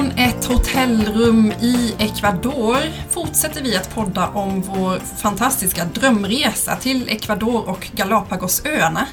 Från 0.00 0.10
ett 0.10 0.44
hotellrum 0.44 1.52
i 1.60 1.94
Ecuador 1.98 2.78
fortsätter 3.10 3.62
vi 3.62 3.76
att 3.76 3.94
podda 3.94 4.28
om 4.28 4.62
vår 4.62 4.98
fantastiska 4.98 5.84
drömresa 5.84 6.76
till 6.76 7.08
Ecuador 7.08 7.68
och 7.68 7.90
Galapagosöarna. 7.92 9.06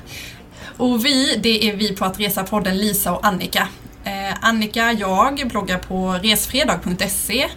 Och 0.77 1.05
vi, 1.05 1.39
det 1.43 1.69
är 1.69 1.75
vi 1.75 1.95
på 1.95 2.05
att 2.05 2.19
resa-podden 2.19 2.77
Lisa 2.77 3.13
och 3.13 3.25
Annika. 3.25 3.67
Eh, 4.03 4.35
Annika, 4.41 4.91
jag 4.91 5.47
bloggar 5.47 5.77
på 5.77 6.19
resfredag.se 6.23 7.47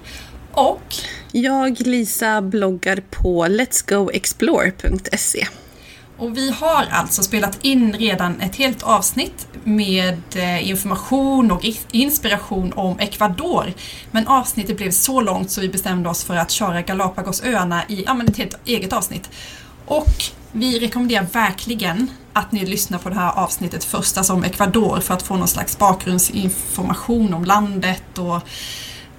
och 0.53 0.95
Jag, 1.33 1.81
Lisa, 1.81 2.43
bloggar 2.43 3.03
på 3.11 3.47
letsgoexplore.se. 3.49 5.47
Och 6.21 6.37
vi 6.37 6.51
har 6.51 6.87
alltså 6.91 7.23
spelat 7.23 7.65
in 7.65 7.93
redan 7.93 8.41
ett 8.41 8.57
helt 8.57 8.83
avsnitt 8.83 9.47
med 9.65 10.23
eh, 10.35 10.69
information 10.69 11.51
och 11.51 11.65
inspiration 11.91 12.73
om 12.73 12.99
Ecuador. 12.99 13.73
Men 14.11 14.29
avsnittet 14.29 14.77
blev 14.77 14.91
så 14.91 15.21
långt 15.21 15.51
så 15.51 15.61
vi 15.61 15.69
bestämde 15.69 16.09
oss 16.09 16.25
för 16.25 16.37
att 16.37 16.51
köra 16.51 16.83
Galapagosöarna 16.83 17.83
i 17.89 18.05
ja, 18.07 18.15
men 18.15 18.29
ett 18.29 18.37
helt 18.37 18.59
eget 18.65 18.93
avsnitt. 18.93 19.31
Och 19.87 20.25
vi 20.53 20.79
rekommenderar 20.79 21.27
verkligen 21.33 22.11
att 22.33 22.53
ni 22.53 22.67
lyssnar 22.67 22.99
på 22.99 23.09
det 23.09 23.15
här 23.15 23.33
avsnittet 23.33 23.85
först, 23.85 24.19
alltså 24.19 24.33
om 24.33 24.45
Ecuador, 24.45 25.01
för 25.01 25.15
att 25.15 25.23
få 25.23 25.37
någon 25.37 25.49
slags 25.49 25.79
bakgrundsinformation 25.79 27.35
om 27.35 27.45
landet 27.45 28.19
och 28.19 28.41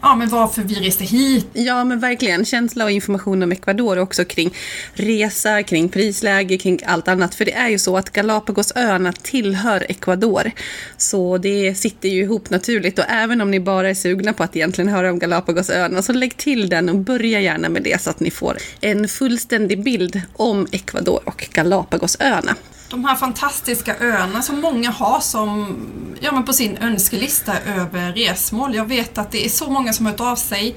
ja, 0.02 0.16
men 0.16 0.30
varför 0.30 0.62
vi 0.62 0.76
reste 0.76 1.04
hit. 1.04 1.48
Ja, 1.54 1.84
men 1.84 2.00
verkligen. 2.00 2.46
Känsla 2.46 2.84
och 2.84 2.92
information 2.92 3.44
om 3.44 3.52
Ecuador 3.52 4.00
också 4.00 4.26
kring 4.26 4.54
resa, 4.94 5.64
kring 5.64 5.90
prisläge, 5.90 6.58
kring 6.58 6.80
allt 6.86 7.08
annat. 7.08 7.36
För 7.36 7.46
det 7.46 7.54
är 7.54 7.70
ju 7.70 7.80
så 7.80 7.98
att 7.98 8.10
Galapagosöarna 8.10 9.14
tillhör 9.14 9.86
Ecuador. 9.90 10.52
Så 10.98 11.38
det 11.38 11.76
sitter 11.76 12.10
ju 12.10 12.22
ihop 12.22 12.50
naturligt. 12.50 13.00
Och 13.00 13.06
även 13.10 13.42
om 13.42 13.52
ni 13.52 13.60
bara 13.60 13.90
är 13.90 13.94
sugna 13.94 14.34
på 14.34 14.44
att 14.44 14.56
egentligen 14.56 14.90
höra 14.90 15.12
om 15.12 15.20
Galapagosöarna 15.20 16.02
så 16.02 16.14
lägg 16.14 16.38
till 16.38 16.70
den 16.70 16.90
och 16.90 16.96
börja 16.96 17.40
gärna 17.40 17.70
med 17.70 17.84
det 17.84 18.02
så 18.02 18.10
att 18.10 18.20
ni 18.20 18.32
får 18.32 18.58
en 18.82 19.08
fullständig 19.08 19.84
bild 19.84 20.22
om 20.34 20.68
Ecuador 20.72 21.22
och 21.26 21.50
Galapagosöarna 21.54 22.56
de 22.92 23.06
här 23.06 23.16
fantastiska 23.16 23.98
öarna 24.00 24.42
som 24.42 24.62
många 24.62 24.92
har 24.92 25.20
som, 25.20 25.78
ja, 26.20 26.32
men 26.32 26.46
på 26.46 26.54
sin 26.54 26.78
önskelista 26.78 27.60
över 27.60 28.14
resmål. 28.14 28.76
Jag 28.76 28.86
vet 28.86 29.18
att 29.18 29.32
det 29.32 29.46
är 29.46 29.50
så 29.50 29.70
många 29.70 29.94
som 29.94 30.06
har 30.06 30.14
hört 30.14 30.22
av 30.22 30.36
sig 30.36 30.76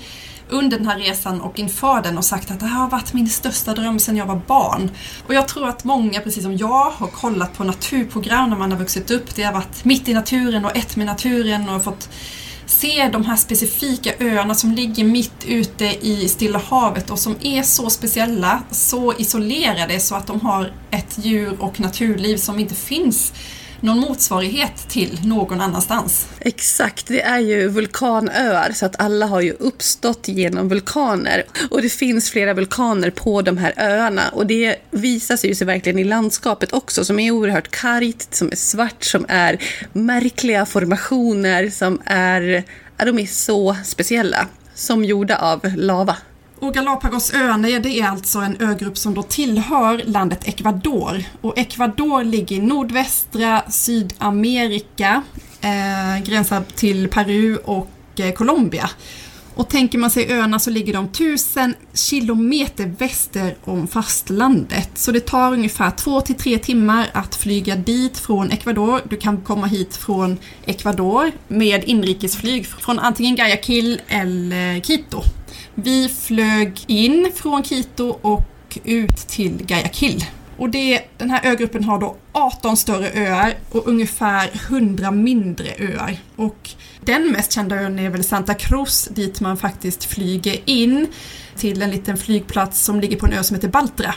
under 0.48 0.78
den 0.78 0.86
här 0.86 0.98
resan 0.98 1.40
och 1.40 1.58
inför 1.58 2.02
den 2.02 2.18
och 2.18 2.24
sagt 2.24 2.50
att 2.50 2.60
det 2.60 2.66
här 2.66 2.80
har 2.80 2.90
varit 2.90 3.12
min 3.12 3.28
största 3.28 3.74
dröm 3.74 3.98
sedan 3.98 4.16
jag 4.16 4.26
var 4.26 4.40
barn. 4.46 4.90
Och 5.26 5.34
jag 5.34 5.48
tror 5.48 5.68
att 5.68 5.84
många, 5.84 6.20
precis 6.20 6.42
som 6.42 6.56
jag, 6.56 6.90
har 6.90 7.06
kollat 7.06 7.56
på 7.56 7.64
naturprogram 7.64 8.50
när 8.50 8.56
man 8.56 8.72
har 8.72 8.78
vuxit 8.78 9.10
upp. 9.10 9.34
Det 9.34 9.42
har 9.42 9.52
varit 9.52 9.84
mitt 9.84 10.08
i 10.08 10.14
naturen 10.14 10.64
och 10.64 10.76
ett 10.76 10.96
med 10.96 11.06
naturen 11.06 11.68
och 11.68 11.84
fått 11.84 12.08
se 12.66 13.08
de 13.12 13.24
här 13.24 13.36
specifika 13.36 14.12
öarna 14.20 14.54
som 14.54 14.72
ligger 14.72 15.04
mitt 15.04 15.44
ute 15.46 15.84
i 15.84 16.28
Stilla 16.28 16.58
havet 16.58 17.10
och 17.10 17.18
som 17.18 17.36
är 17.40 17.62
så 17.62 17.90
speciella, 17.90 18.62
så 18.70 19.14
isolerade 19.18 20.00
så 20.00 20.14
att 20.14 20.26
de 20.26 20.40
har 20.40 20.72
ett 20.90 21.18
djur 21.22 21.56
och 21.60 21.80
naturliv 21.80 22.36
som 22.36 22.58
inte 22.58 22.74
finns 22.74 23.32
någon 23.84 24.00
motsvarighet 24.00 24.88
till 24.88 25.18
någon 25.24 25.60
annanstans. 25.60 26.28
Exakt, 26.40 27.06
det 27.06 27.22
är 27.22 27.38
ju 27.38 27.68
vulkanöar 27.68 28.72
så 28.72 28.86
att 28.86 29.00
alla 29.00 29.26
har 29.26 29.40
ju 29.40 29.52
uppstått 29.52 30.28
genom 30.28 30.68
vulkaner. 30.68 31.44
Och 31.70 31.82
det 31.82 31.88
finns 31.88 32.30
flera 32.30 32.54
vulkaner 32.54 33.10
på 33.10 33.42
de 33.42 33.58
här 33.58 33.74
öarna 33.76 34.28
och 34.32 34.46
det 34.46 34.76
visar 34.90 35.36
sig 35.36 35.50
ju 35.50 35.54
sig 35.54 35.66
verkligen 35.66 35.98
i 35.98 36.04
landskapet 36.04 36.72
också 36.72 37.04
som 37.04 37.18
är 37.18 37.30
oerhört 37.30 37.70
kargt, 37.70 38.34
som 38.34 38.48
är 38.52 38.56
svart, 38.56 39.04
som 39.04 39.26
är 39.28 39.58
märkliga 39.92 40.66
formationer, 40.66 41.70
som 41.70 42.00
är, 42.04 42.64
ja, 42.96 43.04
de 43.04 43.18
är 43.18 43.26
så 43.26 43.76
speciella. 43.84 44.46
Som 44.74 45.04
gjorda 45.04 45.36
av 45.36 45.60
lava. 45.76 46.16
Och 46.58 46.74
Galapagosöarna 46.74 47.68
det 47.68 48.00
är 48.00 48.08
alltså 48.08 48.38
en 48.38 48.60
ögrupp 48.60 48.98
som 48.98 49.14
då 49.14 49.22
tillhör 49.22 50.02
landet 50.04 50.48
Ecuador. 50.48 51.24
Och 51.40 51.58
Ecuador 51.58 52.24
ligger 52.24 52.56
i 52.56 52.60
nordvästra 52.60 53.62
Sydamerika, 53.70 55.22
eh, 55.60 56.24
gränsar 56.24 56.62
till 56.74 57.08
Peru 57.08 57.56
och 57.56 57.90
eh, 58.16 58.32
Colombia. 58.32 58.90
Och 59.54 59.68
tänker 59.68 59.98
man 59.98 60.10
sig 60.10 60.32
öarna 60.32 60.58
så 60.58 60.70
ligger 60.70 60.92
de 60.92 61.08
tusen 61.08 61.74
kilometer 61.94 62.94
väster 62.98 63.56
om 63.64 63.88
fastlandet. 63.88 64.90
Så 64.94 65.12
det 65.12 65.20
tar 65.20 65.52
ungefär 65.52 65.90
två 65.90 66.20
till 66.20 66.34
tre 66.34 66.58
timmar 66.58 67.10
att 67.12 67.34
flyga 67.34 67.76
dit 67.76 68.18
från 68.18 68.50
Ecuador. 68.50 69.00
Du 69.08 69.16
kan 69.16 69.40
komma 69.40 69.66
hit 69.66 69.96
från 69.96 70.38
Ecuador 70.66 71.32
med 71.48 71.84
inrikesflyg 71.84 72.66
från 72.66 72.98
antingen 72.98 73.36
Guayaquil 73.36 74.00
eller 74.08 74.80
Quito. 74.80 75.22
Vi 75.74 76.08
flög 76.08 76.84
in 76.86 77.32
från 77.34 77.62
Quito 77.62 78.18
och 78.22 78.78
ut 78.84 79.16
till 79.16 79.66
Guayaquil. 79.66 80.24
Och 80.56 80.70
det, 80.70 81.02
den 81.18 81.30
här 81.30 81.46
ögruppen 81.46 81.84
har 81.84 81.98
då 81.98 82.16
18 82.32 82.76
större 82.76 83.10
öar 83.14 83.54
och 83.70 83.88
ungefär 83.88 84.50
100 84.68 85.10
mindre 85.10 85.68
öar. 85.78 86.16
Och 86.36 86.70
den 87.00 87.32
mest 87.32 87.52
kända 87.52 87.76
ön 87.76 87.98
är 87.98 88.10
väl 88.10 88.24
Santa 88.24 88.54
Cruz 88.54 89.08
dit 89.14 89.40
man 89.40 89.56
faktiskt 89.56 90.04
flyger 90.04 90.60
in 90.64 91.06
till 91.56 91.82
en 91.82 91.90
liten 91.90 92.16
flygplats 92.16 92.84
som 92.84 93.00
ligger 93.00 93.16
på 93.16 93.26
en 93.26 93.32
ö 93.32 93.42
som 93.42 93.54
heter 93.54 93.68
Baltra. 93.68 94.14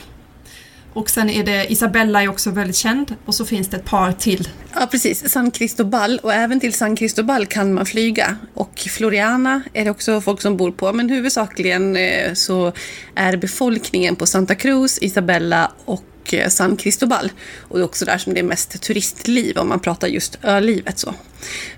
Och 0.98 1.10
sen 1.10 1.30
är 1.30 1.44
det 1.44 1.72
Isabella 1.72 2.24
är 2.24 2.28
också 2.28 2.52
väldigt 2.52 2.76
känd 2.76 3.16
och 3.26 3.36
så 3.36 3.46
finns 3.46 3.68
det 3.68 3.78
ett 3.78 3.86
par 3.86 4.12
till. 4.12 4.50
Ja 4.74 4.88
precis, 4.92 5.30
San 5.30 5.52
Cristobal 5.52 6.20
och 6.24 6.34
även 6.34 6.60
till 6.60 6.74
San 6.74 6.96
Cristobal 6.96 7.46
kan 7.46 7.74
man 7.74 7.86
flyga. 7.86 8.38
Och 8.54 8.80
Floriana 8.80 9.62
är 9.74 9.86
det 9.86 9.92
också 9.92 10.22
folk 10.22 10.42
som 10.42 10.58
bor 10.58 10.72
på 10.72 10.94
men 10.94 11.10
huvudsakligen 11.10 11.96
eh, 11.96 12.34
så 12.34 12.74
är 13.16 13.38
befolkningen 13.38 14.16
på 14.16 14.26
Santa 14.26 14.56
Cruz, 14.56 14.98
Isabella 15.02 15.72
och 15.86 16.34
eh, 16.34 16.50
San 16.50 16.78
Cristobal. 16.78 17.32
Och 17.60 17.78
det 17.78 17.82
är 17.82 17.86
också 17.86 18.06
där 18.06 18.18
som 18.18 18.34
det 18.34 18.40
är 18.40 18.44
mest 18.44 18.82
turistliv 18.82 19.58
om 19.58 19.70
man 19.70 19.80
pratar 19.80 20.08
just 20.08 20.38
ölivet. 20.44 21.00
Så. 21.00 21.14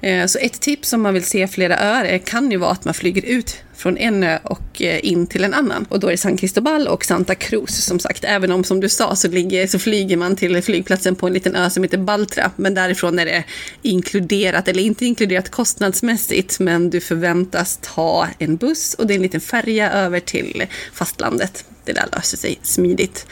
Eh, 0.02 0.26
så 0.26 0.40
ett 0.40 0.62
tips 0.62 0.94
om 0.94 1.02
man 1.02 1.14
vill 1.14 1.26
se 1.26 1.48
flera 1.48 1.80
öar 1.80 2.18
kan 2.18 2.52
ju 2.52 2.58
vara 2.58 2.72
att 2.72 2.86
man 2.86 2.94
flyger 2.94 3.26
ut 3.26 3.58
från 3.80 3.98
en 3.98 4.24
ö 4.24 4.40
och 4.44 4.82
eh, 4.82 5.06
in 5.06 5.28
till 5.28 5.44
en 5.44 5.54
annan. 5.54 5.86
Och 5.90 6.00
då 6.00 6.08
är 6.08 6.12
det 6.12 6.18
San 6.18 6.38
Cristobal 6.38 6.88
och 6.88 7.06
Santa 7.06 7.36
Cruz 7.36 7.86
som 7.86 8.00
sagt. 8.00 8.24
Även 8.24 8.52
om 8.52 8.64
som 8.64 8.80
du 8.80 8.90
sa 8.90 9.16
så, 9.16 9.28
ligger, 9.28 9.68
så 9.68 9.80
flyger 9.80 10.18
man 10.18 10.36
till 10.36 10.62
flygplatsen 10.62 11.16
på 11.16 11.28
en 11.28 11.34
liten 11.34 11.56
ö 11.56 11.70
som 11.70 11.84
heter 11.84 11.98
Baltra. 11.98 12.52
Men 12.56 12.74
därifrån 12.74 13.20
är 13.20 13.26
det 13.26 13.44
inkluderat, 13.82 14.68
eller 14.68 14.84
inte 14.84 15.06
inkluderat 15.06 15.52
kostnadsmässigt, 15.52 16.60
men 16.60 16.90
du 16.90 17.02
förväntas 17.02 17.80
ta 17.82 18.28
en 18.40 18.56
buss 18.56 18.94
och 18.94 19.08
det 19.08 19.14
är 19.14 19.16
en 19.16 19.22
liten 19.22 19.42
färja 19.42 19.92
över 19.92 20.20
till 20.20 20.66
fastlandet. 20.94 21.66
Det 21.86 21.94
där 21.94 22.06
löser 22.12 22.38
sig 22.38 22.60
smidigt. 22.62 23.28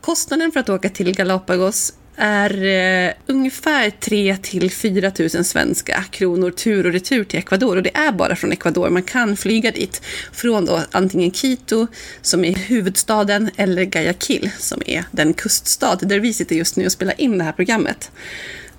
Kostnaden 0.00 0.52
för 0.52 0.60
att 0.60 0.68
åka 0.68 0.88
till 0.88 1.16
Galapagos 1.16 1.92
är 2.20 2.64
eh, 2.64 3.12
ungefär 3.26 3.90
3 3.90 4.36
till 4.42 4.70
4 4.70 5.12
000 5.18 5.30
svenska 5.30 6.04
kronor 6.10 6.50
tur 6.50 6.86
och 6.86 6.92
retur 6.92 7.24
till 7.24 7.38
Ecuador. 7.38 7.76
Och 7.76 7.82
det 7.82 7.96
är 7.96 8.12
bara 8.12 8.36
från 8.36 8.52
Ecuador 8.52 8.90
man 8.90 9.02
kan 9.02 9.36
flyga 9.36 9.70
dit. 9.70 10.02
Från 10.32 10.64
då 10.64 10.80
antingen 10.90 11.30
Quito, 11.30 11.86
som 12.22 12.44
är 12.44 12.54
huvudstaden, 12.54 13.50
eller 13.56 13.84
Guayaquil, 13.84 14.50
som 14.58 14.82
är 14.86 15.04
den 15.10 15.34
kuststad 15.34 15.98
där 16.02 16.20
vi 16.20 16.32
sitter 16.32 16.56
just 16.56 16.76
nu 16.76 16.86
och 16.86 16.92
spelar 16.92 17.20
in 17.20 17.38
det 17.38 17.44
här 17.44 17.52
programmet. 17.52 18.10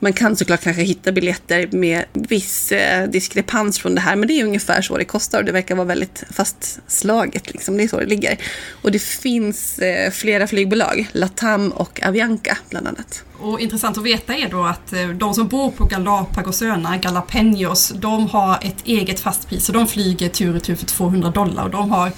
Man 0.03 0.13
kan 0.13 0.35
såklart 0.35 0.61
kanske 0.61 0.81
hitta 0.81 1.11
biljetter 1.11 1.69
med 1.71 2.05
viss 2.13 2.71
eh, 2.71 3.09
diskrepans 3.09 3.79
från 3.79 3.95
det 3.95 4.01
här, 4.01 4.15
men 4.15 4.27
det 4.27 4.33
är 4.33 4.45
ungefär 4.45 4.81
så 4.81 4.97
det 4.97 5.05
kostar 5.05 5.39
och 5.39 5.45
det 5.45 5.51
verkar 5.51 5.75
vara 5.75 5.87
väldigt 5.87 6.23
fastslaget. 6.31 7.53
Liksom. 7.53 7.77
Det 7.77 7.83
är 7.83 7.87
så 7.87 7.99
det 7.99 8.05
ligger. 8.05 8.37
Och 8.81 8.91
det 8.91 9.01
finns 9.01 9.79
eh, 9.79 10.11
flera 10.11 10.47
flygbolag, 10.47 11.09
Latam 11.11 11.71
och 11.71 12.03
Avianca 12.03 12.57
bland 12.69 12.87
annat. 12.87 13.23
Och 13.39 13.59
intressant 13.59 13.97
att 13.97 14.03
veta 14.03 14.35
är 14.35 14.49
då 14.49 14.63
att 14.63 14.93
eh, 14.93 15.07
de 15.07 15.33
som 15.33 15.47
bor 15.47 15.71
på 15.71 15.85
Galapagosöarna, 15.85 16.97
Galapenos, 16.97 17.93
de 17.95 18.27
har 18.27 18.59
ett 18.61 18.85
eget 18.85 19.19
fastpris 19.19 19.69
och 19.69 19.75
de 19.75 19.87
flyger 19.87 20.29
tur 20.29 20.47
och 20.47 20.53
retur 20.53 20.75
för 20.75 20.85
200 20.85 21.29
dollar 21.29 21.63
och 21.63 21.71
de 21.71 21.91
har 21.91 22.11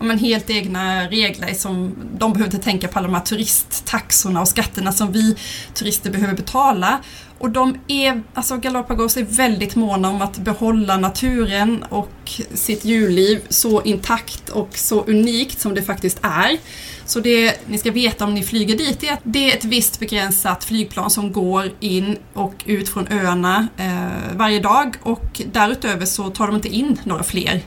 men, 0.00 0.18
helt 0.18 0.50
egna 0.50 1.08
regler 1.08 1.54
som 1.54 1.94
de 2.18 2.32
behöver 2.32 2.54
inte 2.54 2.64
tänka 2.64 2.88
på 2.88 2.98
alla 2.98 3.08
de 3.08 3.14
här 3.14 3.22
turisttaxorna 3.22 4.40
och 4.40 4.48
skatterna 4.48 4.92
som 4.92 5.12
vi 5.12 5.36
turister 5.74 6.10
behöver 6.10 6.34
betala. 6.34 7.00
Och 7.38 7.50
de 7.50 7.78
är, 7.88 8.22
alltså 8.34 8.56
Galapagos 8.56 9.16
är 9.16 9.22
väldigt 9.22 9.76
måna 9.76 10.08
om 10.08 10.22
att 10.22 10.38
behålla 10.38 10.96
naturen 10.96 11.82
och 11.88 12.40
sitt 12.54 12.84
djurliv 12.84 13.40
så 13.48 13.82
intakt 13.82 14.48
och 14.48 14.78
så 14.78 15.04
unikt 15.04 15.60
som 15.60 15.74
det 15.74 15.82
faktiskt 15.82 16.18
är. 16.22 16.58
Så 17.04 17.20
det 17.20 17.66
ni 17.66 17.78
ska 17.78 17.90
veta 17.90 18.24
om 18.24 18.34
ni 18.34 18.42
flyger 18.42 18.76
dit 18.76 19.02
är 19.02 19.12
att 19.12 19.20
det 19.22 19.50
är 19.50 19.56
ett 19.56 19.64
visst 19.64 20.00
begränsat 20.00 20.64
flygplan 20.64 21.10
som 21.10 21.32
går 21.32 21.70
in 21.80 22.16
och 22.32 22.54
ut 22.66 22.88
från 22.88 23.08
öarna 23.10 23.68
eh, 23.76 24.36
varje 24.36 24.60
dag 24.60 24.96
och 25.02 25.42
därutöver 25.52 26.06
så 26.06 26.30
tar 26.30 26.46
de 26.46 26.56
inte 26.56 26.68
in 26.68 27.00
några 27.04 27.22
fler. 27.22 27.62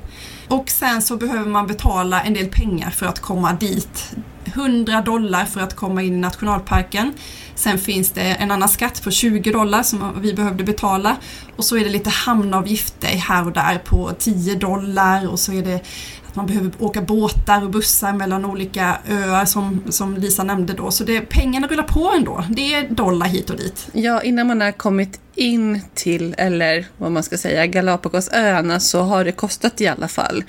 Och 0.53 0.69
sen 0.69 1.01
så 1.01 1.17
behöver 1.17 1.49
man 1.49 1.67
betala 1.67 2.21
en 2.21 2.33
del 2.33 2.47
pengar 2.47 2.89
för 2.89 3.05
att 3.05 3.19
komma 3.19 3.53
dit 3.53 4.15
100 4.45 5.01
dollar 5.01 5.45
för 5.45 5.61
att 5.61 5.75
komma 5.75 6.01
in 6.01 6.13
i 6.13 6.17
nationalparken. 6.17 7.13
Sen 7.55 7.77
finns 7.77 8.11
det 8.11 8.21
en 8.21 8.51
annan 8.51 8.69
skatt 8.69 9.03
på 9.03 9.11
20 9.11 9.51
dollar 9.51 9.83
som 9.83 10.21
vi 10.21 10.33
behövde 10.33 10.63
betala. 10.63 11.15
Och 11.55 11.65
så 11.65 11.77
är 11.77 11.83
det 11.83 11.89
lite 11.89 12.09
hamnavgifter 12.09 13.07
här 13.07 13.45
och 13.45 13.51
där 13.51 13.77
på 13.77 14.11
10 14.19 14.55
dollar 14.55 15.27
och 15.31 15.39
så 15.39 15.53
är 15.53 15.63
det 15.63 15.81
man 16.35 16.45
behöver 16.45 16.71
åka 16.79 17.01
båtar 17.01 17.63
och 17.63 17.69
bussar 17.69 18.13
mellan 18.13 18.45
olika 18.45 18.97
öar 19.09 19.45
som, 19.45 19.83
som 19.89 20.17
Lisa 20.17 20.43
nämnde 20.43 20.73
då. 20.73 20.91
Så 20.91 21.03
det, 21.03 21.21
pengarna 21.21 21.67
rullar 21.67 21.83
på 21.83 22.13
ändå. 22.17 22.43
Det 22.49 22.73
är 22.73 22.89
dollar 22.89 23.27
hit 23.27 23.49
och 23.49 23.57
dit. 23.57 23.87
Ja, 23.93 24.21
innan 24.21 24.47
man 24.47 24.61
har 24.61 24.71
kommit 24.71 25.19
in 25.35 25.81
till, 25.93 26.35
eller 26.37 26.85
vad 26.97 27.11
man 27.11 27.23
ska 27.23 27.37
säga, 27.37 27.65
Galapagosöarna 27.65 28.79
så 28.79 29.01
har 29.01 29.25
det 29.25 29.31
kostat 29.31 29.81
i 29.81 29.87
alla 29.87 30.07
fall 30.07 30.43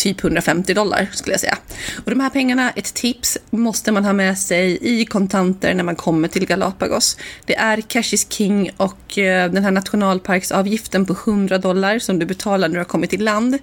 typ 0.00 0.24
150 0.24 0.74
dollar 0.74 1.08
skulle 1.12 1.32
jag 1.32 1.40
säga. 1.40 1.58
Och 2.04 2.10
de 2.10 2.20
här 2.20 2.30
pengarna, 2.30 2.70
ett 2.70 2.94
tips, 2.94 3.38
måste 3.50 3.92
man 3.92 4.04
ha 4.04 4.12
med 4.12 4.38
sig 4.38 4.78
i 4.80 5.04
kontanter 5.04 5.74
när 5.74 5.84
man 5.84 5.96
kommer 5.96 6.28
till 6.28 6.46
Galapagos. 6.46 7.16
Det 7.44 7.56
är 7.56 7.80
cash 7.80 8.14
is 8.14 8.26
king 8.32 8.70
och 8.76 9.18
eh, 9.18 9.50
den 9.52 9.64
här 9.64 9.70
nationalparksavgiften 9.70 11.06
på 11.06 11.12
100 11.12 11.58
dollar 11.58 11.98
som 11.98 12.18
du 12.18 12.26
betalar 12.26 12.68
när 12.68 12.74
du 12.74 12.80
har 12.80 12.84
kommit 12.84 13.10
till 13.10 13.24
land, 13.24 13.58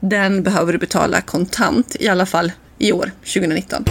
den 0.00 0.42
behöver 0.42 0.72
du 0.72 0.78
betala 0.78 1.20
kontant, 1.20 1.96
i 2.00 2.08
alla 2.08 2.26
fall 2.26 2.52
i 2.78 2.92
år, 2.92 3.10
2019. 3.24 3.84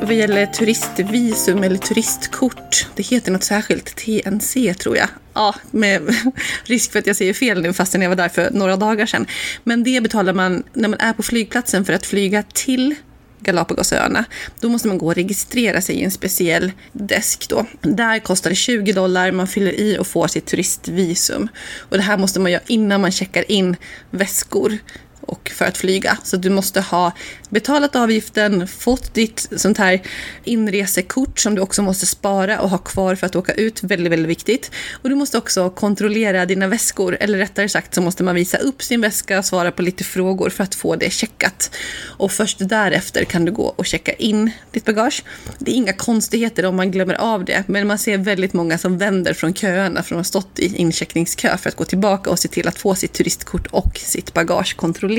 Vad 0.00 0.14
gäller 0.14 0.46
turistvisum 0.46 1.62
eller 1.62 1.76
turistkort, 1.76 2.86
det 2.94 3.02
heter 3.02 3.32
något 3.32 3.44
särskilt, 3.44 3.96
TNC 3.96 4.74
tror 4.74 4.96
jag. 4.96 5.08
Ja, 5.34 5.54
med 5.70 6.02
risk 6.64 6.92
för 6.92 6.98
att 6.98 7.06
jag 7.06 7.16
säger 7.16 7.34
fel 7.34 7.62
nu 7.62 7.72
fastän 7.72 8.02
jag 8.02 8.08
var 8.08 8.16
där 8.16 8.28
för 8.28 8.50
några 8.50 8.76
dagar 8.76 9.06
sedan. 9.06 9.26
Men 9.64 9.84
det 9.84 10.00
betalar 10.00 10.32
man 10.32 10.62
när 10.72 10.88
man 10.88 11.00
är 11.00 11.12
på 11.12 11.22
flygplatsen 11.22 11.84
för 11.84 11.92
att 11.92 12.06
flyga 12.06 12.42
till 12.42 12.94
Galapagosöarna. 13.40 14.24
Då 14.60 14.68
måste 14.68 14.88
man 14.88 14.98
gå 14.98 15.06
och 15.06 15.14
registrera 15.14 15.80
sig 15.80 15.94
i 15.96 16.04
en 16.04 16.10
speciell 16.10 16.72
desk 16.92 17.48
då. 17.48 17.66
Där 17.80 18.18
kostar 18.18 18.50
det 18.50 18.56
20 18.56 18.92
dollar, 18.92 19.32
man 19.32 19.46
fyller 19.46 19.72
i 19.72 19.98
och 19.98 20.06
får 20.06 20.26
sitt 20.26 20.46
turistvisum. 20.46 21.48
Och 21.78 21.96
det 21.96 22.02
här 22.02 22.18
måste 22.18 22.40
man 22.40 22.52
göra 22.52 22.62
innan 22.66 23.00
man 23.00 23.12
checkar 23.12 23.50
in 23.50 23.76
väskor 24.10 24.78
och 25.26 25.50
för 25.54 25.64
att 25.64 25.78
flyga. 25.78 26.18
Så 26.22 26.36
du 26.36 26.50
måste 26.50 26.80
ha 26.80 27.12
betalat 27.48 27.96
avgiften, 27.96 28.68
fått 28.68 29.14
ditt 29.14 29.48
sånt 29.56 29.78
här 29.78 30.02
inresekort 30.44 31.38
som 31.38 31.54
du 31.54 31.60
också 31.60 31.82
måste 31.82 32.06
spara 32.06 32.60
och 32.60 32.70
ha 32.70 32.78
kvar 32.78 33.14
för 33.14 33.26
att 33.26 33.36
åka 33.36 33.52
ut. 33.52 33.82
Väldigt, 33.82 34.12
väldigt 34.12 34.30
viktigt. 34.30 34.70
Och 35.02 35.08
du 35.08 35.14
måste 35.14 35.38
också 35.38 35.70
kontrollera 35.70 36.46
dina 36.46 36.66
väskor, 36.68 37.16
eller 37.20 37.38
rättare 37.38 37.68
sagt 37.68 37.94
så 37.94 38.02
måste 38.02 38.24
man 38.24 38.34
visa 38.34 38.58
upp 38.58 38.82
sin 38.82 39.00
väska 39.00 39.38
och 39.38 39.44
svara 39.44 39.72
på 39.72 39.82
lite 39.82 40.04
frågor 40.04 40.50
för 40.50 40.64
att 40.64 40.74
få 40.74 40.96
det 40.96 41.10
checkat. 41.12 41.70
Och 42.18 42.32
först 42.32 42.58
därefter 42.60 43.24
kan 43.24 43.44
du 43.44 43.52
gå 43.52 43.66
och 43.76 43.86
checka 43.86 44.12
in 44.12 44.50
ditt 44.70 44.84
bagage. 44.84 45.24
Det 45.58 45.70
är 45.70 45.74
inga 45.74 45.92
konstigheter 45.92 46.66
om 46.66 46.76
man 46.76 46.90
glömmer 46.90 47.14
av 47.14 47.44
det, 47.44 47.64
men 47.68 47.86
man 47.86 47.98
ser 47.98 48.18
väldigt 48.18 48.52
många 48.52 48.78
som 48.78 48.98
vänder 48.98 49.34
från 49.34 49.54
köerna 49.54 50.02
för 50.02 50.10
de 50.10 50.16
har 50.16 50.22
stått 50.22 50.58
i 50.58 50.76
incheckningskö 50.76 51.56
för 51.56 51.68
att 51.68 51.76
gå 51.76 51.84
tillbaka 51.84 52.30
och 52.30 52.38
se 52.38 52.48
till 52.48 52.68
att 52.68 52.78
få 52.78 52.94
sitt 52.94 53.12
turistkort 53.12 53.66
och 53.66 53.98
sitt 53.98 54.34
bagage 54.34 54.76
kontrollerat. 54.76 55.15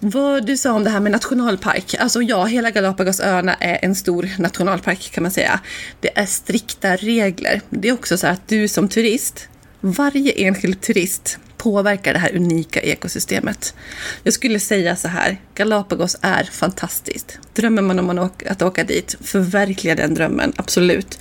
Vad 0.00 0.46
du 0.46 0.56
sa 0.56 0.72
om 0.72 0.84
det 0.84 0.90
här 0.90 1.00
med 1.00 1.12
nationalpark. 1.12 1.94
Alltså 1.98 2.22
ja, 2.22 2.44
hela 2.44 2.70
Galapagosöarna 2.70 3.54
är 3.54 3.78
en 3.82 3.94
stor 3.94 4.28
nationalpark 4.38 5.10
kan 5.12 5.22
man 5.22 5.32
säga. 5.32 5.60
Det 6.00 6.18
är 6.18 6.26
strikta 6.26 6.96
regler. 6.96 7.60
Det 7.70 7.88
är 7.88 7.92
också 7.92 8.18
så 8.18 8.26
att 8.26 8.48
du 8.48 8.68
som 8.68 8.88
turist, 8.88 9.48
varje 9.80 10.32
enskild 10.32 10.80
turist 10.80 11.38
påverkar 11.56 12.12
det 12.12 12.18
här 12.18 12.36
unika 12.36 12.80
ekosystemet. 12.80 13.74
Jag 14.22 14.34
skulle 14.34 14.60
säga 14.60 14.96
så 14.96 15.08
här, 15.08 15.40
Galapagos 15.54 16.16
är 16.20 16.44
fantastiskt. 16.44 17.38
Drömmer 17.54 17.82
man 17.82 17.98
om 17.98 18.30
att 18.46 18.62
åka 18.62 18.84
dit, 18.84 19.16
förverkliga 19.20 19.94
den 19.94 20.14
drömmen, 20.14 20.52
absolut. 20.56 21.18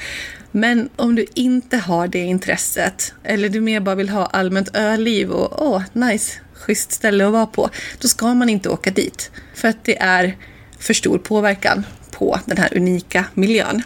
Men 0.51 0.89
om 0.95 1.15
du 1.15 1.25
inte 1.33 1.77
har 1.77 2.07
det 2.07 2.19
intresset, 2.19 3.13
eller 3.23 3.49
du 3.49 3.61
mer 3.61 3.79
bara 3.79 3.95
vill 3.95 4.09
ha 4.09 4.25
allmänt 4.25 4.75
öliv 4.75 5.31
och 5.31 5.67
åh, 5.67 5.77
oh, 5.77 5.83
nice, 5.93 6.39
schysst 6.59 6.91
ställe 6.91 7.25
att 7.25 7.33
vara 7.33 7.45
på, 7.45 7.69
då 7.99 8.07
ska 8.07 8.33
man 8.33 8.49
inte 8.49 8.69
åka 8.69 8.91
dit. 8.91 9.31
För 9.55 9.67
att 9.67 9.83
det 9.83 9.97
är 10.01 10.37
för 10.79 10.93
stor 10.93 11.17
påverkan 11.17 11.85
på 12.11 12.39
den 12.45 12.57
här 12.57 12.77
unika 12.77 13.25
miljön. 13.33 13.83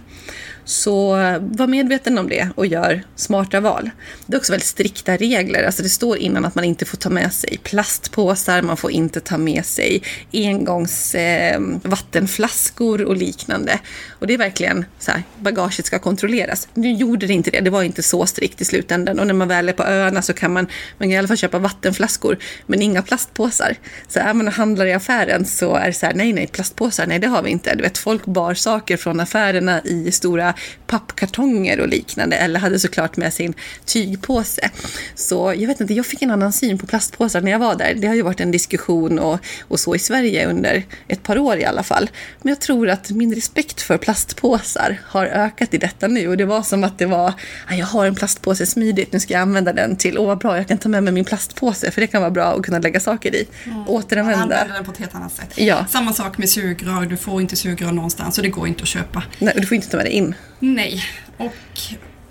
Så 0.66 1.20
eh, 1.20 1.40
var 1.42 1.68
medveten 1.68 2.18
om 2.18 2.30
det 2.30 2.50
och 2.56 2.66
gör 2.66 3.04
smarta 3.16 3.60
val. 3.60 3.90
Det 4.26 4.36
är 4.36 4.40
också 4.40 4.54
väldigt 4.54 4.68
strikta 4.68 5.18
regler. 5.18 5.64
Alltså 5.64 5.84
det 5.84 5.90
står 5.90 6.18
innan 6.18 6.46
att 6.46 6.56
man 6.56 6.64
inte 6.64 6.86
får 6.86 6.98
ta 6.98 7.10
med 7.10 7.34
sig 7.34 7.60
plastpåsar, 7.64 8.62
man 8.62 8.78
får 8.78 8.92
inte 8.92 9.20
ta 9.20 9.38
med 9.38 9.66
sig 9.66 10.04
engångs 10.34 11.16
eh, 11.16 11.62
vattenflaskor 11.84 13.02
och 13.02 13.16
liknande. 13.16 13.80
Och 14.10 14.28
det 14.28 14.34
är 14.34 14.38
verkligen 14.38 14.86
så 15.00 15.12
här, 15.12 15.24
bagaget 15.40 15.86
ska 15.86 16.00
kontrolleras. 16.00 16.68
Nu 16.74 16.94
gjorde 16.94 17.28
det 17.28 17.34
inte 17.34 17.52
det, 17.52 17.60
det 17.60 17.70
var 17.70 17.84
inte 17.84 18.04
så 18.04 18.26
strikt 18.26 18.62
i 18.62 18.66
slutändan. 18.66 19.20
Och 19.20 19.28
när 19.28 19.34
man 19.34 19.48
väl 19.48 19.70
är 19.70 19.74
på 19.74 19.84
öarna 19.84 20.22
så 20.22 20.34
kan 20.34 20.54
man, 20.54 20.68
man 20.98 21.08
kan 21.08 21.12
i 21.12 21.18
alla 21.18 21.28
fall 21.28 21.38
köpa 21.38 21.60
vattenflaskor, 21.60 22.38
men 22.66 22.82
inga 22.82 23.02
plastpåsar. 23.02 23.76
Så 24.08 24.20
är 24.20 24.34
man 24.34 24.48
och 24.48 24.54
handlar 24.54 24.86
i 24.86 24.94
affären 24.94 25.46
så 25.46 25.76
är 25.76 25.88
det 25.88 25.94
så 25.94 26.06
här, 26.06 26.14
nej, 26.14 26.34
nej, 26.34 26.48
plastpåsar, 26.48 27.08
nej, 27.08 27.20
det 27.20 27.28
har 27.28 27.44
vi 27.44 27.50
inte. 27.50 27.76
Du 27.76 27.84
vet, 27.84 27.98
folk 27.98 28.26
bar 28.26 28.54
saker 28.54 28.98
från 28.98 29.20
affärerna 29.20 29.82
i 29.84 30.12
stora 30.12 30.53
pappkartonger 30.88 31.80
och 31.80 31.88
liknande 31.88 32.36
eller 32.36 32.60
hade 32.60 32.80
såklart 32.80 33.18
med 33.18 33.34
sin 33.34 33.54
tygpåse. 33.86 34.70
Så 35.16 35.54
jag 35.58 35.68
vet 35.68 35.82
inte, 35.82 35.94
jag 35.94 36.06
fick 36.06 36.22
en 36.22 36.32
annan 36.32 36.54
syn 36.54 36.78
på 36.78 36.88
plastpåsar 36.88 37.42
när 37.42 37.52
jag 37.52 37.60
var 37.60 37.76
där. 37.76 37.94
Det 37.94 38.08
har 38.08 38.16
ju 38.16 38.22
varit 38.22 38.40
en 38.40 38.52
diskussion 38.52 39.20
och, 39.20 39.40
och 39.68 39.80
så 39.80 39.96
i 39.96 40.00
Sverige 40.00 40.48
under 40.48 40.84
ett 41.08 41.24
par 41.24 41.38
år 41.38 41.58
i 41.58 41.66
alla 41.66 41.84
fall. 41.84 42.10
Men 42.42 42.50
jag 42.50 42.62
tror 42.62 42.90
att 42.90 43.10
min 43.10 43.36
respekt 43.36 43.82
för 43.82 43.98
plastpåsar 43.98 45.02
har 45.06 45.26
ökat 45.26 45.74
i 45.74 45.78
detta 45.78 46.08
nu 46.08 46.28
och 46.28 46.38
det 46.38 46.46
var 46.46 46.62
som 46.62 46.84
att 46.84 47.00
det 47.00 47.06
var, 47.06 47.34
jag 47.70 47.86
har 47.86 48.06
en 48.06 48.16
plastpåse 48.16 48.66
smidigt, 48.66 49.14
nu 49.14 49.20
ska 49.20 49.34
jag 49.34 49.42
använda 49.42 49.74
den 49.74 49.96
till, 49.96 50.18
åh 50.18 50.28
vad 50.28 50.38
bra, 50.38 50.58
jag 50.58 50.68
kan 50.68 50.78
ta 50.78 50.90
med 50.90 51.04
mig 51.04 51.14
min 51.14 51.26
plastpåse 51.26 51.92
för 51.92 52.02
det 52.02 52.08
kan 52.08 52.22
vara 52.22 52.32
bra 52.32 52.46
att 52.46 52.62
kunna 52.62 52.80
lägga 52.80 53.00
saker 53.00 53.36
i. 53.36 53.48
Mm. 53.66 53.88
Återanvända. 53.88 54.40
Man 54.40 54.52
använder 54.52 54.76
den 54.76 54.86
på 54.86 54.92
ett 54.92 54.98
helt 54.98 55.16
annat 55.16 55.34
sätt. 55.34 55.52
Ja. 55.56 55.86
Samma 55.90 56.14
sak 56.14 56.38
med 56.38 56.50
sugrör, 56.50 57.06
du 57.06 57.18
får 57.18 57.42
inte 57.42 57.56
sugrör 57.56 57.92
någonstans 57.92 58.38
och 58.38 58.44
det 58.44 58.50
går 58.50 58.68
inte 58.68 58.82
att 58.82 58.88
köpa. 58.88 59.24
Nej, 59.40 59.54
du 59.58 59.68
får 59.68 59.76
inte 59.76 59.90
ta 59.90 59.98
med 59.98 60.06
det 60.06 60.12
in. 60.12 60.36
Nej, 60.60 61.04
och 61.38 61.56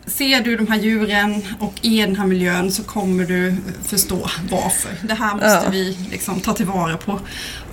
ser 0.07 0.41
du 0.41 0.57
de 0.57 0.67
här 0.67 0.79
djuren 0.79 1.43
och 1.61 1.75
i 1.83 2.01
den 2.01 2.17
här 2.17 2.27
miljön 2.27 2.73
så 2.73 2.83
kommer 2.83 3.25
du 3.25 3.57
förstå 3.85 4.31
varför. 4.51 4.91
Det 5.03 5.15
här 5.15 5.35
måste 5.35 5.63
ja. 5.65 5.71
vi 5.71 5.99
liksom 6.11 6.41
ta 6.41 6.53
tillvara 6.53 6.97
på. 6.97 7.21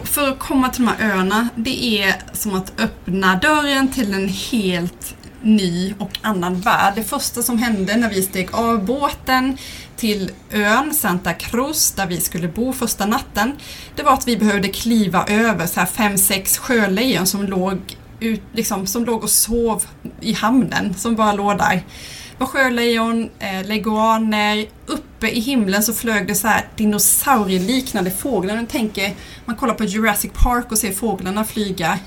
För 0.03 0.29
att 0.29 0.39
komma 0.39 0.69
till 0.69 0.85
de 0.85 0.91
här 0.97 1.11
öarna, 1.11 1.49
det 1.55 2.01
är 2.01 2.15
som 2.33 2.55
att 2.55 2.79
öppna 2.79 3.35
dörren 3.35 3.87
till 3.87 4.13
en 4.13 4.27
helt 4.27 5.15
ny 5.41 5.93
och 5.99 6.11
annan 6.21 6.61
värld. 6.61 6.93
Det 6.95 7.03
första 7.03 7.43
som 7.43 7.57
hände 7.57 7.95
när 7.95 8.09
vi 8.09 8.21
steg 8.21 8.49
av 8.51 8.85
båten 8.85 9.57
till 9.95 10.31
ön 10.51 10.93
Santa 10.93 11.33
Cruz 11.33 11.91
där 11.91 12.07
vi 12.07 12.21
skulle 12.21 12.47
bo 12.47 12.73
första 12.73 13.05
natten, 13.05 13.51
det 13.95 14.03
var 14.03 14.13
att 14.13 14.27
vi 14.27 14.37
behövde 14.37 14.67
kliva 14.67 15.25
över 15.27 15.65
så 15.65 15.79
här 15.79 15.87
fem, 15.87 16.17
sex 16.17 16.57
sjölejon 16.57 17.27
som 17.27 17.45
låg 17.45 17.79
ut, 18.19 18.41
liksom, 18.53 18.87
som 18.87 19.05
låg 19.05 19.23
och 19.23 19.29
sov 19.29 19.83
i 20.21 20.33
hamnen, 20.33 20.93
som 20.93 21.15
bara 21.15 21.33
låg 21.33 21.57
där. 21.57 21.75
Det 21.75 22.45
var 22.45 22.47
sjölejon, 22.47 23.29
eh, 23.39 23.67
leguaner, 23.67 24.65
uppe 24.85 25.29
i 25.29 25.39
himlen 25.39 25.83
så 25.83 25.93
flög 25.93 26.27
det 26.27 26.35
så 26.35 26.47
här 26.47 26.67
dinosaurieliknande 26.75 28.11
fåglar. 28.11 28.55
Man 28.55 28.67
tänker, 28.67 29.13
man 29.45 29.55
kollar 29.55 29.73
på 29.73 29.83
Jurassic 29.83 30.31
Park 30.33 30.71
och 30.71 30.77
ser 30.77 30.91
fåglarna 30.91 31.45
flyga, 31.45 31.99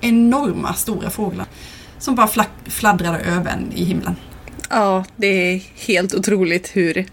enorma 0.00 0.74
stora 0.74 1.10
fåglar 1.10 1.46
som 1.98 2.14
bara 2.14 2.28
fladdrade 2.66 3.18
över 3.18 3.50
en 3.50 3.72
i 3.72 3.84
himlen. 3.84 4.16
Ja, 4.70 5.04
det 5.16 5.26
är 5.26 5.62
helt 5.86 6.14
otroligt 6.14 6.76
hur 6.76 7.06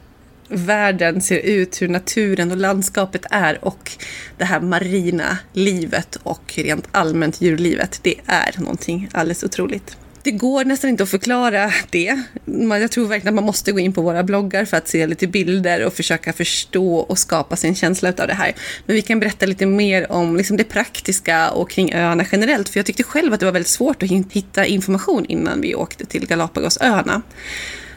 världen 0.47 1.21
ser 1.21 1.39
ut, 1.39 1.81
hur 1.81 1.87
naturen 1.87 2.51
och 2.51 2.57
landskapet 2.57 3.25
är 3.31 3.65
och 3.65 3.91
det 4.37 4.45
här 4.45 4.59
marina 4.59 5.37
livet 5.53 6.17
och 6.23 6.53
rent 6.55 6.87
allmänt 6.91 7.41
djurlivet. 7.41 7.99
Det 8.03 8.15
är 8.25 8.59
någonting 8.59 9.09
alldeles 9.11 9.43
otroligt. 9.43 9.97
Det 10.23 10.31
går 10.31 10.65
nästan 10.65 10.89
inte 10.89 11.03
att 11.03 11.09
förklara 11.09 11.71
det. 11.89 12.23
Jag 12.81 12.91
tror 12.91 13.07
verkligen 13.07 13.33
att 13.33 13.35
man 13.35 13.43
måste 13.43 13.71
gå 13.71 13.79
in 13.79 13.93
på 13.93 14.01
våra 14.01 14.23
bloggar 14.23 14.65
för 14.65 14.77
att 14.77 14.87
se 14.87 15.07
lite 15.07 15.27
bilder 15.27 15.85
och 15.85 15.93
försöka 15.93 16.33
förstå 16.33 16.95
och 16.95 17.19
skapa 17.19 17.55
sin 17.55 17.75
känsla 17.75 18.09
av 18.09 18.27
det 18.27 18.33
här. 18.33 18.55
Men 18.85 18.95
vi 18.95 19.01
kan 19.01 19.19
berätta 19.19 19.45
lite 19.45 19.65
mer 19.65 20.11
om 20.11 20.35
liksom 20.35 20.57
det 20.57 20.63
praktiska 20.63 21.49
och 21.49 21.69
kring 21.69 21.93
öarna 21.93 22.25
generellt. 22.31 22.69
För 22.69 22.79
jag 22.79 22.85
tyckte 22.85 23.03
själv 23.03 23.33
att 23.33 23.39
det 23.39 23.45
var 23.45 23.53
väldigt 23.53 23.67
svårt 23.67 24.03
att 24.03 24.09
hitta 24.09 24.65
information 24.65 25.25
innan 25.25 25.61
vi 25.61 25.75
åkte 25.75 26.05
till 26.05 26.27
Galapagosöarna. 26.27 27.21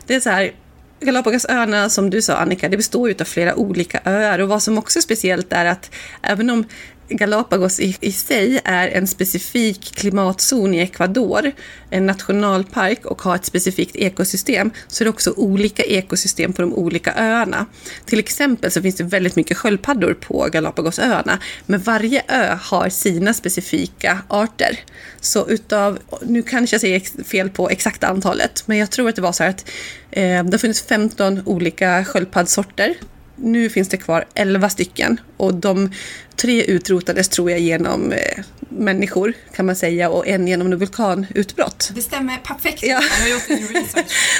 Det 0.06 0.14
är 0.14 0.20
så 0.20 0.30
här, 0.30 0.52
Galapagosöarna, 1.00 1.88
som 1.88 2.10
du 2.10 2.22
sa 2.22 2.34
Annika, 2.34 2.68
det 2.68 2.76
består 2.76 3.08
ju 3.08 3.14
av 3.20 3.24
flera 3.24 3.54
olika 3.54 4.00
öar 4.04 4.38
och 4.38 4.48
vad 4.48 4.62
som 4.62 4.78
också 4.78 4.98
är 4.98 5.02
speciellt 5.02 5.52
är 5.52 5.64
att 5.64 5.90
även 6.22 6.50
om 6.50 6.64
Galapagos 7.10 7.80
i, 7.80 7.96
i 8.00 8.12
sig 8.12 8.60
är 8.64 8.88
en 8.88 9.06
specifik 9.06 9.94
klimatzon 9.94 10.74
i 10.74 10.78
Ecuador, 10.78 11.52
en 11.90 12.06
nationalpark 12.06 13.06
och 13.06 13.22
har 13.22 13.34
ett 13.34 13.44
specifikt 13.44 13.96
ekosystem, 13.96 14.70
så 14.88 15.02
är 15.02 15.04
det 15.04 15.10
också 15.10 15.32
olika 15.36 15.82
ekosystem 15.82 16.52
på 16.52 16.62
de 16.62 16.74
olika 16.74 17.14
öarna. 17.14 17.66
Till 18.04 18.18
exempel 18.18 18.70
så 18.70 18.82
finns 18.82 18.96
det 18.96 19.04
väldigt 19.04 19.36
mycket 19.36 19.56
sköldpaddor 19.56 20.14
på 20.14 20.48
Galapagosöarna, 20.52 21.38
men 21.66 21.80
varje 21.80 22.22
ö 22.28 22.58
har 22.62 22.88
sina 22.88 23.34
specifika 23.34 24.18
arter. 24.28 24.78
Så 25.20 25.48
utav, 25.48 25.98
nu 26.22 26.42
kanske 26.42 26.74
jag 26.74 26.80
säger 26.80 27.24
fel 27.24 27.50
på 27.50 27.70
exakta 27.70 28.06
antalet, 28.06 28.62
men 28.66 28.78
jag 28.78 28.90
tror 28.90 29.08
att 29.08 29.16
det 29.16 29.22
var 29.22 29.32
så 29.32 29.42
här 29.42 29.50
att 29.50 29.70
det 30.10 30.52
har 30.52 30.58
funnits 30.58 30.82
15 30.82 31.42
olika 31.46 32.04
sköldpaddsorter 32.04 32.94
nu 33.42 33.68
finns 33.68 33.88
det 33.88 33.96
kvar 33.96 34.24
11 34.34 34.68
stycken 34.68 35.20
och 35.36 35.54
de 35.54 35.92
tre 36.36 36.62
utrotades 36.62 37.28
tror 37.28 37.50
jag 37.50 37.60
genom 37.60 38.12
eh, 38.12 38.44
människor 38.68 39.32
kan 39.54 39.66
man 39.66 39.76
säga 39.76 40.10
och 40.10 40.26
en 40.26 40.48
genom 40.48 40.78
vulkanutbrott. 40.78 41.90
Det 41.94 42.02
stämmer 42.02 42.36
perfekt. 42.36 42.82
Ja. 42.82 42.96
Har 42.96 43.28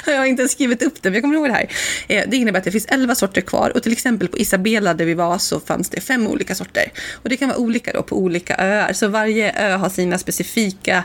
jag 0.13 0.19
har 0.19 0.27
inte 0.27 0.43
ens 0.43 0.53
skrivit 0.53 0.83
upp 0.83 1.03
det, 1.03 1.11
men 1.11 1.15
jag 1.15 1.23
kommer 1.23 1.35
ihåg 1.35 1.49
det 1.49 1.53
här. 1.53 1.69
Eh, 2.09 2.25
det 2.29 2.37
innebär 2.37 2.59
att 2.59 2.65
det 2.65 2.73
finns 2.73 2.87
11 2.89 3.15
sorter 3.15 3.41
kvar 3.41 3.71
och 3.77 3.83
till 3.83 3.93
exempel 3.93 4.29
på 4.29 4.39
Isabela 4.39 4.95
där 4.95 5.05
vi 5.05 5.15
var 5.15 5.39
så 5.39 5.61
fanns 5.61 5.89
det 5.89 6.01
fem 6.01 6.27
olika 6.27 6.55
sorter. 6.55 6.93
Och 7.13 7.29
det 7.29 7.37
kan 7.37 7.49
vara 7.49 7.59
olika 7.59 7.93
då 7.93 8.03
på 8.03 8.19
olika 8.19 8.57
öar, 8.57 8.93
så 8.93 9.09
varje 9.09 9.53
ö 9.53 9.77
har 9.77 9.89
sina 9.89 10.19
specifika 10.19 11.05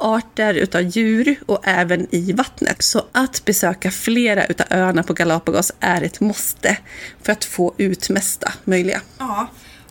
arter 0.00 0.54
utav 0.54 0.82
djur 0.82 1.36
och 1.46 1.58
även 1.62 2.06
i 2.14 2.32
vattnet. 2.32 2.82
Så 2.82 3.02
att 3.12 3.44
besöka 3.44 3.90
flera 3.90 4.46
utav 4.46 4.66
öarna 4.70 5.02
på 5.02 5.12
Galapagos 5.12 5.72
är 5.80 6.02
ett 6.02 6.20
måste 6.20 6.76
för 7.22 7.32
att 7.32 7.44
få 7.44 7.74
ut 7.76 8.08
mesta 8.10 8.52
möjliga. 8.64 9.00
Ja, 9.18 9.48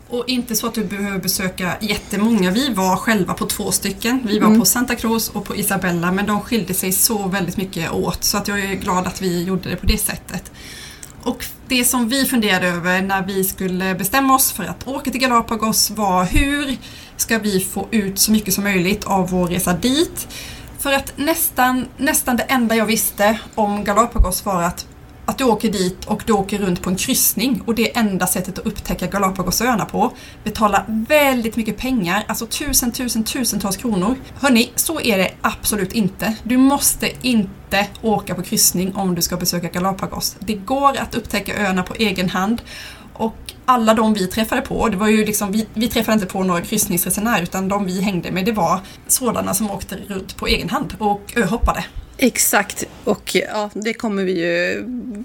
och 0.08 0.24
inte 0.28 0.56
så 0.56 0.66
att 0.66 0.74
du 0.74 0.84
behöver 0.84 1.18
besöka 1.18 1.72
jättemånga. 1.80 2.50
Vi 2.50 2.68
var 2.74 2.96
själva 2.96 3.34
på 3.34 3.46
två 3.46 3.72
stycken. 3.72 4.20
Vi 4.24 4.38
var 4.38 4.46
Mm. 4.48 4.60
på 4.60 4.66
Santa 4.66 4.94
Cruz 4.94 5.28
och 5.28 5.44
på 5.44 5.56
Isabella 5.56 6.12
men 6.12 6.26
de 6.26 6.40
skilde 6.40 6.74
sig 6.74 6.92
så 6.92 7.28
väldigt 7.28 7.56
mycket 7.56 7.92
åt 7.92 8.24
så 8.24 8.36
att 8.38 8.48
jag 8.48 8.60
är 8.60 8.74
glad 8.74 9.06
att 9.06 9.22
vi 9.22 9.44
gjorde 9.44 9.70
det 9.70 9.76
på 9.76 9.86
det 9.86 9.98
sättet. 9.98 10.52
Och 11.22 11.44
det 11.68 11.84
som 11.84 12.08
vi 12.08 12.24
funderade 12.24 12.68
över 12.68 13.02
när 13.02 13.26
vi 13.26 13.44
skulle 13.44 13.94
bestämma 13.94 14.34
oss 14.34 14.52
för 14.52 14.64
att 14.64 14.88
åka 14.88 15.10
till 15.10 15.20
Galapagos 15.20 15.90
var 15.90 16.24
hur 16.24 16.76
ska 17.20 17.38
vi 17.38 17.60
få 17.60 17.88
ut 17.90 18.18
så 18.18 18.32
mycket 18.32 18.54
som 18.54 18.64
möjligt 18.64 19.04
av 19.04 19.30
vår 19.30 19.46
resa 19.46 19.72
dit? 19.72 20.28
För 20.78 20.92
att 20.92 21.12
nästan, 21.16 21.86
nästan 21.96 22.36
det 22.36 22.42
enda 22.42 22.76
jag 22.76 22.86
visste 22.86 23.38
om 23.54 23.84
Galapagos 23.84 24.44
var 24.44 24.62
att, 24.62 24.86
att 25.26 25.38
du 25.38 25.44
åker 25.44 25.72
dit 25.72 26.04
och 26.04 26.22
du 26.26 26.32
åker 26.32 26.58
runt 26.58 26.82
på 26.82 26.90
en 26.90 26.96
kryssning 26.96 27.62
och 27.66 27.74
det 27.74 27.90
är 27.90 28.00
enda 28.00 28.26
sättet 28.26 28.58
att 28.58 28.66
upptäcka 28.66 29.06
Galapagosöarna 29.06 29.84
på. 29.84 30.12
Betala 30.44 30.84
väldigt 30.88 31.56
mycket 31.56 31.76
pengar, 31.76 32.24
alltså 32.28 32.46
tusen, 32.46 32.92
tusen, 32.92 33.24
tusentals 33.24 33.76
kronor. 33.76 34.16
Hörni, 34.40 34.72
så 34.74 35.00
är 35.00 35.18
det 35.18 35.30
absolut 35.40 35.92
inte. 35.92 36.36
Du 36.42 36.56
måste 36.56 37.10
inte 37.22 37.86
åka 38.02 38.34
på 38.34 38.42
kryssning 38.42 38.94
om 38.94 39.14
du 39.14 39.22
ska 39.22 39.36
besöka 39.36 39.68
Galapagos. 39.68 40.36
Det 40.38 40.54
går 40.54 40.96
att 40.96 41.14
upptäcka 41.14 41.56
öarna 41.56 41.82
på 41.82 41.94
egen 41.94 42.28
hand 42.28 42.62
och 43.20 43.34
alla 43.64 43.94
de 43.94 44.14
vi 44.14 44.26
träffade 44.26 44.60
på, 44.60 44.88
det 44.88 44.96
var 44.96 45.08
ju 45.08 45.24
liksom, 45.24 45.52
vi, 45.52 45.66
vi 45.74 45.88
träffade 45.88 46.14
inte 46.14 46.26
på 46.26 46.42
några 46.42 46.60
kryssningsresenärer 46.60 47.42
utan 47.42 47.68
de 47.68 47.86
vi 47.86 48.00
hängde 48.00 48.30
med 48.30 48.44
det 48.44 48.52
var 48.52 48.80
sådana 49.06 49.54
som 49.54 49.70
åkte 49.70 49.96
runt 50.08 50.36
på 50.36 50.46
egen 50.46 50.68
hand 50.68 50.94
och 50.98 51.32
öhoppade. 51.36 51.84
Exakt, 52.22 52.84
och 53.04 53.34
ja, 53.34 53.70
det 53.74 53.94
kommer 53.94 54.24
vi 54.24 54.32
ju 54.32 54.84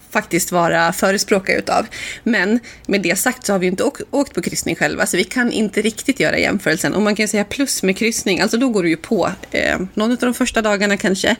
faktiskt 0.09 0.51
vara 0.51 0.93
förespråkare 0.93 1.57
utav. 1.57 1.85
Men 2.23 2.59
med 2.87 3.01
det 3.01 3.15
sagt 3.15 3.45
så 3.45 3.53
har 3.53 3.59
vi 3.59 3.65
ju 3.65 3.71
inte 3.71 3.83
åkt, 4.11 4.33
på 4.33 4.41
kryssning 4.41 4.75
själva, 4.75 5.05
så 5.05 5.17
vi 5.17 5.23
kan 5.23 5.51
inte 5.51 5.81
riktigt 5.81 6.19
göra 6.19 6.37
jämförelsen. 6.37 6.93
Och 6.93 7.01
man 7.01 7.15
kan 7.15 7.23
ju 7.23 7.27
säga 7.27 7.43
plus 7.43 7.83
med 7.83 7.97
kryssning, 7.97 8.41
alltså 8.41 8.57
då 8.57 8.69
går 8.69 8.83
du 8.83 8.89
ju 8.89 8.97
på 8.97 9.31
eh, 9.51 9.79
någon 9.93 10.11
av 10.11 10.17
de 10.17 10.33
första 10.33 10.61
dagarna 10.61 10.97
kanske. 10.97 11.35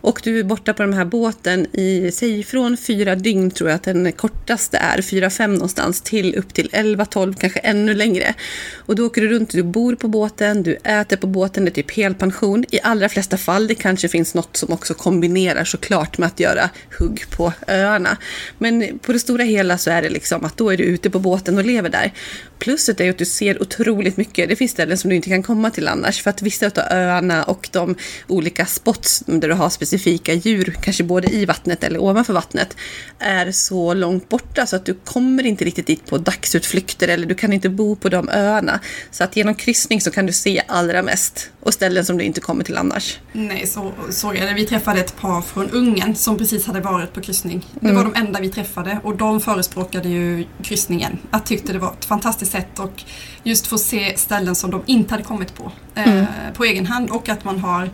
Och 0.00 0.20
du 0.24 0.38
är 0.38 0.44
borta 0.44 0.74
på 0.74 0.82
den 0.82 0.92
här 0.92 1.04
båten 1.04 1.66
i, 1.72 2.10
säg 2.12 2.42
från 2.42 2.76
fyra 2.76 3.14
dygn 3.14 3.50
tror 3.50 3.70
jag 3.70 3.76
att 3.76 3.82
den 3.82 4.12
kortaste 4.12 4.78
är, 4.78 5.02
fyra, 5.02 5.30
fem 5.30 5.54
någonstans, 5.54 6.00
till 6.00 6.34
upp 6.34 6.54
till 6.54 6.68
11, 6.72 7.04
12, 7.04 7.34
kanske 7.34 7.58
ännu 7.58 7.94
längre. 7.94 8.34
Och 8.76 8.96
då 8.96 9.06
åker 9.06 9.20
du 9.20 9.28
runt, 9.28 9.50
du 9.50 9.62
bor 9.62 9.94
på 9.94 10.08
båten, 10.08 10.62
du 10.62 10.74
äter 10.84 11.16
på 11.16 11.26
båten, 11.26 11.64
det 11.64 11.70
är 11.70 11.72
typ 11.72 11.96
helpension. 11.96 12.64
I 12.70 12.80
allra 12.82 13.08
flesta 13.08 13.36
fall, 13.36 13.66
det 13.66 13.74
kanske 13.74 14.08
finns 14.08 14.34
något 14.34 14.56
som 14.56 14.72
också 14.72 14.94
kombinerar 14.94 15.64
såklart 15.64 16.18
med 16.18 16.26
att 16.26 16.40
göra 16.40 16.70
hugg 16.98 17.24
på 17.30 17.52
öarna. 17.66 18.16
Men 18.58 18.98
på 18.98 19.12
det 19.12 19.18
stora 19.18 19.42
hela 19.42 19.78
så 19.78 19.90
är 19.90 20.02
det 20.02 20.10
liksom 20.10 20.44
att 20.44 20.56
då 20.56 20.70
är 20.70 20.76
du 20.76 20.84
ute 20.84 21.10
på 21.10 21.18
båten 21.18 21.58
och 21.58 21.64
lever 21.64 21.88
där. 21.88 22.12
Pluset 22.60 23.00
är 23.00 23.04
ju 23.04 23.10
att 23.10 23.18
du 23.18 23.24
ser 23.24 23.62
otroligt 23.62 24.16
mycket. 24.16 24.48
Det 24.48 24.56
finns 24.56 24.70
ställen 24.70 24.98
som 24.98 25.10
du 25.10 25.16
inte 25.16 25.28
kan 25.28 25.42
komma 25.42 25.70
till 25.70 25.88
annars. 25.88 26.22
För 26.22 26.30
att 26.30 26.42
vissa 26.42 26.66
av 26.66 26.72
öarna 26.78 27.42
och 27.42 27.68
de 27.72 27.94
olika 28.26 28.66
spots 28.66 29.22
där 29.26 29.48
du 29.48 29.54
har 29.54 29.70
specifika 29.70 30.34
djur, 30.34 30.74
kanske 30.82 31.04
både 31.04 31.28
i 31.32 31.44
vattnet 31.44 31.84
eller 31.84 32.02
ovanför 32.02 32.32
vattnet, 32.32 32.76
är 33.18 33.52
så 33.52 33.94
långt 33.94 34.28
borta 34.28 34.66
så 34.66 34.76
att 34.76 34.84
du 34.84 34.94
kommer 34.94 35.46
inte 35.46 35.64
riktigt 35.64 35.86
dit 35.86 36.06
på 36.06 36.18
dagsutflykter 36.18 37.08
eller 37.08 37.26
du 37.26 37.34
kan 37.34 37.52
inte 37.52 37.68
bo 37.68 37.96
på 37.96 38.08
de 38.08 38.28
öarna. 38.28 38.80
Så 39.10 39.24
att 39.24 39.36
genom 39.36 39.54
kryssning 39.54 40.00
så 40.00 40.10
kan 40.10 40.26
du 40.26 40.32
se 40.32 40.62
allra 40.66 41.02
mest 41.02 41.50
och 41.60 41.74
ställen 41.74 42.04
som 42.04 42.18
du 42.18 42.24
inte 42.24 42.40
kommer 42.40 42.64
till 42.64 42.76
annars. 42.76 43.18
Nej, 43.32 43.66
så, 43.66 43.92
så 44.10 44.32
är 44.32 44.46
det. 44.46 44.54
Vi 44.54 44.66
träffade 44.66 45.00
ett 45.00 45.16
par 45.20 45.42
från 45.42 45.70
Ungern 45.70 46.14
som 46.14 46.38
precis 46.38 46.66
hade 46.66 46.80
varit 46.80 47.12
på 47.12 47.20
kryssning. 47.20 47.66
Det 47.80 47.92
var 47.92 48.04
de 48.04 48.14
enda 48.14 48.40
vi 48.40 48.48
träffade 48.48 49.00
och 49.02 49.16
de 49.16 49.40
förespråkade 49.40 50.08
ju 50.08 50.44
kryssningen. 50.62 51.18
Jag 51.30 51.46
tyckte 51.46 51.72
det 51.72 51.78
var 51.78 51.92
ett 51.92 52.04
fantastiskt 52.04 52.52
sätt 52.52 52.78
och 52.78 53.02
just 53.42 53.66
få 53.66 53.78
se 53.78 54.16
ställen 54.16 54.54
som 54.54 54.70
de 54.70 54.82
inte 54.86 55.14
hade 55.14 55.24
kommit 55.24 55.54
på 55.54 55.72
eh, 55.94 56.24
på 56.54 56.64
egen 56.64 56.86
hand 56.86 57.10
och 57.10 57.28
att 57.28 57.44
man 57.44 57.58
har 57.58 57.90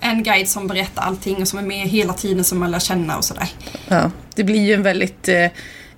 en 0.00 0.22
guide 0.22 0.48
som 0.48 0.66
berättar 0.66 1.02
allting 1.02 1.36
och 1.36 1.48
som 1.48 1.58
är 1.58 1.62
med 1.62 1.88
hela 1.88 2.12
tiden 2.12 2.44
som 2.44 2.58
man 2.58 2.70
lär 2.70 2.78
känna 2.78 3.16
och 3.16 3.24
sådär. 3.24 3.48
Ja, 3.88 4.10
det 4.34 4.44
blir 4.44 4.60
ju 4.60 4.74
en 4.74 4.82
väldigt 4.82 5.28
eh, 5.28 5.46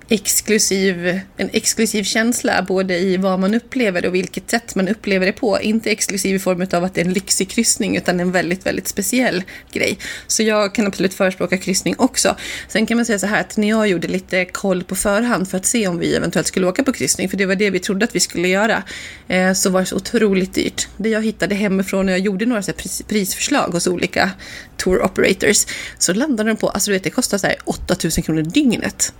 exklusiv, 0.09 1.19
en 1.37 1.49
exklusiv 1.53 2.03
känsla 2.03 2.65
både 2.67 2.99
i 2.99 3.17
vad 3.17 3.39
man 3.39 3.53
upplever 3.53 4.05
och 4.05 4.15
vilket 4.15 4.49
sätt 4.49 4.75
man 4.75 4.87
upplever 4.87 5.25
det 5.25 5.31
på. 5.31 5.61
Inte 5.61 5.91
exklusiv 5.91 6.35
i 6.35 6.39
form 6.39 6.67
av 6.73 6.83
att 6.83 6.93
det 6.93 7.01
är 7.01 7.05
en 7.05 7.13
lyxig 7.13 7.49
kryssning 7.49 7.97
utan 7.97 8.19
en 8.19 8.31
väldigt, 8.31 8.65
väldigt 8.65 8.87
speciell 8.87 9.43
grej. 9.71 9.97
Så 10.27 10.43
jag 10.43 10.75
kan 10.75 10.87
absolut 10.87 11.13
förespråka 11.13 11.57
kryssning 11.57 11.95
också. 11.97 12.35
Sen 12.67 12.85
kan 12.85 12.97
man 12.97 13.05
säga 13.05 13.19
så 13.19 13.27
här 13.27 13.41
att 13.41 13.57
när 13.57 13.69
jag 13.69 13.87
gjorde 13.87 14.07
lite 14.07 14.45
koll 14.45 14.83
på 14.83 14.95
förhand 14.95 15.49
för 15.49 15.57
att 15.57 15.65
se 15.65 15.87
om 15.87 15.99
vi 15.99 16.15
eventuellt 16.15 16.47
skulle 16.47 16.67
åka 16.67 16.83
på 16.83 16.93
kryssning, 16.93 17.29
för 17.29 17.37
det 17.37 17.45
var 17.45 17.55
det 17.55 17.69
vi 17.69 17.79
trodde 17.79 18.05
att 18.05 18.15
vi 18.15 18.19
skulle 18.19 18.47
göra, 18.47 18.83
eh, 19.27 19.53
så 19.53 19.69
var 19.69 19.79
det 19.79 19.85
så 19.85 19.95
otroligt 19.95 20.53
dyrt. 20.53 20.87
Det 20.97 21.09
jag 21.09 21.25
hittade 21.25 21.55
hemifrån 21.55 22.05
och 22.05 22.11
jag 22.11 22.19
gjorde 22.19 22.45
några 22.45 22.61
så 22.61 22.73
pris, 22.73 23.01
prisförslag 23.07 23.67
hos 23.67 23.87
olika 23.87 24.31
tour 24.77 25.01
operators, 25.01 25.65
så 25.97 26.13
landade 26.13 26.49
de 26.49 26.57
på, 26.57 26.69
alltså 26.69 26.91
du 26.91 26.93
vet 26.93 27.03
det 27.03 27.09
kostar 27.09 27.37
så 27.37 27.47
här 27.47 27.55
8000 27.65 28.23
kronor 28.23 28.41
dygnet. 28.41 29.13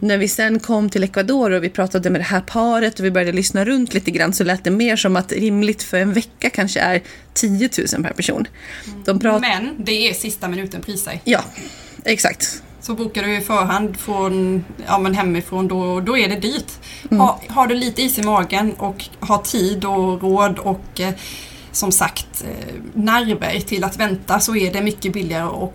När 0.00 0.18
vi 0.18 0.23
sen 0.28 0.60
kom 0.60 0.90
till 0.90 1.04
Ecuador 1.04 1.50
och 1.50 1.64
vi 1.64 1.68
pratade 1.70 2.10
med 2.10 2.20
det 2.20 2.24
här 2.24 2.40
paret 2.40 2.98
och 2.98 3.04
vi 3.04 3.10
började 3.10 3.32
lyssna 3.32 3.64
runt 3.64 3.94
lite 3.94 4.10
grann 4.10 4.32
så 4.32 4.44
lät 4.44 4.64
det 4.64 4.70
mer 4.70 4.96
som 4.96 5.16
att 5.16 5.32
rimligt 5.32 5.82
för 5.82 5.96
en 5.96 6.12
vecka 6.12 6.50
kanske 6.50 6.80
är 6.80 7.02
10 7.34 7.70
000 7.94 8.02
per 8.02 8.12
person. 8.12 8.46
De 9.04 9.18
prat- 9.20 9.40
Men 9.40 9.84
det 9.84 10.08
är 10.10 10.14
sista 10.14 10.48
minuten 10.48 10.80
priser. 10.80 11.20
Ja, 11.24 11.40
exakt. 12.04 12.62
Så 12.80 12.94
bokar 12.94 13.22
du 13.22 13.36
i 13.36 13.40
förhand 13.40 13.96
från, 13.96 14.64
ja, 14.86 14.98
men 14.98 15.14
hemifrån 15.14 15.68
då, 15.68 16.00
då 16.00 16.18
är 16.18 16.28
det 16.28 16.36
dyrt. 16.36 16.72
Ha, 17.10 17.40
har 17.48 17.66
du 17.66 17.74
lite 17.74 18.02
is 18.02 18.18
i 18.18 18.22
magen 18.22 18.72
och 18.72 19.04
har 19.20 19.38
tid 19.38 19.84
och 19.84 20.22
råd 20.22 20.58
och 20.58 21.00
eh, 21.00 21.10
som 21.72 21.92
sagt 21.92 22.44
eh, 22.44 22.74
nerver 22.94 23.60
till 23.60 23.84
att 23.84 23.96
vänta 24.00 24.40
så 24.40 24.56
är 24.56 24.72
det 24.72 24.82
mycket 24.82 25.12
billigare 25.12 25.44
och 25.44 25.74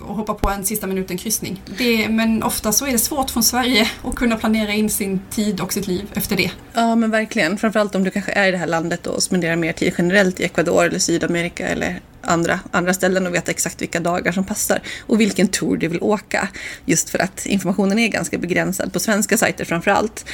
och 0.00 0.14
hoppa 0.14 0.34
på 0.34 0.50
en 0.50 0.64
sista 0.64 0.86
minuten 0.86 1.18
kryssning. 1.18 1.62
Det, 1.78 2.08
men 2.08 2.42
ofta 2.42 2.72
så 2.72 2.86
är 2.86 2.92
det 2.92 2.98
svårt 2.98 3.30
från 3.30 3.42
Sverige 3.42 3.90
att 4.04 4.14
kunna 4.14 4.36
planera 4.36 4.72
in 4.72 4.90
sin 4.90 5.20
tid 5.30 5.60
och 5.60 5.72
sitt 5.72 5.86
liv 5.86 6.06
efter 6.14 6.36
det. 6.36 6.50
Ja, 6.72 6.94
men 6.94 7.10
verkligen. 7.10 7.58
Framförallt 7.58 7.94
om 7.94 8.04
du 8.04 8.10
kanske 8.10 8.32
är 8.32 8.48
i 8.48 8.50
det 8.50 8.58
här 8.58 8.66
landet 8.66 9.06
och 9.06 9.22
spenderar 9.22 9.56
mer 9.56 9.72
tid 9.72 9.94
generellt 9.98 10.40
i 10.40 10.44
Ecuador 10.44 10.84
eller 10.84 10.98
Sydamerika 10.98 11.68
eller 11.68 12.00
andra, 12.22 12.60
andra 12.70 12.94
ställen 12.94 13.26
och 13.26 13.34
veta 13.34 13.50
exakt 13.50 13.82
vilka 13.82 14.00
dagar 14.00 14.32
som 14.32 14.44
passar 14.44 14.82
och 15.06 15.20
vilken 15.20 15.48
tour 15.48 15.76
du 15.76 15.88
vill 15.88 16.02
åka. 16.02 16.48
Just 16.84 17.10
för 17.10 17.18
att 17.18 17.46
informationen 17.46 17.98
är 17.98 18.08
ganska 18.08 18.38
begränsad 18.38 18.92
på 18.92 19.00
svenska 19.00 19.36
sajter 19.36 19.64
framför 19.64 19.90
allt. 19.90 20.24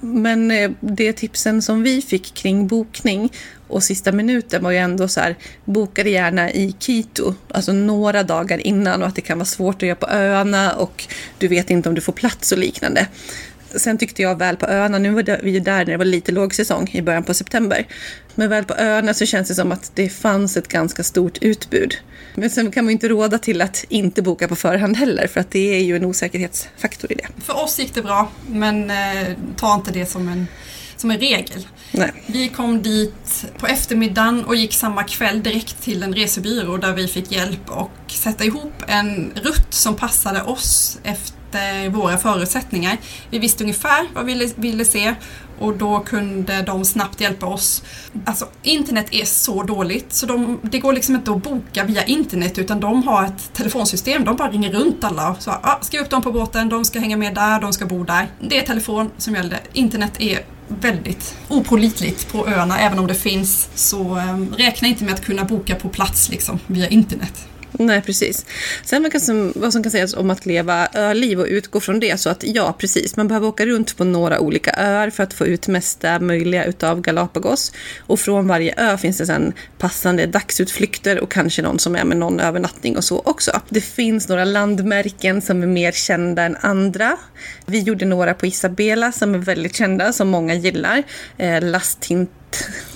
Men 0.00 0.50
eh, 0.50 0.70
det 0.80 1.12
tipsen 1.12 1.62
som 1.62 1.82
vi 1.82 2.02
fick 2.02 2.34
kring 2.34 2.66
bokning 2.66 3.32
och 3.68 3.82
sista 3.82 4.12
minuten 4.12 4.62
var 4.62 4.70
ju 4.70 4.78
ändå 4.78 5.08
så 5.08 5.20
här, 5.20 5.36
boka 5.64 6.04
det 6.04 6.10
gärna 6.10 6.50
i 6.50 6.72
Quito, 6.72 7.34
alltså 7.48 7.72
några 7.72 8.22
dagar 8.22 8.58
innan 8.58 9.02
och 9.02 9.08
att 9.08 9.14
det 9.14 9.20
kan 9.20 9.38
vara 9.38 9.46
svårt 9.46 9.76
att 9.76 9.82
göra 9.82 9.96
på 9.96 10.08
öarna 10.08 10.72
och 10.72 11.04
du 11.38 11.48
vet 11.48 11.70
inte 11.70 11.88
om 11.88 11.94
du 11.94 12.00
får 12.00 12.12
plats 12.12 12.52
och 12.52 12.58
liknande. 12.58 13.06
Sen 13.76 13.98
tyckte 13.98 14.22
jag 14.22 14.38
väl 14.38 14.56
på 14.56 14.66
öarna, 14.66 14.98
nu 14.98 15.10
var 15.10 15.38
vi 15.42 15.60
där 15.60 15.78
när 15.78 15.84
det 15.84 15.96
var 15.96 16.04
lite 16.04 16.32
lågsäsong 16.32 16.90
i 16.92 17.02
början 17.02 17.24
på 17.24 17.34
september. 17.34 17.86
Men 18.34 18.48
väl 18.48 18.64
på 18.64 18.74
öarna 18.74 19.14
så 19.14 19.26
känns 19.26 19.48
det 19.48 19.54
som 19.54 19.72
att 19.72 19.90
det 19.94 20.08
fanns 20.08 20.56
ett 20.56 20.68
ganska 20.68 21.02
stort 21.02 21.38
utbud. 21.40 21.94
Men 22.34 22.50
sen 22.50 22.70
kan 22.70 22.84
man 22.84 22.92
inte 22.92 23.08
råda 23.08 23.38
till 23.38 23.62
att 23.62 23.84
inte 23.88 24.22
boka 24.22 24.48
på 24.48 24.56
förhand 24.56 24.96
heller 24.96 25.26
för 25.26 25.40
att 25.40 25.50
det 25.50 25.74
är 25.76 25.80
ju 25.80 25.96
en 25.96 26.04
osäkerhetsfaktor 26.04 27.12
i 27.12 27.14
det. 27.14 27.26
För 27.44 27.62
oss 27.62 27.78
gick 27.78 27.94
det 27.94 28.02
bra 28.02 28.30
men 28.46 28.90
eh, 28.90 29.28
ta 29.56 29.74
inte 29.74 29.90
det 29.90 30.06
som 30.06 30.28
en, 30.28 30.46
som 30.96 31.10
en 31.10 31.18
regel. 31.18 31.66
Nej. 31.92 32.12
Vi 32.26 32.48
kom 32.48 32.82
dit 32.82 33.44
på 33.58 33.66
eftermiddagen 33.66 34.44
och 34.44 34.56
gick 34.56 34.74
samma 34.74 35.04
kväll 35.04 35.42
direkt 35.42 35.82
till 35.82 36.02
en 36.02 36.14
resebyrå 36.14 36.76
där 36.76 36.92
vi 36.92 37.08
fick 37.08 37.32
hjälp 37.32 37.70
och 37.70 37.90
sätta 38.08 38.44
ihop 38.44 38.84
en 38.86 39.32
rutt 39.42 39.74
som 39.74 39.96
passade 39.96 40.42
oss 40.42 40.98
efter 41.02 41.43
Eh, 41.54 41.92
våra 41.92 42.16
förutsättningar. 42.16 42.96
Vi 43.30 43.38
visste 43.38 43.64
ungefär 43.64 44.06
vad 44.14 44.24
vi 44.24 44.32
ville, 44.32 44.50
ville 44.56 44.84
se 44.84 45.14
och 45.58 45.76
då 45.76 46.00
kunde 46.00 46.62
de 46.62 46.84
snabbt 46.84 47.20
hjälpa 47.20 47.46
oss. 47.46 47.82
Alltså 48.24 48.48
internet 48.62 49.06
är 49.10 49.24
så 49.24 49.62
dåligt 49.62 50.12
så 50.12 50.26
de, 50.26 50.60
det 50.62 50.78
går 50.78 50.92
liksom 50.92 51.14
inte 51.14 51.30
att 51.30 51.42
boka 51.42 51.84
via 51.84 52.04
internet 52.04 52.58
utan 52.58 52.80
de 52.80 53.02
har 53.02 53.24
ett 53.24 53.52
telefonsystem. 53.52 54.24
De 54.24 54.36
bara 54.36 54.50
ringer 54.50 54.72
runt 54.72 55.04
alla. 55.04 55.36
Så, 55.38 55.50
ah, 55.50 55.78
skriv 55.80 56.00
upp 56.00 56.10
dem 56.10 56.22
på 56.22 56.32
båten, 56.32 56.68
de 56.68 56.84
ska 56.84 56.98
hänga 56.98 57.16
med 57.16 57.34
där, 57.34 57.60
de 57.60 57.72
ska 57.72 57.86
bo 57.86 58.04
där. 58.04 58.28
Det 58.40 58.58
är 58.58 58.66
telefon 58.66 59.10
som 59.16 59.34
gäller. 59.34 59.60
Internet 59.72 60.20
är 60.20 60.40
väldigt 60.68 61.36
opålitligt 61.48 62.32
på 62.32 62.48
öarna. 62.48 62.78
Även 62.78 62.98
om 62.98 63.06
det 63.06 63.14
finns 63.14 63.68
så 63.74 64.16
eh, 64.16 64.38
räkna 64.56 64.88
inte 64.88 65.04
med 65.04 65.14
att 65.14 65.24
kunna 65.24 65.44
boka 65.44 65.74
på 65.74 65.88
plats 65.88 66.28
liksom, 66.28 66.58
via 66.66 66.88
internet. 66.88 67.48
Nej, 67.78 68.02
precis. 68.02 68.46
Sen 68.84 69.02
vad, 69.02 69.12
kan, 69.12 69.52
vad 69.56 69.72
som 69.72 69.82
kan 69.82 69.92
sägas 69.92 70.14
om 70.14 70.30
att 70.30 70.46
leva 70.46 70.88
öliv 70.94 71.40
och 71.40 71.46
utgå 71.46 71.80
från 71.80 72.00
det 72.00 72.20
så 72.20 72.30
att 72.30 72.44
ja, 72.46 72.74
precis, 72.78 73.16
man 73.16 73.28
behöver 73.28 73.46
åka 73.46 73.66
runt 73.66 73.96
på 73.96 74.04
några 74.04 74.40
olika 74.40 74.74
öar 74.76 75.10
för 75.10 75.22
att 75.22 75.34
få 75.34 75.46
ut 75.46 75.68
mesta 75.68 76.18
möjliga 76.18 76.64
utav 76.64 77.00
Galapagos. 77.00 77.72
Och 77.98 78.20
från 78.20 78.48
varje 78.48 78.74
ö 78.76 78.98
finns 78.98 79.18
det 79.18 79.26
sen 79.26 79.52
passande 79.78 80.26
dagsutflykter 80.26 81.20
och 81.20 81.30
kanske 81.30 81.62
någon 81.62 81.78
som 81.78 81.96
är 81.96 82.04
med 82.04 82.16
någon 82.16 82.40
övernattning 82.40 82.96
och 82.96 83.04
så 83.04 83.22
också. 83.24 83.60
Det 83.68 83.80
finns 83.80 84.28
några 84.28 84.44
landmärken 84.44 85.42
som 85.42 85.62
är 85.62 85.66
mer 85.66 85.92
kända 85.92 86.42
än 86.42 86.56
andra. 86.60 87.16
Vi 87.66 87.78
gjorde 87.78 88.04
några 88.04 88.34
på 88.34 88.46
Isabela 88.46 89.12
som 89.12 89.34
är 89.34 89.38
väldigt 89.38 89.76
kända, 89.76 90.12
som 90.12 90.28
många 90.28 90.54
gillar. 90.54 91.02
Eh, 91.36 91.62
Lastint 91.62 92.30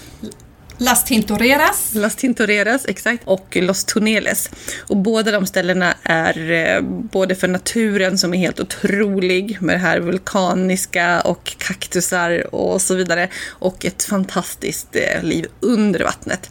Las 0.81 1.05
Tintoreras. 1.05 1.95
Las 1.95 2.17
Tintoreras, 2.17 2.85
exakt. 2.89 3.23
Och 3.25 3.57
Los 3.61 3.85
Tuneles. 3.85 4.51
Och 4.87 4.97
båda 4.97 5.31
de 5.31 5.47
ställena 5.47 5.95
är 6.03 6.51
eh, 6.51 6.81
både 6.83 7.35
för 7.35 7.49
naturen 7.49 8.19
som 8.19 8.35
är 8.35 8.39
helt 8.39 8.61
otrolig 8.61 9.59
med 9.61 9.75
det 9.75 9.81
här 9.81 10.01
vulkaniska 10.01 11.21
och 11.21 11.57
kaktusar 11.59 12.55
och 12.55 12.83
så 12.83 12.95
vidare. 12.95 13.29
Och 13.49 13.85
ett 13.85 14.03
fantastiskt 14.03 14.97
eh, 14.97 15.23
liv 15.23 15.47
under 15.61 16.05
vattnet. 16.05 16.51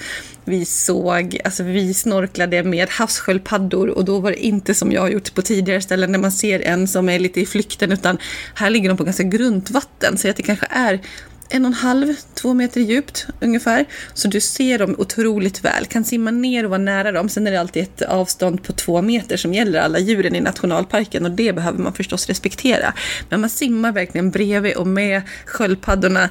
Vi 0.49 0.65
såg, 0.65 1.39
alltså 1.43 1.63
vi 1.63 1.93
snorklade 1.93 2.63
med 2.63 2.89
havssköldpaddor 2.89 3.89
och 3.89 4.05
då 4.05 4.19
var 4.19 4.31
det 4.31 4.45
inte 4.45 4.73
som 4.73 4.91
jag 4.91 5.01
har 5.01 5.09
gjort 5.09 5.33
på 5.33 5.41
tidigare 5.41 5.81
ställen 5.81 6.11
när 6.11 6.19
man 6.19 6.31
ser 6.31 6.59
en 6.59 6.87
som 6.87 7.09
är 7.09 7.19
lite 7.19 7.41
i 7.41 7.45
flykten 7.45 7.91
utan 7.91 8.17
här 8.53 8.69
ligger 8.69 8.89
de 8.89 8.97
på 8.97 9.03
ganska 9.03 9.23
grunt 9.23 9.71
vatten. 9.71 10.17
Så 10.17 10.29
att 10.29 10.35
det 10.35 10.43
kanske 10.43 10.67
är 10.69 11.01
en 11.49 11.65
och 11.65 11.67
en 11.67 11.73
halv, 11.73 12.13
två 12.33 12.53
meter 12.53 12.81
djupt 12.81 13.27
ungefär. 13.39 13.85
Så 14.13 14.27
du 14.27 14.41
ser 14.41 14.79
dem 14.79 14.95
otroligt 14.97 15.65
väl, 15.65 15.85
kan 15.85 16.03
simma 16.03 16.31
ner 16.31 16.63
och 16.63 16.69
vara 16.69 16.77
nära 16.77 17.11
dem. 17.11 17.29
Sen 17.29 17.47
är 17.47 17.51
det 17.51 17.59
alltid 17.59 17.83
ett 17.83 18.01
avstånd 18.01 18.63
på 18.63 18.73
två 18.73 19.01
meter 19.01 19.37
som 19.37 19.53
gäller 19.53 19.79
alla 19.79 19.99
djuren 19.99 20.35
i 20.35 20.39
nationalparken 20.39 21.25
och 21.25 21.31
det 21.31 21.53
behöver 21.53 21.79
man 21.79 21.93
förstås 21.93 22.27
respektera. 22.27 22.93
Men 23.29 23.41
man 23.41 23.49
simmar 23.49 23.91
verkligen 23.91 24.31
bredvid 24.31 24.75
och 24.75 24.87
med 24.87 25.21
sköldpaddorna 25.45 26.29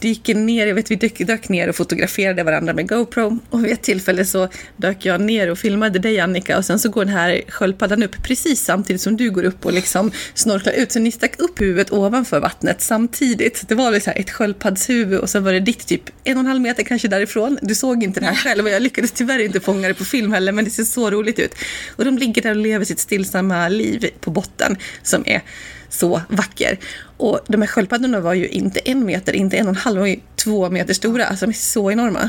dyker 0.00 0.34
ner, 0.34 0.66
jag 0.66 0.74
vet 0.74 0.90
vi 0.90 0.96
dök, 0.96 1.18
dök 1.18 1.48
ner 1.48 1.68
och 1.68 1.76
fotograferade 1.76 2.42
varandra 2.42 2.72
med 2.72 2.88
GoPro 2.88 3.38
och 3.50 3.64
vid 3.64 3.72
ett 3.72 3.82
tillfälle 3.82 4.24
så 4.24 4.48
dök 4.76 5.04
jag 5.04 5.20
ner 5.20 5.50
och 5.50 5.58
filmade 5.58 5.98
dig 5.98 6.20
Annika 6.20 6.58
och 6.58 6.64
sen 6.64 6.78
så 6.78 6.88
går 6.88 7.04
den 7.04 7.14
här 7.14 7.42
sköldpaddan 7.48 8.02
upp 8.02 8.22
precis 8.22 8.60
samtidigt 8.64 9.02
som 9.02 9.16
du 9.16 9.30
går 9.30 9.44
upp 9.44 9.66
och 9.66 9.72
liksom 9.72 10.12
snorklar 10.34 10.72
ut. 10.72 10.92
Så 10.92 10.98
ni 10.98 11.12
stack 11.12 11.38
upp 11.38 11.60
huvudet 11.60 11.92
ovanför 11.92 12.40
vattnet 12.40 12.82
samtidigt. 12.82 13.68
Det 13.68 13.74
var 13.74 13.90
liksom 13.90 14.12
ett 14.16 14.30
sköldpaddshuvud 14.30 15.20
och 15.20 15.30
så 15.30 15.40
var 15.40 15.52
det 15.52 15.60
ditt 15.60 15.86
typ 15.86 16.02
en 16.24 16.36
och 16.36 16.40
en 16.40 16.46
halv 16.46 16.60
meter 16.60 16.82
kanske 16.82 17.08
därifrån. 17.08 17.58
Du 17.62 17.74
såg 17.74 18.02
inte 18.02 18.20
det 18.20 18.26
här 18.26 18.34
själv 18.34 18.64
och 18.64 18.70
jag 18.70 18.82
lyckades 18.82 19.12
tyvärr 19.12 19.38
inte 19.38 19.60
fånga 19.60 19.88
det 19.88 19.94
på 19.94 20.04
film 20.04 20.32
heller 20.32 20.52
men 20.52 20.64
det 20.64 20.70
ser 20.70 20.84
så 20.84 21.10
roligt 21.10 21.38
ut. 21.38 21.54
Och 21.96 22.04
de 22.04 22.18
ligger 22.18 22.42
där 22.42 22.50
och 22.50 22.56
lever 22.56 22.84
sitt 22.84 23.00
stillsamma 23.00 23.68
liv 23.68 24.10
på 24.20 24.30
botten 24.30 24.76
som 25.02 25.22
är 25.26 25.42
så 25.88 26.22
vacker. 26.28 26.78
Och 27.16 27.40
de 27.46 27.62
här 27.62 27.68
sköldpaddorna 27.68 28.20
var 28.20 28.34
ju 28.34 28.48
inte 28.48 28.80
en 28.80 29.04
meter, 29.06 29.32
inte 29.32 29.56
en 29.56 29.66
och 29.66 29.74
en 29.74 29.76
halv, 29.76 29.96
de 29.96 30.00
var 30.00 30.06
ju 30.06 30.20
två 30.36 30.70
meter 30.70 30.94
stora. 30.94 31.26
Alltså 31.26 31.46
de 31.46 31.50
är 31.50 31.54
så 31.54 31.90
enorma. 31.90 32.28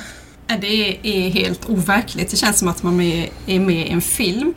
Det 0.61 0.97
är 1.03 1.29
helt 1.29 1.69
overkligt. 1.69 2.31
Det 2.31 2.37
känns 2.37 2.59
som 2.59 2.67
att 2.67 2.83
man 2.83 3.01
är 3.01 3.59
med 3.59 3.87
i 3.87 3.89
en 3.89 4.01
film. 4.01 4.53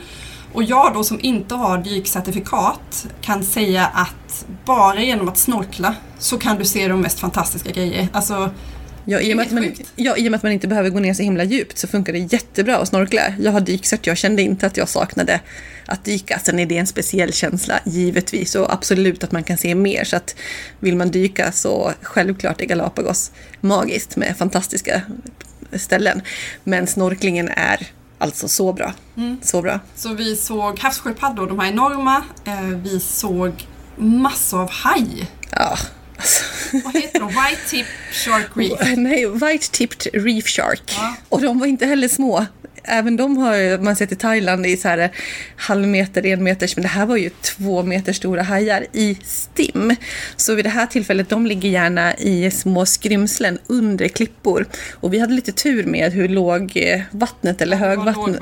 Och 0.52 0.62
jag 0.62 0.94
då 0.94 1.04
som 1.04 1.20
inte 1.22 1.54
har 1.54 1.78
dykcertifikat 1.78 3.06
kan 3.20 3.44
säga 3.44 3.86
att 3.86 4.46
bara 4.64 5.02
genom 5.02 5.28
att 5.28 5.38
snorkla 5.38 5.94
så 6.18 6.38
kan 6.38 6.58
du 6.58 6.64
se 6.64 6.88
de 6.88 7.00
mest 7.00 7.20
fantastiska 7.20 7.70
grejer. 7.70 8.08
Alltså, 8.12 8.50
Ja 9.10 9.20
i, 9.20 9.32
och 9.32 9.36
med 9.36 9.46
att 9.46 9.52
man, 9.52 9.72
ja, 9.96 10.16
I 10.16 10.28
och 10.28 10.30
med 10.30 10.38
att 10.38 10.42
man 10.42 10.52
inte 10.52 10.68
behöver 10.68 10.90
gå 10.90 10.98
ner 10.98 11.14
så 11.14 11.22
himla 11.22 11.44
djupt 11.44 11.78
så 11.78 11.88
funkar 11.88 12.12
det 12.12 12.18
jättebra 12.18 12.76
att 12.76 12.88
snorkla. 12.88 13.22
Jag 13.38 13.52
har 13.52 13.60
dykcert, 13.60 14.06
jag 14.06 14.16
kände 14.16 14.42
inte 14.42 14.66
att 14.66 14.76
jag 14.76 14.88
saknade 14.88 15.40
att 15.86 16.04
dyka. 16.04 16.38
Sen 16.38 16.58
är 16.58 16.66
det 16.66 16.76
en 16.76 16.86
speciell 16.86 17.32
känsla, 17.32 17.80
givetvis, 17.84 18.54
och 18.54 18.72
absolut 18.72 19.24
att 19.24 19.32
man 19.32 19.44
kan 19.44 19.58
se 19.58 19.74
mer. 19.74 20.04
Så 20.04 20.16
att 20.16 20.36
vill 20.80 20.96
man 20.96 21.10
dyka 21.10 21.52
så 21.52 21.92
självklart 22.02 22.60
är 22.60 22.64
Galapagos 22.64 23.32
magiskt 23.60 24.16
med 24.16 24.36
fantastiska 24.36 25.02
ställen. 25.72 26.22
Men 26.64 26.86
snorklingen 26.86 27.48
är 27.48 27.86
alltså 28.18 28.48
så 28.48 28.72
bra. 28.72 28.92
Mm. 29.16 29.38
Så 29.42 29.62
bra. 29.62 29.80
Så 29.94 30.14
vi 30.14 30.36
såg 30.36 30.78
havssköldpaddor, 30.78 31.46
de 31.46 31.58
här 31.58 31.68
enorma. 31.68 32.24
Eh, 32.44 32.60
vi 32.60 33.00
såg 33.00 33.66
massor 33.96 34.60
av 34.60 34.70
haj. 34.70 35.30
Ja, 35.50 35.78
Alltså. 36.20 36.44
Vad 36.84 36.94
heter 36.94 37.20
de? 37.20 37.28
White 37.28 37.68
Tip 37.70 37.86
Shark 38.12 38.46
Reef? 38.54 38.96
Nej, 38.96 39.26
White 39.26 39.70
Tipped 39.70 40.06
Reef 40.24 40.46
Shark. 40.46 40.82
Ja. 40.86 41.14
Och 41.28 41.40
de 41.40 41.58
var 41.58 41.66
inte 41.66 41.86
heller 41.86 42.08
små 42.08 42.46
även 42.84 43.16
de 43.16 43.36
har 43.36 43.78
man 43.78 43.96
sett 43.96 44.12
i 44.12 44.16
Thailand 44.16 44.66
i 44.66 44.76
så 44.76 44.88
här 44.88 45.10
halvmeter, 45.56 46.26
en 46.26 46.44
meters, 46.44 46.76
men 46.76 46.82
det 46.82 46.88
här 46.88 47.06
var 47.06 47.16
ju 47.16 47.30
två 47.30 47.82
meter 47.82 48.12
stora 48.12 48.42
hajar 48.42 48.86
i 48.92 49.18
stim. 49.24 49.96
Så 50.36 50.54
vid 50.54 50.64
det 50.64 50.68
här 50.68 50.86
tillfället, 50.86 51.28
de 51.28 51.46
ligger 51.46 51.68
gärna 51.68 52.14
i 52.14 52.50
små 52.50 52.86
skrymslen 52.86 53.58
under 53.66 54.08
klippor. 54.08 54.66
Och 54.92 55.14
vi 55.14 55.18
hade 55.18 55.32
lite 55.32 55.52
tur 55.52 55.84
med 55.84 56.12
hur 56.12 56.28
låg 56.28 56.72
eh, 56.74 57.00
vattnet 57.10 57.62
eller 57.62 57.76
högvattnet. 57.76 58.40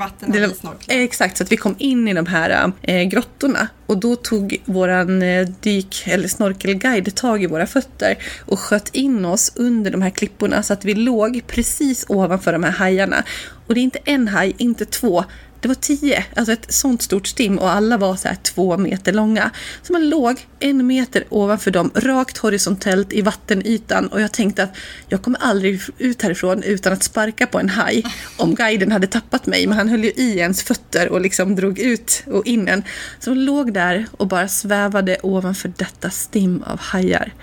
Det 0.87 1.03
exakt, 1.03 1.37
så 1.37 1.43
att 1.43 1.51
vi 1.51 1.57
kom 1.57 1.75
in 1.77 2.07
i 2.07 2.13
de 2.13 2.25
här 2.25 2.71
äh, 2.81 3.03
grottorna. 3.03 3.67
Och 3.85 3.97
då 3.97 4.15
tog 4.15 4.61
våran 4.65 5.21
äh, 5.21 5.47
dyk 5.61 6.03
eller 6.07 6.27
snorkelguide 6.27 7.15
tag 7.15 7.43
i 7.43 7.47
våra 7.47 7.67
fötter 7.67 8.17
och 8.45 8.59
sköt 8.59 8.95
in 8.95 9.25
oss 9.25 9.51
under 9.55 9.91
de 9.91 10.01
här 10.01 10.09
klipporna 10.09 10.63
så 10.63 10.73
att 10.73 10.85
vi 10.85 10.93
låg 10.93 11.41
precis 11.47 12.05
ovanför 12.07 12.51
de 12.51 12.63
här 12.63 12.71
hajarna. 12.71 13.23
Och 13.69 13.75
det 13.75 13.81
är 13.81 13.83
inte 13.83 13.99
en 14.05 14.27
haj, 14.27 14.55
inte 14.57 14.85
två. 14.85 15.23
Det 15.61 15.67
var 15.67 15.75
tio, 15.75 16.25
alltså 16.35 16.53
ett 16.53 16.73
sånt 16.73 17.01
stort 17.01 17.27
stim 17.27 17.57
och 17.59 17.71
alla 17.71 17.97
var 17.97 18.15
så 18.15 18.27
här 18.27 18.35
två 18.35 18.77
meter 18.77 19.13
långa. 19.13 19.51
Så 19.83 19.93
man 19.93 20.09
låg 20.09 20.47
en 20.59 20.87
meter 20.87 21.23
ovanför 21.29 21.71
dem, 21.71 21.91
rakt 21.95 22.37
horisontellt 22.37 23.13
i 23.13 23.21
vattenytan 23.21 24.07
och 24.07 24.21
jag 24.21 24.31
tänkte 24.31 24.63
att 24.63 24.77
jag 25.07 25.21
kommer 25.21 25.39
aldrig 25.39 25.81
ut 25.97 26.21
härifrån 26.21 26.63
utan 26.63 26.93
att 26.93 27.03
sparka 27.03 27.47
på 27.47 27.59
en 27.59 27.69
haj 27.69 28.03
om 28.37 28.55
guiden 28.55 28.91
hade 28.91 29.07
tappat 29.07 29.45
mig. 29.45 29.67
Men 29.67 29.77
han 29.77 29.89
höll 29.89 30.03
ju 30.03 30.11
i 30.11 30.37
ens 30.37 30.63
fötter 30.63 31.09
och 31.09 31.21
liksom 31.21 31.55
drog 31.55 31.79
ut 31.79 32.23
och 32.25 32.47
in 32.47 32.67
en. 32.67 32.83
Så 33.19 33.29
man 33.29 33.45
låg 33.45 33.73
där 33.73 34.05
och 34.11 34.27
bara 34.27 34.47
svävade 34.47 35.17
ovanför 35.23 35.73
detta 35.77 36.09
stim 36.09 36.63
av 36.63 36.79
hajar. 36.79 37.33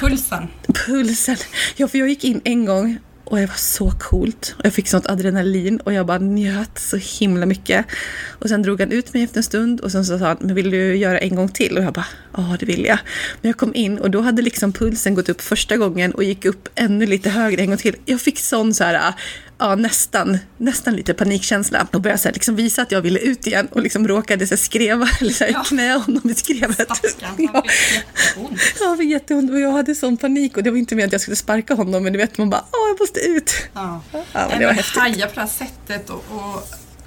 Pulsen. 0.00 0.48
Pulsen. 0.86 1.36
Ja, 1.76 1.88
för 1.88 1.98
jag 1.98 2.08
gick 2.08 2.24
in 2.24 2.40
en 2.44 2.64
gång 2.64 2.98
och 3.24 3.36
det 3.36 3.46
var 3.46 3.54
så 3.54 3.90
coolt. 3.90 4.54
Och 4.58 4.64
jag 4.64 4.72
fick 4.72 4.88
sånt 4.88 5.06
adrenalin 5.06 5.80
och 5.80 5.92
jag 5.92 6.06
bara 6.06 6.18
njöt 6.18 6.78
så 6.78 6.96
himla 6.96 7.46
mycket. 7.46 7.86
Och 8.28 8.48
sen 8.48 8.62
drog 8.62 8.80
han 8.80 8.92
ut 8.92 9.14
mig 9.14 9.22
efter 9.22 9.36
en 9.36 9.42
stund 9.42 9.80
och 9.80 9.92
sen 9.92 10.04
så 10.04 10.18
sa 10.18 10.26
han, 10.26 10.36
men 10.40 10.54
vill 10.54 10.70
du 10.70 10.96
göra 10.96 11.18
en 11.18 11.36
gång 11.36 11.48
till? 11.48 11.78
Och 11.78 11.84
jag 11.84 11.92
bara, 11.92 12.06
ja 12.36 12.56
det 12.60 12.66
vill 12.66 12.84
jag. 12.84 12.98
Men 13.40 13.48
jag 13.48 13.56
kom 13.56 13.74
in 13.74 13.98
och 13.98 14.10
då 14.10 14.20
hade 14.20 14.42
liksom 14.42 14.72
pulsen 14.72 15.14
gått 15.14 15.28
upp 15.28 15.40
första 15.40 15.76
gången 15.76 16.12
och 16.12 16.24
gick 16.24 16.44
upp 16.44 16.68
ännu 16.74 17.06
lite 17.06 17.30
högre 17.30 17.62
en 17.62 17.68
gång 17.68 17.78
till. 17.78 17.96
Jag 18.04 18.20
fick 18.20 18.38
sån 18.38 18.74
så 18.74 18.84
här 18.84 19.14
ja, 19.58 19.74
nästan, 19.74 20.38
nästan 20.58 20.96
lite 20.96 21.14
panikkänsla 21.14 21.86
och 21.92 22.00
började 22.00 22.18
så 22.18 22.28
här, 22.28 22.34
liksom 22.34 22.56
visa 22.56 22.82
att 22.82 22.92
jag 22.92 23.00
ville 23.00 23.18
ut 23.18 23.46
igen 23.46 23.68
och 23.70 23.82
liksom 23.82 24.08
råkade 24.08 24.46
så 24.46 24.54
här, 24.54 24.56
skreva 24.56 25.08
eller 25.20 25.32
så 25.32 25.44
här, 25.44 25.52
ja. 25.52 25.64
knä 25.64 25.92
honom 25.92 26.30
i 26.30 26.34
skrevet. 26.34 26.96
Stackarn, 26.96 27.48
han 27.52 27.62
fick 27.62 27.92
jätteont. 27.94 28.60
Ja, 28.80 28.86
han 28.88 28.98
fick 28.98 29.10
jätteont 29.10 29.50
och 29.50 29.60
jag 29.60 29.72
hade 29.72 29.94
sån 29.94 30.16
panik 30.16 30.56
och 30.56 30.62
det 30.62 30.70
var 30.70 30.78
inte 30.78 30.94
med 30.94 31.04
att 31.04 31.12
jag 31.12 31.20
skulle 31.20 31.36
sparka 31.36 31.74
honom 31.74 32.02
men 32.02 32.12
du 32.12 32.18
vet 32.18 32.38
man 32.38 32.50
bara, 32.50 32.64
åh 32.72 32.88
jag 32.88 33.00
måste 33.00 33.20
ut. 33.20 33.54
Ja, 33.74 34.00
ja 34.12 34.20
men 34.32 34.58
det 34.58 34.66
var 34.66 34.72
häftigt. 34.72 35.02
Haja 35.02 35.26
på 35.26 35.34
det 35.34 35.40
här 35.40 35.48
sättet 35.48 36.10
och, 36.10 36.24
och 36.30 36.62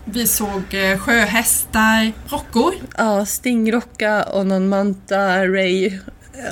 vi 0.05 0.27
såg 0.27 0.73
eh, 0.73 0.97
sjöhästar, 0.97 2.13
rockor. 2.29 2.73
Ja, 2.97 3.25
stingrocka 3.25 4.23
och 4.23 4.47
någon 4.47 4.69
manta 4.69 5.47
ray 5.47 5.99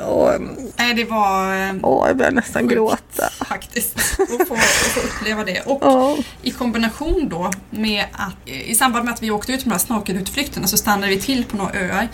Och, 0.08 0.32
Nej, 0.78 0.94
det 0.94 1.06
var 1.06 1.68
eh, 1.68 1.76
åh, 1.84 2.08
jag 2.08 2.18
börjar 2.18 2.32
nästan 2.32 2.62
sjukt 2.62 2.74
gråta. 2.74 3.30
faktiskt 3.46 3.96
att 4.20 4.48
få, 4.48 4.58
uppleva 5.08 5.44
det. 5.44 5.62
Och 5.62 5.80
Ja. 5.84 6.18
i 6.42 6.52
kombination 6.52 7.30
då 7.30 7.52
med 7.70 8.06
att 8.12 8.50
i 8.50 8.76
samband 8.76 9.06
med 9.06 9.14
att 9.14 9.24
vi 9.24 9.32
åkte 9.32 9.52
ut 9.54 9.60
på 9.64 9.70
de 9.70 9.72
här 9.72 9.80
snorkelutflykterna 9.80 10.68
så 10.68 10.78
stannade 10.78 11.08
vi 11.08 11.22
till 11.22 11.46
på 11.46 11.58
några 11.58 11.74
öar. 11.74 12.08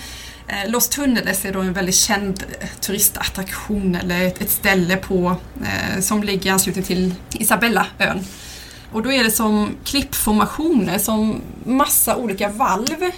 Eh, 0.48 0.70
Los 0.70 0.90
Tunneles 0.90 1.46
är 1.46 1.54
då 1.54 1.60
en 1.60 1.74
väldigt 1.74 1.96
känd 1.96 2.44
eh, 2.60 2.68
turistattraktion 2.82 3.96
eller 3.96 4.28
ett, 4.28 4.42
ett 4.42 4.52
ställe 4.52 4.98
på, 4.98 5.36
eh, 5.62 6.02
som 6.02 6.24
ligger 6.24 6.48
i 6.48 6.50
anslutning 6.50 6.86
till 6.86 7.14
Isabellaön. 7.34 8.26
Och 8.92 9.04
då 9.04 9.12
är 9.12 9.24
det 9.24 9.32
som 9.32 9.70
klippformationer, 9.86 10.98
som 10.98 11.42
massa 11.66 12.16
olika 12.16 12.50
valv 12.50 13.12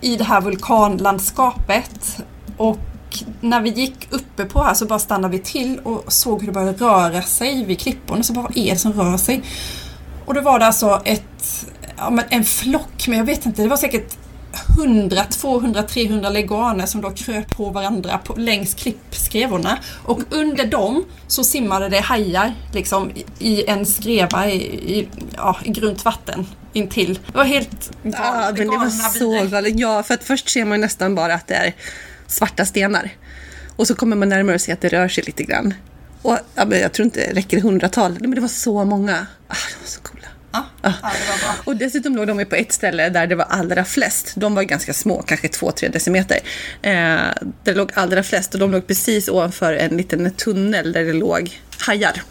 i 0.00 0.16
det 0.16 0.24
här 0.24 0.40
vulkanlandskapet. 0.40 2.16
Och 3.14 3.44
när 3.44 3.60
vi 3.60 3.70
gick 3.70 4.08
uppe 4.10 4.44
på 4.44 4.62
här 4.62 4.74
så 4.74 4.86
bara 4.86 4.98
stannade 4.98 5.36
vi 5.36 5.38
till 5.38 5.78
och 5.78 6.12
såg 6.12 6.40
hur 6.40 6.46
det 6.46 6.52
började 6.52 6.84
röra 6.84 7.22
sig 7.22 7.64
vid 7.64 7.80
klipporna. 7.80 8.22
Så 8.22 8.32
bara, 8.32 8.42
vad 8.42 8.56
är 8.56 8.70
det 8.70 8.78
som 8.78 8.92
rör 8.92 9.16
sig? 9.16 9.42
Och 10.24 10.34
då 10.34 10.40
var 10.40 10.58
det 10.58 10.66
alltså 10.66 11.02
ett, 11.04 11.66
ja, 11.96 12.10
men 12.10 12.24
en 12.28 12.44
flock, 12.44 13.08
men 13.08 13.18
jag 13.18 13.24
vet 13.24 13.46
inte, 13.46 13.62
det 13.62 13.68
var 13.68 13.76
säkert 13.76 14.16
100, 14.78 15.24
200, 15.24 15.82
300 15.82 16.28
leguaner 16.28 16.86
som 16.86 17.00
då 17.00 17.10
kröp 17.10 17.56
på 17.56 17.70
varandra 17.70 18.18
på, 18.18 18.34
längs 18.34 18.74
klippskrevorna. 18.74 19.78
Och 20.04 20.20
under 20.30 20.66
dem 20.66 21.04
så 21.26 21.44
simmade 21.44 21.88
det 21.88 22.00
hajar 22.00 22.54
liksom 22.72 23.10
i, 23.38 23.64
en 23.66 23.86
skreva 23.86 24.50
i, 24.50 24.56
i, 24.98 25.08
ja, 25.36 25.56
i 25.64 25.70
grunt 25.70 26.04
vatten 26.04 26.46
intill. 26.72 27.18
Det 27.26 27.38
var 27.38 27.44
helt 27.44 27.90
Ja, 28.02 28.52
men 28.56 28.70
det 28.70 28.76
var 28.76 28.90
så 28.90 29.46
galet. 29.50 29.78
Ja, 29.78 30.02
för 30.02 30.14
att 30.14 30.24
först 30.24 30.48
ser 30.48 30.64
man 30.64 30.80
nästan 30.80 31.14
bara 31.14 31.34
att 31.34 31.46
det 31.46 31.54
är 31.54 31.74
svarta 32.26 32.64
stenar. 32.64 33.10
Och 33.76 33.86
så 33.86 33.94
kommer 33.94 34.16
man 34.16 34.28
närmare 34.28 34.54
och 34.54 34.60
ser 34.60 34.72
att 34.72 34.80
det 34.80 34.88
rör 34.88 35.08
sig 35.08 35.24
lite 35.24 35.44
grann. 35.44 35.74
Och 36.22 36.38
ja, 36.54 36.64
men 36.64 36.80
jag 36.80 36.92
tror 36.92 37.04
inte 37.04 37.20
det 37.20 37.34
räcker 37.34 37.60
hundratal, 37.60 38.12
Nej, 38.12 38.20
men 38.20 38.30
det 38.30 38.40
var 38.40 38.48
så 38.48 38.84
många. 38.84 39.26
Ah, 39.48 39.56
de 39.72 39.80
var 39.80 39.86
så 39.86 40.00
coola. 40.00 40.26
Ja, 40.52 40.64
ja, 40.82 40.92
det 40.92 41.30
var 41.30 41.38
bra. 41.38 41.62
Och 41.64 41.76
dessutom 41.76 42.16
låg 42.16 42.26
de 42.26 42.44
på 42.44 42.54
ett 42.54 42.72
ställe 42.72 43.08
där 43.08 43.26
det 43.26 43.34
var 43.34 43.44
allra 43.44 43.84
flest. 43.84 44.32
De 44.36 44.54
var 44.54 44.62
ganska 44.62 44.94
små, 44.94 45.22
kanske 45.22 45.48
2-3 45.48 45.92
decimeter. 45.92 46.38
Eh, 46.82 46.92
där 46.92 47.34
det 47.64 47.74
låg 47.74 47.90
allra 47.94 48.22
flest 48.22 48.54
och 48.54 48.60
de 48.60 48.70
låg 48.70 48.86
precis 48.86 49.28
ovanför 49.28 49.72
en 49.72 49.96
liten 49.96 50.30
tunnel 50.30 50.92
där 50.92 51.04
det 51.04 51.12
låg 51.12 51.60
hajar. 51.86 52.22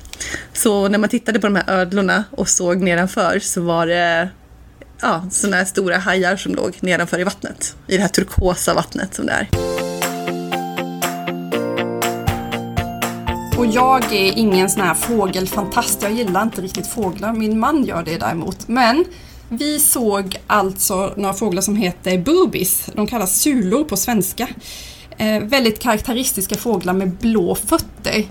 Så 0.54 0.88
när 0.88 0.98
man 0.98 1.10
tittade 1.10 1.40
på 1.40 1.48
de 1.48 1.56
här 1.56 1.70
ödlorna 1.80 2.24
och 2.32 2.50
såg 2.50 2.82
nedanför 2.82 3.40
så 3.40 3.62
var 3.62 3.88
det 3.88 4.30
ja, 5.04 5.24
sådana 5.32 5.58
här 5.58 5.66
stora 5.66 5.98
hajar 5.98 6.36
som 6.36 6.56
låg 6.56 6.78
nedanför 6.80 7.20
i 7.20 7.24
vattnet. 7.24 7.76
I 7.88 7.96
det 7.96 8.02
här 8.02 8.10
turkosa 8.10 8.74
vattnet 8.74 9.14
som 9.14 9.26
det 9.26 9.32
är. 9.32 9.48
Och 13.58 13.66
jag 13.66 14.14
är 14.14 14.38
ingen 14.38 14.70
sån 14.70 14.82
här 14.82 14.94
fågelfantast. 14.94 16.02
Jag 16.02 16.12
gillar 16.12 16.44
inte 16.44 16.62
riktigt 16.62 16.88
fåglar. 16.88 17.34
Min 17.34 17.60
man 17.60 17.84
gör 17.84 18.04
det 18.04 18.18
däremot. 18.18 18.68
Men 18.68 19.06
vi 19.50 19.80
såg 19.80 20.38
alltså 20.48 21.14
några 21.18 21.34
fåglar 21.34 21.62
som 21.62 21.76
heter 21.76 22.18
boobies. 22.18 22.90
De 22.96 23.08
kallas 23.08 23.42
sulor 23.42 23.84
på 23.84 23.98
svenska. 23.98 24.48
Eh, 25.18 25.44
väldigt 25.44 25.80
karaktäristiska 25.80 26.56
fåglar 26.56 26.94
med 26.94 27.12
blå 27.12 27.56
fötter. 27.56 28.24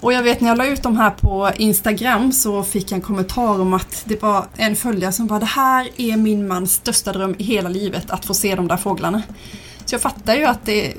Och 0.00 0.12
jag 0.12 0.22
vet 0.22 0.40
när 0.40 0.48
jag 0.48 0.58
la 0.58 0.66
ut 0.66 0.82
dem 0.82 0.96
här 0.96 1.10
på 1.10 1.50
Instagram 1.56 2.32
så 2.32 2.62
fick 2.62 2.90
jag 2.90 2.96
en 2.96 3.00
kommentar 3.02 3.60
om 3.60 3.74
att 3.74 4.02
det 4.04 4.22
var 4.22 4.46
en 4.56 4.76
följare 4.76 5.12
som 5.12 5.26
bara 5.26 5.38
det 5.38 5.46
här 5.46 5.88
är 5.96 6.16
min 6.16 6.48
mans 6.48 6.74
största 6.74 7.12
dröm 7.12 7.34
i 7.38 7.44
hela 7.44 7.68
livet 7.68 8.10
att 8.10 8.24
få 8.24 8.34
se 8.34 8.54
de 8.54 8.68
där 8.68 8.76
fåglarna. 8.76 9.22
Så 9.84 9.94
jag 9.94 10.02
fattar 10.02 10.34
ju 10.34 10.44
att 10.44 10.66
det, 10.66 10.94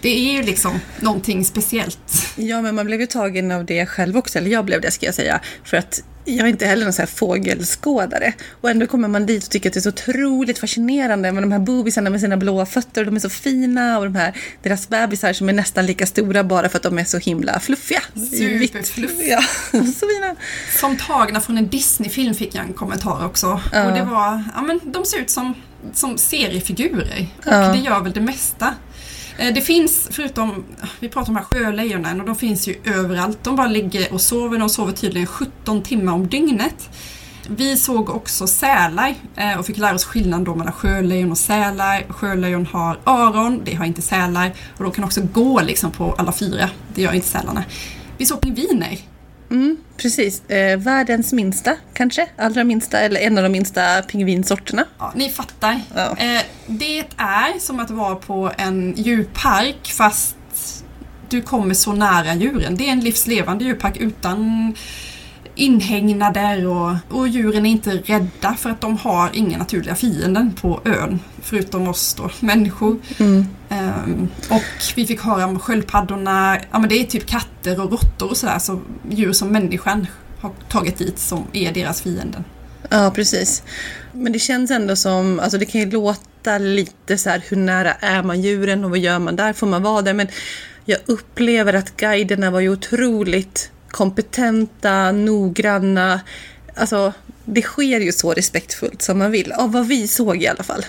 det 0.00 0.08
är 0.08 0.32
ju 0.32 0.42
liksom 0.42 0.72
någonting 1.00 1.44
speciellt. 1.44 2.32
Ja, 2.36 2.62
men 2.62 2.74
man 2.74 2.86
blev 2.86 3.00
ju 3.00 3.06
tagen 3.06 3.50
av 3.50 3.64
det 3.64 3.86
själv 3.86 4.16
också. 4.16 4.38
Eller 4.38 4.50
jag 4.50 4.64
blev 4.64 4.80
det 4.80 4.90
ska 4.90 5.06
jag 5.06 5.14
säga. 5.14 5.40
För 5.64 5.76
att 5.76 6.02
jag 6.24 6.38
är 6.46 6.50
inte 6.50 6.66
heller 6.66 6.84
någon 6.84 6.92
så 6.92 7.02
här 7.02 7.06
fågelskådare. 7.06 8.32
Och 8.60 8.70
ändå 8.70 8.86
kommer 8.86 9.08
man 9.08 9.26
dit 9.26 9.44
och 9.44 9.50
tycker 9.50 9.70
att 9.70 9.74
det 9.74 9.78
är 9.78 9.82
så 9.82 9.88
otroligt 9.88 10.58
fascinerande 10.58 11.32
med 11.32 11.42
de 11.42 11.52
här 11.52 11.58
boobiesarna 11.58 12.10
med 12.10 12.20
sina 12.20 12.36
blåa 12.36 12.66
fötter. 12.66 13.04
De 13.04 13.16
är 13.16 13.20
så 13.20 13.28
fina 13.30 13.98
och 13.98 14.04
de 14.04 14.14
här, 14.14 14.36
deras 14.62 14.88
bebisar 14.88 15.32
som 15.32 15.48
är 15.48 15.52
nästan 15.52 15.86
lika 15.86 16.06
stora 16.06 16.44
bara 16.44 16.68
för 16.68 16.76
att 16.76 16.82
de 16.82 16.98
är 16.98 17.04
så 17.04 17.18
himla 17.18 17.60
fluffiga. 17.60 18.02
I 18.32 18.44
vitt. 18.46 18.70
Superfluff. 18.72 19.12
Ja, 19.28 19.42
så 19.72 20.06
fina. 20.08 20.36
Som 20.80 20.96
tagna 20.96 21.40
från 21.40 21.58
en 21.58 21.68
Disney-film 21.68 22.34
fick 22.34 22.54
jag 22.54 22.64
en 22.64 22.72
kommentar 22.72 23.26
också. 23.26 23.60
Ja. 23.72 23.84
Och 23.86 23.92
det 23.92 24.02
var, 24.04 24.44
ja 24.54 24.62
men 24.62 24.80
de 24.84 25.04
ser 25.04 25.18
ut 25.18 25.30
som, 25.30 25.54
som 25.92 26.18
seriefigurer. 26.18 27.26
Och 27.38 27.44
Ja. 27.52 27.68
det 27.72 27.78
gör 27.78 28.00
väl 28.00 28.12
det 28.12 28.20
mesta. 28.20 28.74
Eh, 29.38 29.54
det 29.54 29.60
finns, 29.60 30.08
förutom, 30.10 30.64
vi 31.00 31.08
pratar 31.08 31.28
om 31.28 31.34
de 31.34 31.40
här 31.40 31.46
sjölejonen 31.46 32.20
och 32.20 32.26
de 32.26 32.36
finns 32.36 32.68
ju 32.68 32.74
överallt. 32.84 33.38
De 33.42 33.56
bara 33.56 33.66
ligger 33.66 34.12
och 34.12 34.20
sover. 34.20 34.58
De 34.58 34.68
sover 34.68 34.92
tydligen 34.92 35.26
17 35.26 35.82
timmar 35.82 36.12
om 36.12 36.28
dygnet. 36.28 36.90
Vi 37.48 37.76
såg 37.76 38.10
också 38.10 38.46
sälar 38.46 39.14
eh, 39.36 39.58
och 39.58 39.66
fick 39.66 39.78
lära 39.78 39.94
oss 39.94 40.04
skillnaden 40.04 40.44
då 40.44 40.54
mellan 40.54 40.72
sjölejon 40.72 41.30
och 41.30 41.38
sälar. 41.38 42.04
Sjölejon 42.08 42.66
har 42.66 42.98
öron, 43.06 43.60
det 43.64 43.74
har 43.74 43.84
inte 43.84 44.02
sälar. 44.02 44.52
Och 44.76 44.84
de 44.84 44.92
kan 44.92 45.04
också 45.04 45.20
gå 45.32 45.60
liksom 45.60 45.90
på 45.90 46.14
alla 46.18 46.32
fyra. 46.32 46.70
Det 46.94 47.02
gör 47.02 47.12
inte 47.12 47.28
sälarna. 47.28 47.64
Vi 48.18 48.26
såg 48.26 48.40
pingviner. 48.40 48.98
Mm, 49.54 49.76
precis. 49.96 50.50
Eh, 50.50 50.78
världens 50.78 51.32
minsta, 51.32 51.76
kanske. 51.92 52.28
Allra 52.38 52.64
minsta, 52.64 53.00
eller 53.00 53.20
en 53.20 53.38
av 53.38 53.42
de 53.44 53.48
minsta 53.52 54.02
pingvinsorterna. 54.02 54.84
Ja, 54.98 55.12
ni 55.14 55.30
fattar. 55.30 55.80
Ja. 55.94 56.16
Eh, 56.16 56.42
det 56.66 56.98
är 57.16 57.58
som 57.58 57.80
att 57.80 57.90
vara 57.90 58.14
på 58.14 58.52
en 58.58 58.94
djurpark 58.96 59.92
fast 59.92 60.36
du 61.28 61.42
kommer 61.42 61.74
så 61.74 61.92
nära 61.92 62.34
djuren. 62.34 62.76
Det 62.76 62.88
är 62.88 62.92
en 62.92 63.00
livslevande 63.00 63.64
djurpark 63.64 63.96
utan 63.96 64.74
inhägnader 65.54 66.66
och, 66.66 66.96
och 67.08 67.28
djuren 67.28 67.66
är 67.66 67.70
inte 67.70 67.90
rädda 67.90 68.54
för 68.54 68.70
att 68.70 68.80
de 68.80 68.96
har 68.96 69.30
inga 69.32 69.58
naturliga 69.58 69.94
fienden 69.94 70.52
på 70.60 70.80
ön. 70.84 71.20
Förutom 71.42 71.88
oss 71.88 72.14
då, 72.14 72.30
människor. 72.40 72.98
Mm. 73.18 73.46
Ehm, 73.68 74.28
och 74.50 74.62
vi 74.96 75.06
fick 75.06 75.20
höra 75.20 75.46
om 75.46 75.58
sköldpaddorna, 75.58 76.58
ja 76.70 76.78
men 76.78 76.88
det 76.88 77.00
är 77.00 77.04
typ 77.04 77.26
katter 77.26 77.80
och 77.80 77.90
råttor 77.90 78.30
och 78.30 78.36
sådär, 78.36 78.58
så 78.58 78.80
djur 79.10 79.32
som 79.32 79.48
människan 79.48 80.06
har 80.40 80.52
tagit 80.68 80.98
dit 80.98 81.18
som 81.18 81.44
är 81.52 81.72
deras 81.72 82.02
fienden. 82.02 82.44
Ja, 82.88 83.12
precis. 83.14 83.62
Men 84.12 84.32
det 84.32 84.38
känns 84.38 84.70
ändå 84.70 84.96
som, 84.96 85.40
alltså 85.40 85.58
det 85.58 85.66
kan 85.66 85.80
ju 85.80 85.90
låta 85.90 86.58
lite 86.58 87.18
så 87.18 87.30
här, 87.30 87.44
hur 87.48 87.56
nära 87.56 87.92
är 87.92 88.22
man 88.22 88.42
djuren 88.42 88.84
och 88.84 88.90
vad 88.90 88.98
gör 88.98 89.18
man 89.18 89.36
där? 89.36 89.52
Får 89.52 89.66
man 89.66 89.82
vara 89.82 90.02
där? 90.02 90.14
Men 90.14 90.28
jag 90.84 90.98
upplever 91.06 91.72
att 91.72 91.96
guiderna 91.96 92.50
var 92.50 92.60
ju 92.60 92.68
otroligt 92.68 93.70
kompetenta, 93.94 95.12
noggranna. 95.12 96.20
Alltså, 96.74 97.12
det 97.44 97.62
sker 97.62 98.00
ju 98.00 98.12
så 98.12 98.32
respektfullt 98.32 99.02
som 99.02 99.18
man 99.18 99.30
vill, 99.30 99.52
av 99.52 99.72
vad 99.72 99.86
vi 99.86 100.08
såg 100.08 100.42
i 100.42 100.46
alla 100.46 100.62
fall. 100.62 100.84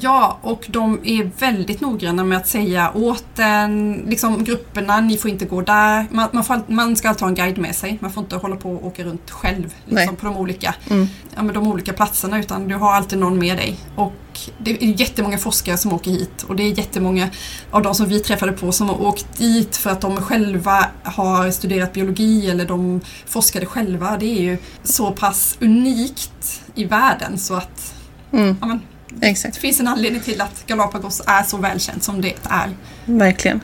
Ja, 0.00 0.38
och 0.42 0.64
de 0.68 1.00
är 1.04 1.30
väldigt 1.38 1.80
noggranna 1.80 2.24
med 2.24 2.38
att 2.38 2.48
säga 2.48 2.92
åt 2.94 3.24
den, 3.34 4.02
liksom 4.08 4.44
grupperna, 4.44 5.00
ni 5.00 5.16
får 5.18 5.30
inte 5.30 5.44
gå 5.44 5.60
där. 5.62 6.06
Man, 6.10 6.28
man, 6.32 6.44
får, 6.44 6.60
man 6.66 6.96
ska 6.96 7.08
alltid 7.08 7.22
ha 7.22 7.28
en 7.28 7.34
guide 7.34 7.58
med 7.58 7.76
sig. 7.76 7.98
Man 8.00 8.12
får 8.12 8.22
inte 8.22 8.36
hålla 8.36 8.56
på 8.56 8.70
och 8.72 8.86
åka 8.86 9.04
runt 9.04 9.30
själv 9.30 9.74
liksom, 9.86 10.16
på 10.16 10.26
de 10.26 10.36
olika, 10.36 10.74
Mm. 10.90 11.06
ja, 11.36 11.42
men 11.42 11.54
de 11.54 11.66
olika 11.66 11.92
platserna 11.92 12.38
utan 12.38 12.68
du 12.68 12.74
har 12.74 12.92
alltid 12.92 13.18
någon 13.18 13.38
med 13.38 13.56
dig. 13.56 13.76
Och 13.96 14.12
det 14.58 14.70
är 14.70 15.00
jättemånga 15.00 15.38
forskare 15.38 15.76
som 15.76 15.92
åker 15.92 16.10
hit 16.10 16.42
och 16.48 16.56
det 16.56 16.62
är 16.62 16.78
jättemånga 16.78 17.28
av 17.70 17.82
de 17.82 17.94
som 17.94 18.06
vi 18.06 18.20
träffade 18.20 18.52
på 18.52 18.72
som 18.72 18.88
har 18.88 19.02
åkt 19.02 19.38
dit 19.38 19.76
för 19.76 19.90
att 19.90 20.00
de 20.00 20.16
själva 20.16 20.86
har 21.02 21.50
studerat 21.50 21.92
biologi 21.92 22.50
eller 22.50 22.64
de 22.66 23.00
forskade 23.26 23.66
själva. 23.66 24.16
Det 24.16 24.26
är 24.38 24.42
ju 24.42 24.58
så 24.82 25.10
pass 25.10 25.56
unikt 25.60 26.62
i 26.74 26.84
världen 26.84 27.38
så 27.38 27.54
att 27.54 27.94
Mm, 28.32 28.56
ja, 28.60 28.66
men, 28.66 28.80
exakt. 29.20 29.54
det 29.54 29.60
finns 29.60 29.80
en 29.80 29.88
anledning 29.88 30.22
till 30.22 30.40
att 30.40 30.66
Galapagos 30.66 31.22
är 31.26 31.42
så 31.42 31.56
välkänt 31.56 32.02
som 32.02 32.20
det 32.20 32.34
är. 32.42 32.70
Verkligen. 33.06 33.60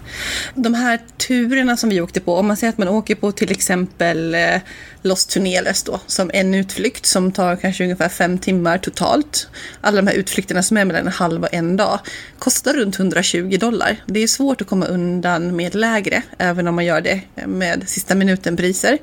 De 0.54 0.74
här 0.74 1.00
turerna 1.16 1.76
som 1.76 1.90
vi 1.90 2.00
åkte 2.00 2.20
på, 2.20 2.34
om 2.34 2.46
man 2.46 2.56
säger 2.56 2.72
att 2.72 2.78
man 2.78 2.88
åker 2.88 3.14
på 3.14 3.32
till 3.32 3.50
exempel 3.50 4.34
eh, 4.34 4.60
Los 5.02 5.26
Tuneles 5.26 5.82
då, 5.82 6.00
som 6.06 6.30
en 6.34 6.54
utflykt 6.54 7.06
som 7.06 7.32
tar 7.32 7.56
kanske 7.56 7.84
ungefär 7.84 8.08
fem 8.08 8.38
timmar 8.38 8.78
totalt. 8.78 9.48
Alla 9.80 9.96
de 9.96 10.06
här 10.06 10.14
utflykterna 10.14 10.62
som 10.62 10.76
är 10.76 10.84
mellan 10.84 11.06
en 11.06 11.12
halv 11.12 11.42
och 11.42 11.54
en 11.54 11.76
dag 11.76 12.00
kostar 12.38 12.74
runt 12.74 12.98
120 12.98 13.56
dollar. 13.60 13.96
Det 14.06 14.20
är 14.20 14.26
svårt 14.26 14.60
att 14.60 14.66
komma 14.66 14.86
undan 14.86 15.56
med 15.56 15.74
lägre, 15.74 16.22
även 16.38 16.68
om 16.68 16.74
man 16.74 16.84
gör 16.84 17.00
det 17.00 17.20
med 17.46 17.88
sista 17.88 18.14
minuten-priser. 18.14 18.98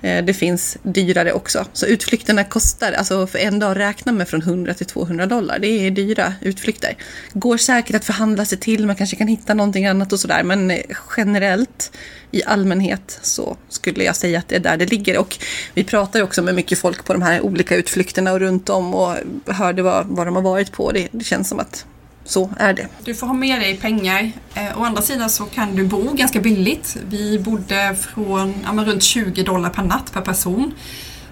Eh, 0.00 0.24
det 0.24 0.34
finns 0.34 0.78
dyrare 0.82 1.32
också. 1.32 1.64
Så 1.72 1.86
utflykterna 1.86 2.44
kostar, 2.44 2.92
alltså 2.92 3.26
för 3.26 3.38
en 3.38 3.58
dag 3.58 3.78
räkna 3.78 4.12
med 4.12 4.28
från 4.28 4.42
100 4.42 4.74
till 4.74 4.86
200 4.86 5.26
dollar. 5.26 5.58
Det 5.58 5.66
är 5.66 5.90
dyra 5.90 6.34
utflykter. 6.40 6.96
Går 7.32 7.56
säkert 7.56 7.96
att 7.96 8.04
förhandla 8.04 8.44
sig 8.44 8.58
till, 8.58 8.86
man 8.86 8.96
kanske 8.96 9.16
kan 9.16 9.28
hitta 9.28 9.54
någonting 9.54 9.77
annat 9.86 10.12
och 10.12 10.20
sådär. 10.20 10.42
Men 10.42 10.70
eh, 10.70 10.80
generellt 11.16 11.92
i 12.30 12.44
allmänhet 12.44 13.18
så 13.22 13.56
skulle 13.68 14.04
jag 14.04 14.16
säga 14.16 14.38
att 14.38 14.48
det 14.48 14.56
är 14.56 14.60
där 14.60 14.76
det 14.76 14.86
ligger. 14.86 15.18
Och 15.18 15.38
vi 15.74 15.84
pratar 15.84 16.18
ju 16.18 16.24
också 16.24 16.42
med 16.42 16.54
mycket 16.54 16.78
folk 16.78 17.04
på 17.04 17.12
de 17.12 17.22
här 17.22 17.40
olika 17.40 17.76
utflykterna 17.76 18.32
och 18.32 18.40
runt 18.40 18.68
om 18.68 18.94
och 18.94 19.14
hörde 19.46 19.82
vad, 19.82 20.06
vad 20.06 20.26
de 20.26 20.36
har 20.36 20.42
varit 20.42 20.72
på. 20.72 20.92
Det, 20.92 21.08
det 21.12 21.24
känns 21.24 21.48
som 21.48 21.58
att 21.58 21.86
så 22.24 22.50
är 22.56 22.74
det. 22.74 22.88
Du 23.04 23.14
får 23.14 23.26
ha 23.26 23.34
med 23.34 23.60
dig 23.60 23.76
pengar. 23.76 24.32
Eh, 24.54 24.80
å 24.80 24.84
andra 24.84 25.02
sidan 25.02 25.30
så 25.30 25.44
kan 25.44 25.74
du 25.76 25.84
bo 25.84 26.12
ganska 26.12 26.40
billigt. 26.40 26.96
Vi 27.08 27.38
bodde 27.38 27.96
från 28.00 28.54
ja, 28.64 28.72
men 28.72 28.84
runt 28.84 29.02
20 29.02 29.42
dollar 29.42 29.70
per 29.70 29.82
natt 29.82 30.12
per 30.12 30.20
person. 30.20 30.74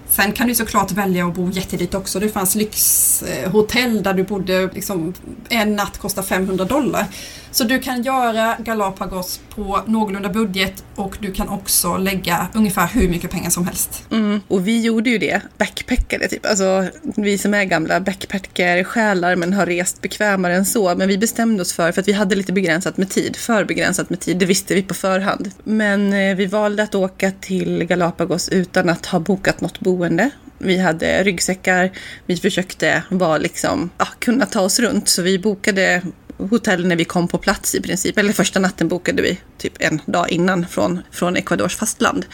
Sen 0.08 0.32
kan 0.32 0.48
du 0.48 0.54
såklart 0.54 0.92
välja 0.92 1.26
att 1.26 1.34
bo 1.34 1.50
jättedyrt 1.50 1.94
också. 1.94 2.20
Det 2.20 2.28
fanns 2.28 2.54
lyxhotell 2.54 4.02
där 4.02 4.14
du 4.14 4.22
bodde 4.22 4.70
liksom, 4.72 5.14
en 5.48 5.76
natt 5.76 5.98
kostar 5.98 6.22
500 6.22 6.64
dollar. 6.64 7.06
Så 7.56 7.64
du 7.64 7.78
kan 7.78 8.02
göra 8.02 8.56
Galapagos 8.58 9.40
på 9.54 9.82
någorlunda 9.86 10.28
budget 10.28 10.84
och 10.94 11.16
du 11.20 11.32
kan 11.32 11.48
också 11.48 11.96
lägga 11.96 12.48
ungefär 12.54 12.86
hur 12.86 13.08
mycket 13.08 13.30
pengar 13.30 13.50
som 13.50 13.66
helst. 13.66 14.04
Mm, 14.10 14.40
och 14.48 14.68
vi 14.68 14.80
gjorde 14.80 15.10
ju 15.10 15.18
det, 15.18 15.42
backpackade 15.58 16.28
typ. 16.28 16.46
Alltså 16.46 16.88
vi 17.02 17.38
som 17.38 17.54
är 17.54 17.64
gamla 17.64 18.00
backpacker-själar 18.00 19.36
men 19.36 19.52
har 19.52 19.66
rest 19.66 20.02
bekvämare 20.02 20.54
än 20.54 20.64
så. 20.64 20.94
Men 20.94 21.08
vi 21.08 21.18
bestämde 21.18 21.62
oss 21.62 21.72
för, 21.72 21.92
för 21.92 22.00
att 22.00 22.08
vi 22.08 22.12
hade 22.12 22.34
lite 22.34 22.52
begränsat 22.52 22.96
med 22.96 23.10
tid, 23.10 23.36
för 23.36 23.64
begränsat 23.64 24.10
med 24.10 24.20
tid, 24.20 24.38
det 24.38 24.46
visste 24.46 24.74
vi 24.74 24.82
på 24.82 24.94
förhand. 24.94 25.50
Men 25.64 26.12
eh, 26.12 26.36
vi 26.36 26.46
valde 26.46 26.82
att 26.82 26.94
åka 26.94 27.32
till 27.40 27.84
Galapagos 27.84 28.48
utan 28.48 28.88
att 28.88 29.06
ha 29.06 29.18
bokat 29.18 29.60
något 29.60 29.80
boende. 29.80 30.30
Vi 30.58 30.78
hade 30.78 31.22
ryggsäckar, 31.22 31.90
vi 32.26 32.36
försökte 32.36 33.02
vara 33.10 33.38
liksom, 33.38 33.90
ja, 33.98 34.06
kunna 34.18 34.46
ta 34.46 34.60
oss 34.60 34.80
runt. 34.80 35.08
Så 35.08 35.22
vi 35.22 35.38
bokade 35.38 36.02
hotell 36.38 36.86
när 36.86 36.96
vi 36.96 37.04
kom 37.04 37.28
på 37.28 37.38
plats 37.38 37.74
i 37.74 37.80
princip. 37.80 38.18
Eller 38.18 38.32
första 38.32 38.60
natten 38.60 38.88
bokade 38.88 39.22
vi 39.22 39.40
typ 39.58 39.72
en 39.78 40.00
dag 40.06 40.30
innan 40.30 40.66
från, 40.66 41.02
från 41.10 41.36
Ecuadors 41.36 41.76
fastland. 41.76 42.26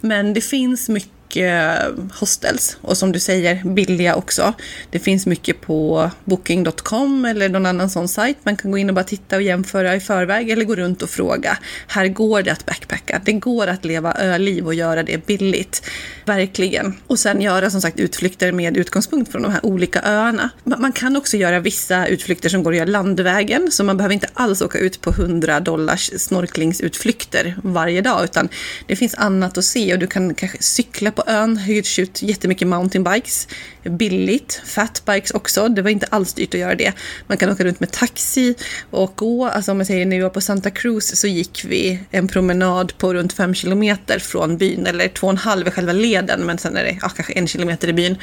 Men 0.00 0.34
det 0.34 0.40
finns 0.40 0.88
mycket 0.88 1.19
Eh, 1.36 1.92
hostels 2.20 2.76
och 2.80 2.96
som 2.96 3.12
du 3.12 3.20
säger 3.20 3.64
billiga 3.64 4.14
också. 4.14 4.52
Det 4.90 4.98
finns 4.98 5.26
mycket 5.26 5.60
på 5.60 6.10
booking.com 6.24 7.24
eller 7.24 7.48
någon 7.48 7.66
annan 7.66 7.90
sån 7.90 8.08
sajt. 8.08 8.36
Man 8.42 8.56
kan 8.56 8.70
gå 8.70 8.78
in 8.78 8.88
och 8.88 8.94
bara 8.94 9.04
titta 9.04 9.36
och 9.36 9.42
jämföra 9.42 9.96
i 9.96 10.00
förväg 10.00 10.50
eller 10.50 10.64
gå 10.64 10.76
runt 10.76 11.02
och 11.02 11.10
fråga. 11.10 11.58
Här 11.86 12.08
går 12.08 12.42
det 12.42 12.50
att 12.50 12.66
backpacka. 12.66 13.20
Det 13.24 13.32
går 13.32 13.66
att 13.66 13.84
leva 13.84 14.14
öliv 14.14 14.66
och 14.66 14.74
göra 14.74 15.02
det 15.02 15.26
billigt. 15.26 15.82
Verkligen. 16.24 16.94
Och 17.06 17.18
sen 17.18 17.40
göra 17.40 17.70
som 17.70 17.80
sagt 17.80 18.00
utflykter 18.00 18.52
med 18.52 18.76
utgångspunkt 18.76 19.32
från 19.32 19.42
de 19.42 19.52
här 19.52 19.66
olika 19.66 20.02
öarna. 20.02 20.50
Man 20.64 20.92
kan 20.92 21.16
också 21.16 21.36
göra 21.36 21.60
vissa 21.60 22.06
utflykter 22.06 22.48
som 22.48 22.62
går 22.62 22.72
att 22.72 22.76
göra 22.76 22.88
landvägen 22.88 23.70
så 23.70 23.84
man 23.84 23.96
behöver 23.96 24.14
inte 24.14 24.28
alls 24.34 24.62
åka 24.62 24.78
ut 24.78 25.00
på 25.00 25.10
100 25.10 25.60
dollars 25.60 26.10
snorklingsutflykter 26.16 27.56
varje 27.62 28.00
dag 28.00 28.24
utan 28.24 28.48
det 28.86 28.96
finns 28.96 29.14
annat 29.14 29.58
att 29.58 29.64
se 29.64 29.92
och 29.92 29.98
du 29.98 30.06
kan 30.06 30.34
kanske 30.34 30.62
cykla 30.62 31.10
på 31.10 31.19
på 31.20 31.30
ön, 31.30 31.56
hyrt 31.56 31.98
ut 31.98 32.22
jättemycket 32.22 32.68
mountainbikes. 32.68 33.48
Billigt, 33.84 34.62
fatbikes 34.64 35.30
också, 35.30 35.68
det 35.68 35.82
var 35.82 35.90
inte 35.90 36.06
alls 36.06 36.34
dyrt 36.34 36.54
att 36.54 36.60
göra 36.60 36.74
det. 36.74 36.92
Man 37.26 37.36
kan 37.36 37.52
åka 37.52 37.64
runt 37.64 37.80
med 37.80 37.90
taxi 37.90 38.54
och 38.90 39.12
gå, 39.16 39.46
alltså 39.46 39.70
om 39.70 39.76
man 39.76 39.86
säger 39.86 40.06
när 40.06 40.16
vi 40.16 40.22
var 40.22 40.30
på 40.30 40.40
Santa 40.40 40.70
Cruz 40.70 41.20
så 41.20 41.26
gick 41.26 41.64
vi 41.64 42.00
en 42.10 42.28
promenad 42.28 42.98
på 42.98 43.14
runt 43.14 43.32
5 43.32 43.54
kilometer 43.54 44.18
från 44.18 44.56
byn, 44.56 44.86
eller 44.86 45.08
2,5 45.08 45.68
i 45.68 45.70
själva 45.70 45.92
leden, 45.92 46.46
men 46.46 46.58
sen 46.58 46.76
är 46.76 46.84
det 46.84 46.98
ja, 47.02 47.08
kanske 47.08 47.32
en 47.32 47.46
kilometer 47.46 47.88
i 47.88 47.92
byn, 47.92 48.16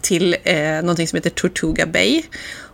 till 0.00 0.36
eh, 0.44 0.56
någonting 0.56 1.08
som 1.08 1.16
heter 1.16 1.30
Tortuga 1.30 1.86
Bay. 1.86 2.22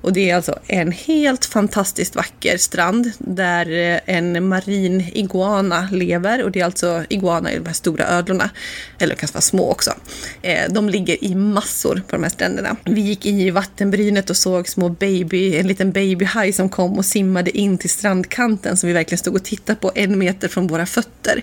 Och 0.00 0.12
det 0.12 0.30
är 0.30 0.36
alltså 0.36 0.58
en 0.66 0.92
helt 0.92 1.44
fantastiskt 1.44 2.16
vacker 2.16 2.56
strand 2.56 3.12
där 3.18 3.70
eh, 3.70 4.16
en 4.16 4.48
marin 4.48 5.10
iguana 5.14 5.88
lever. 5.92 6.44
Och 6.44 6.50
det 6.50 6.60
är 6.60 6.64
alltså 6.64 7.04
iguana 7.08 7.52
i 7.52 7.56
de 7.58 7.66
här 7.66 7.72
stora 7.72 8.08
ödlorna. 8.08 8.50
Eller 8.98 9.14
kanske 9.14 9.34
vara 9.34 9.42
små 9.42 9.70
också. 9.70 9.94
Eh, 10.42 10.72
de 10.72 10.88
ligger 10.88 11.24
i 11.24 11.34
massor 11.34 12.02
på 12.06 12.16
de 12.16 12.22
här 12.22 12.30
stränderna. 12.30 12.76
Vi 12.84 13.00
gick 13.00 13.26
in 13.26 13.40
i 13.40 13.50
vattenbrynet 13.50 14.30
och 14.30 14.36
såg 14.36 14.68
små 14.68 14.88
baby, 14.88 15.56
en 15.56 15.66
liten 15.66 15.92
babyhaj 15.92 16.52
som 16.52 16.68
kom 16.68 16.98
och 16.98 17.04
simmade 17.04 17.58
in 17.58 17.78
till 17.78 17.90
strandkanten 17.90 18.76
som 18.76 18.86
vi 18.86 18.92
verkligen 18.92 19.18
stod 19.18 19.34
och 19.34 19.44
tittade 19.44 19.78
på 19.78 19.92
en 19.94 20.18
meter 20.18 20.48
från 20.48 20.66
våra 20.66 20.86
fötter. 20.86 21.42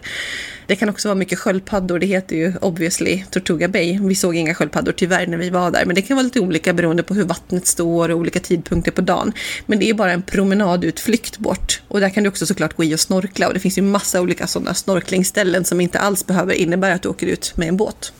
Det 0.67 0.75
kan 0.75 0.89
också 0.89 1.07
vara 1.07 1.15
mycket 1.15 1.39
sköldpaddor. 1.39 1.99
Det 1.99 2.05
heter 2.05 2.35
ju 2.35 2.53
obviously 2.61 3.23
Tortuga 3.31 3.67
Bay. 3.67 3.99
Vi 4.01 4.15
såg 4.15 4.35
inga 4.35 4.55
sköldpaddor 4.55 4.91
tyvärr 4.91 5.27
när 5.27 5.37
vi 5.37 5.49
var 5.49 5.71
där, 5.71 5.85
men 5.85 5.95
det 5.95 6.01
kan 6.01 6.17
vara 6.17 6.23
lite 6.23 6.39
olika 6.39 6.73
beroende 6.73 7.03
på 7.03 7.13
hur 7.13 7.23
vattnet 7.23 7.67
står 7.67 8.09
och 8.09 8.17
olika 8.17 8.39
tidpunkter 8.39 8.91
på 8.91 9.01
dagen. 9.01 9.33
Men 9.65 9.79
det 9.79 9.89
är 9.89 9.93
bara 9.93 10.11
en 10.11 10.21
promenadutflykt 10.21 11.37
bort 11.37 11.81
och 11.87 11.99
där 11.99 12.09
kan 12.09 12.23
du 12.23 12.29
också 12.29 12.45
såklart 12.45 12.75
gå 12.75 12.83
i 12.83 12.95
och 12.95 12.99
snorkla 12.99 13.47
och 13.47 13.53
det 13.53 13.59
finns 13.59 13.77
ju 13.77 13.81
massa 13.81 14.21
olika 14.21 14.47
sådana 14.47 14.73
snorklingställen 14.73 15.65
som 15.65 15.81
inte 15.81 15.99
alls 15.99 16.27
behöver 16.27 16.53
innebära 16.53 16.93
att 16.93 17.01
du 17.01 17.09
åker 17.09 17.27
ut 17.27 17.53
med 17.57 17.67
en 17.67 17.77
båt. 17.77 18.13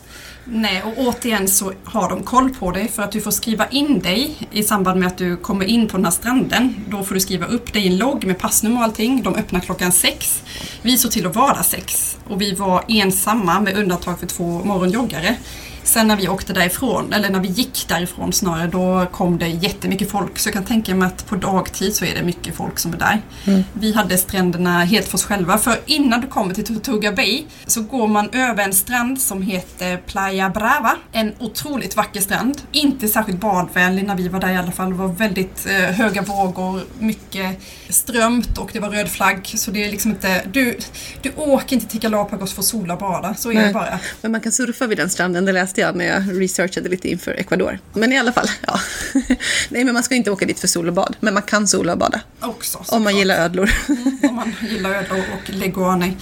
Nej, 0.48 0.82
och 0.82 0.92
återigen 0.96 1.48
så 1.48 1.72
har 1.84 2.08
de 2.08 2.22
koll 2.22 2.50
på 2.50 2.70
dig 2.70 2.88
för 2.88 3.02
att 3.02 3.12
du 3.12 3.20
får 3.20 3.30
skriva 3.30 3.68
in 3.68 3.98
dig 3.98 4.48
i 4.50 4.62
samband 4.62 5.00
med 5.00 5.06
att 5.06 5.18
du 5.18 5.36
kommer 5.36 5.64
in 5.64 5.88
på 5.88 5.96
den 5.96 6.04
här 6.04 6.12
stranden. 6.12 6.74
Då 6.88 7.04
får 7.04 7.14
du 7.14 7.20
skriva 7.20 7.46
upp 7.46 7.72
dig 7.72 7.82
i 7.82 7.88
en 7.88 7.96
logg 7.96 8.26
med 8.26 8.38
passnummer 8.38 8.78
och 8.78 8.84
allting. 8.84 9.22
De 9.22 9.34
öppnar 9.34 9.60
klockan 9.60 9.92
sex. 9.92 10.42
Vi 10.82 10.98
såg 10.98 11.10
till 11.10 11.26
att 11.26 11.36
vara 11.36 11.54
där 11.54 11.62
sex 11.62 12.16
och 12.28 12.40
vi 12.40 12.54
var 12.54 12.84
ensamma 12.88 13.60
med 13.60 13.78
undantag 13.78 14.20
för 14.20 14.26
två 14.26 14.44
morgonjoggare. 14.64 15.36
Sen 15.86 16.08
när 16.08 16.16
vi 16.16 16.28
åkte 16.28 16.52
därifrån, 16.52 17.12
eller 17.12 17.30
när 17.30 17.40
vi 17.40 17.48
gick 17.48 17.88
därifrån 17.88 18.32
snarare, 18.32 18.66
då 18.66 19.06
kom 19.12 19.38
det 19.38 19.48
jättemycket 19.48 20.10
folk. 20.10 20.38
Så 20.38 20.48
jag 20.48 20.54
kan 20.54 20.64
tänka 20.64 20.94
mig 20.94 21.06
att 21.06 21.26
på 21.26 21.36
dagtid 21.36 21.94
så 21.94 22.04
är 22.04 22.14
det 22.14 22.22
mycket 22.22 22.54
folk 22.54 22.78
som 22.78 22.92
är 22.92 22.98
där. 22.98 23.22
Mm. 23.44 23.64
Vi 23.72 23.92
hade 23.92 24.18
stränderna 24.18 24.84
helt 24.84 25.08
för 25.08 25.14
oss 25.14 25.24
själva. 25.24 25.58
För 25.58 25.76
innan 25.86 26.20
du 26.20 26.26
kommer 26.26 26.54
till 26.54 26.64
Tortuga 26.64 27.12
Bay 27.12 27.44
så 27.66 27.82
går 27.82 28.06
man 28.06 28.30
över 28.32 28.64
en 28.64 28.72
strand 28.72 29.20
som 29.20 29.42
heter 29.42 29.96
Playa 29.96 30.50
Brava. 30.50 30.96
En 31.12 31.32
otroligt 31.38 31.96
vacker 31.96 32.20
strand. 32.20 32.60
Inte 32.72 33.08
särskilt 33.08 33.40
badvänlig 33.40 34.04
när 34.04 34.16
vi 34.16 34.28
var 34.28 34.40
där 34.40 34.52
i 34.52 34.56
alla 34.56 34.72
fall. 34.72 34.90
Det 34.90 34.96
var 34.96 35.08
väldigt 35.08 35.66
eh, 35.66 35.72
höga 35.76 36.22
vågor, 36.22 36.80
mycket 36.98 37.60
strömt 37.88 38.58
och 38.58 38.70
det 38.72 38.80
var 38.80 38.90
röd 38.90 39.08
flagg. 39.08 39.52
Så 39.56 39.70
det 39.70 39.84
är 39.84 39.90
liksom 39.90 40.10
inte... 40.10 40.42
Du, 40.52 40.78
du 41.22 41.32
åker 41.36 41.76
inte 41.76 41.88
till 41.88 42.00
Galapagos 42.00 42.52
för 42.52 42.60
att 42.60 42.66
sola 42.66 42.94
och 42.94 43.00
bada. 43.00 43.34
Så 43.34 43.50
är 43.50 43.54
Nej. 43.54 43.66
det 43.66 43.72
bara. 43.72 43.98
Men 44.20 44.32
man 44.32 44.40
kan 44.40 44.52
surfa 44.52 44.86
vid 44.86 44.98
den 44.98 45.10
stranden, 45.10 45.44
det 45.44 45.52
läste 45.52 45.75
jag 45.80 45.96
när 45.96 46.04
jag 46.04 46.40
researchade 46.40 46.88
lite 46.88 47.08
inför 47.08 47.32
Ecuador. 47.32 47.78
Men 47.92 48.12
i 48.12 48.18
alla 48.18 48.32
fall, 48.32 48.48
ja. 48.66 48.80
Nej, 49.68 49.84
men 49.84 49.94
man 49.94 50.02
ska 50.02 50.14
inte 50.14 50.30
åka 50.30 50.46
dit 50.46 50.58
för 50.58 50.68
sol 50.68 50.88
och 50.88 50.94
bad. 50.94 51.16
Men 51.20 51.34
man 51.34 51.42
kan 51.42 51.68
sola 51.68 51.92
och 51.92 51.98
bada. 51.98 52.20
Också. 52.40 52.84
Om 52.88 53.04
man 53.04 53.16
gillar 53.16 53.36
ödlor. 53.36 53.70
Mm, 53.88 54.18
om 54.22 54.34
man 54.34 54.54
gillar 54.70 54.90
ödlor 54.90 55.24
och 55.34 55.50
leguaner. 55.50 56.14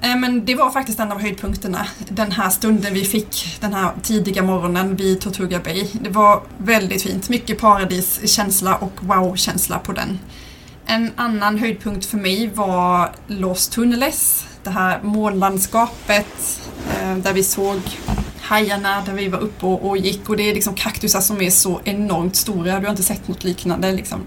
Eh, 0.00 0.16
men 0.16 0.44
det 0.44 0.54
var 0.54 0.70
faktiskt 0.70 1.00
en 1.00 1.12
av 1.12 1.20
höjdpunkterna. 1.20 1.86
Den 2.08 2.32
här 2.32 2.50
stunden 2.50 2.94
vi 2.94 3.04
fick, 3.04 3.58
den 3.60 3.74
här 3.74 3.92
tidiga 4.02 4.42
morgonen 4.42 4.96
vid 4.96 5.20
Tortuga 5.20 5.58
Bay. 5.58 5.86
Det 5.92 6.10
var 6.10 6.42
väldigt 6.58 7.02
fint. 7.02 7.28
Mycket 7.28 7.58
paradiskänsla 7.58 8.74
och 8.76 8.92
wow-känsla 9.00 9.78
på 9.78 9.92
den. 9.92 10.18
En 10.86 11.12
annan 11.16 11.58
höjdpunkt 11.58 12.06
för 12.06 12.16
mig 12.16 12.50
var 12.54 13.10
Los 13.26 13.68
Tunneles. 13.68 14.46
Det 14.62 14.70
här 14.70 15.00
månlandskapet 15.02 16.60
eh, 17.00 17.16
där 17.16 17.32
vi 17.32 17.42
såg 17.42 17.80
hajarna 18.48 19.02
där 19.06 19.12
vi 19.12 19.28
var 19.28 19.38
uppe 19.38 19.66
och, 19.66 19.88
och, 19.88 19.98
gick 19.98 20.28
och 20.28 20.36
det 20.36 20.50
är 20.50 20.54
liksom 20.54 20.74
kaktusar 20.74 21.20
som 21.20 21.40
är 21.40 21.50
så 21.50 21.80
enormt 21.84 22.36
stora. 22.36 22.80
Du 22.80 22.86
har 22.86 22.90
inte 22.90 23.02
sett 23.02 23.28
något 23.28 23.44
liknande. 23.44 23.92
Liksom. 23.92 24.20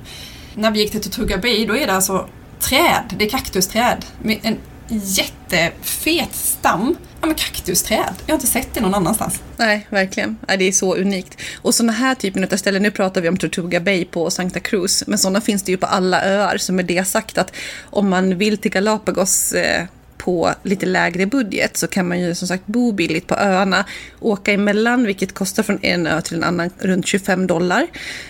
När 0.56 0.72
vi 0.72 0.80
gick 0.80 0.92
till 0.92 1.02
Tortuga 1.02 1.38
Bay 1.38 1.66
då 1.66 1.78
är 1.78 1.88
det 1.88 1.94
alltså 1.94 2.30
träd, 2.60 3.14
det 3.18 3.26
är 3.26 3.30
kaktusträd 3.30 4.06
med 4.22 4.40
en 4.44 4.58
jättefet 4.88 6.36
stam. 6.36 6.96
Ja 7.22 7.28
men 7.28 7.36
kaktusträd. 7.36 8.14
Jag 8.26 8.34
har 8.34 8.38
inte 8.38 8.48
sett 8.48 8.74
det 8.74 8.82
någon 8.82 8.94
annanstans. 8.94 9.42
Nej, 9.58 9.88
verkligen. 9.90 10.38
det 10.48 10.64
är 10.64 10.72
så 10.72 10.96
unikt. 10.96 11.42
Och 11.56 11.76
sådana 11.76 11.94
här 11.94 12.16
typen 12.16 12.44
av 12.44 12.58
ställen, 12.58 12.84
nu 12.84 12.92
pratar 12.92 13.22
vi 13.22 13.30
om 13.30 13.38
Tortuga 13.38 13.80
Bay 13.80 14.06
på 14.06 14.30
Santa 14.30 14.60
Cruz, 14.60 15.04
men 15.08 15.18
sådana 15.20 15.42
finns 15.42 15.64
det 15.64 15.72
ju 15.72 15.78
på 15.78 15.86
alla 15.86 16.24
öar. 16.24 16.58
Så 16.58 16.74
med 16.74 16.86
det 16.86 17.08
sagt 17.08 17.38
att 17.38 17.56
om 17.82 18.10
man 18.10 18.38
vill 18.38 18.58
till 18.58 18.72
Galapagos 18.72 19.54
eh, 19.54 19.86
på 20.24 20.54
lite 20.64 20.86
lägre 20.86 21.26
budget 21.26 21.78
så 21.78 21.88
kan 21.88 22.08
man 22.08 22.20
ju 22.20 22.36
som 22.36 22.48
sagt 22.48 22.66
bo 22.66 22.92
billigt 22.92 23.28
på 23.28 23.36
öarna, 23.36 23.86
åka 24.20 24.54
emellan 24.54 25.04
vilket 25.06 25.34
kostar 25.34 25.64
från 25.64 25.80
en 25.82 26.08
ö 26.08 26.22
till 26.22 26.38
en 26.38 26.44
annan 26.44 26.70
runt 26.80 27.08
25 27.08 27.48
dollar 27.48 27.88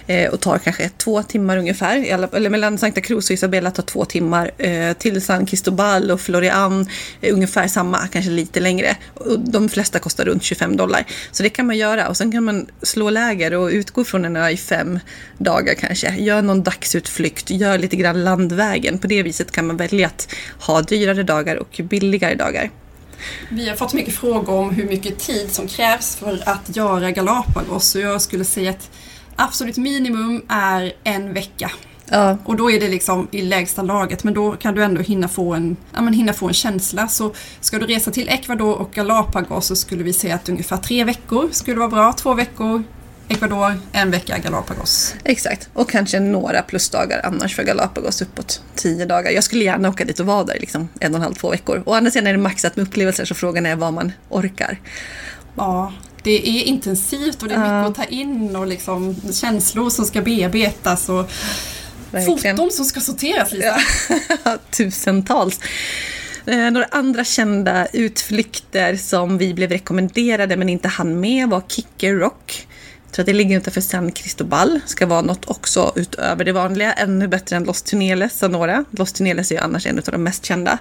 eh, 0.08 0.30
och 0.30 0.40
tar 0.40 0.58
kanske 0.58 0.90
två 0.90 1.24
timmar 1.24 1.58
ungefär. 1.58 2.06
Eller 2.36 2.50
mellan 2.50 2.78
Santa 2.78 3.02
Cruz 3.02 3.30
och 3.30 3.34
Isabella 3.34 3.72
tar 3.72 3.84
två 3.84 4.06
timmar 4.06 4.52
eh, 4.58 4.94
till 4.94 5.22
San 5.22 5.46
Cristobal 5.46 6.12
och 6.12 6.22
Florian 6.22 6.88
eh, 7.22 7.34
ungefär 7.34 7.68
samma, 7.68 8.08
kanske 8.08 8.32
lite 8.32 8.60
längre. 8.60 8.96
Och 9.14 9.40
de 9.40 9.70
flesta 9.70 10.00
kostar 10.00 10.26
runt 10.26 10.44
25 10.44 10.78
dollar. 10.78 11.06
Så 11.32 11.44
det 11.44 11.50
kan 11.50 11.68
man 11.68 11.78
göra 11.78 12.08
och 12.08 12.18
sen 12.18 12.32
kan 12.32 12.44
man 12.44 12.68
slå 12.82 13.10
läger 13.10 13.54
och 13.54 13.68
utgå 13.68 14.04
från 14.04 14.26
en 14.26 14.36
ö 14.36 14.50
i 14.50 14.58
fem 14.58 15.00
dagar 15.38 15.74
kanske. 15.74 16.16
Gör 16.16 16.42
någon 16.42 16.64
dagsutflykt, 16.64 17.50
gör 17.50 17.78
lite 17.78 17.96
grann 17.96 18.24
landvägen. 18.24 18.98
På 18.98 19.08
det 19.08 19.24
viset 19.24 19.52
kan 19.52 19.68
man 19.68 19.78
välja 19.78 20.08
att 20.08 20.28
ha 20.60 20.82
dyrare 20.82 21.24
dagar 21.24 21.56
och 21.56 21.81
billigare 21.84 22.36
dagar. 22.36 22.70
Vi 23.50 23.70
har 23.70 23.76
fått 23.76 23.94
mycket 23.94 24.14
frågor 24.14 24.54
om 24.54 24.70
hur 24.70 24.88
mycket 24.88 25.20
tid 25.20 25.52
som 25.52 25.68
krävs 25.68 26.16
för 26.16 26.44
att 26.46 26.76
göra 26.76 27.12
Galapagos 27.12 27.96
och 27.96 28.02
jag 28.02 28.22
skulle 28.22 28.46
säga 28.46 28.70
att 28.70 28.90
absolut 29.36 29.78
minimum 29.78 30.42
är 30.48 30.94
en 31.04 31.34
vecka. 31.34 31.72
Ja. 32.06 32.38
Och 32.46 32.56
då 32.56 32.72
är 32.72 32.80
det 32.80 32.88
liksom 32.88 33.28
i 33.32 33.42
lägsta 33.42 33.82
laget 33.82 34.24
men 34.24 34.34
då 34.34 34.52
kan 34.52 34.76
du 34.76 34.84
ändå 34.84 35.02
hinna 35.02 35.28
få 35.28 35.54
en, 35.54 35.76
ja, 35.94 36.02
men 36.02 36.14
hinna 36.14 36.34
få 36.34 36.48
en 36.48 36.54
känsla. 36.54 37.08
Så 37.08 37.34
ska 37.60 37.80
du 37.80 37.86
resa 37.86 38.12
till 38.12 38.30
Ecuador 38.30 38.76
och 38.76 38.92
Galapagos 38.92 39.68
så 39.68 39.76
skulle 39.76 40.04
vi 40.04 40.14
säga 40.14 40.36
att 40.36 40.50
ungefär 40.50 40.78
tre 40.78 41.04
veckor 41.04 41.50
skulle 41.52 41.80
vara 41.80 41.90
bra. 41.90 42.14
Två 42.14 42.34
veckor 42.34 42.84
Ecuador, 43.32 43.80
en 43.92 44.12
vecka 44.12 44.38
Galapagos. 44.38 45.16
Exakt, 45.24 45.70
och 45.74 45.90
kanske 45.90 46.20
några 46.20 46.62
plusdagar 46.62 47.22
annars 47.24 47.56
för 47.56 47.64
Galapagos 47.64 48.22
uppåt 48.22 48.62
tio 48.76 49.06
dagar. 49.06 49.32
Jag 49.32 49.44
skulle 49.44 49.64
gärna 49.64 49.90
åka 49.90 50.06
dit 50.06 50.20
och 50.20 50.26
vara 50.26 50.44
där 50.44 50.58
liksom 50.60 50.90
en 51.00 51.14
och 51.14 51.18
en 51.18 51.24
halv, 51.24 51.34
två 51.34 51.50
veckor. 51.50 51.84
Å 51.86 51.94
andra 51.94 52.12
sidan 52.12 52.28
är 52.28 52.32
det 52.32 52.40
maxat 52.40 52.76
med 52.76 52.88
upplevelser 52.88 53.26
så 53.26 53.36
frågan 53.36 53.66
är 53.66 53.76
vad 53.76 53.94
man 53.94 54.12
orkar. 54.30 54.80
Ja, 55.56 55.94
det 56.24 56.50
är 56.50 56.64
intensivt 56.64 57.42
och 57.44 57.48
det 57.48 57.56
är 57.56 57.60
mycket 57.60 58.00
att 58.00 58.08
ta 58.08 58.16
in 58.16 58.56
och 58.56 58.68
liksom 58.68 59.16
känslor 59.32 59.90
som 59.90 60.06
ska 60.06 60.22
bearbetas 60.22 61.10
och 61.10 61.32
Verkligen. 62.12 62.58
foton 62.58 62.72
som 62.72 62.86
ska 62.86 63.00
sorteras 63.00 63.52
Lisa. 63.52 63.80
Ja. 64.46 64.58
Tusentals. 64.72 65.60
Eh, 66.46 66.72
några 66.72 66.88
andra 66.92 67.24
kända 67.24 67.86
utflykter 67.86 68.96
som 68.96 69.38
vi 69.38 69.54
blev 69.54 69.70
rekommenderade 69.70 70.58
men 70.58 70.70
inte 70.70 70.88
hann 70.88 71.20
med 71.20 71.50
var 71.50 71.64
Kicker 71.68 72.14
Rock. 72.14 72.68
Så 73.12 73.22
att 73.22 73.28
det 73.28 73.34
ligger 73.34 73.58
utanför 73.58 73.82
San 73.82 74.12
Cristobal. 74.12 74.80
Ska 74.86 75.06
vara 75.06 75.22
något 75.22 75.50
också 75.50 75.94
utöver 75.96 76.46
det 76.46 76.52
vanliga. 76.52 76.94
Ännu 76.94 77.28
bättre 77.28 77.56
än 77.56 77.64
Los 77.64 77.82
Tuneles, 77.82 78.40
Sonora. 78.40 78.86
Los 78.92 79.14
Tuneles 79.14 79.52
är 79.52 79.56
ju 79.56 79.62
annars 79.62 79.86
en 79.86 79.98
av 79.98 80.04
de 80.04 80.24
mest 80.24 80.46
kända. 80.46 80.78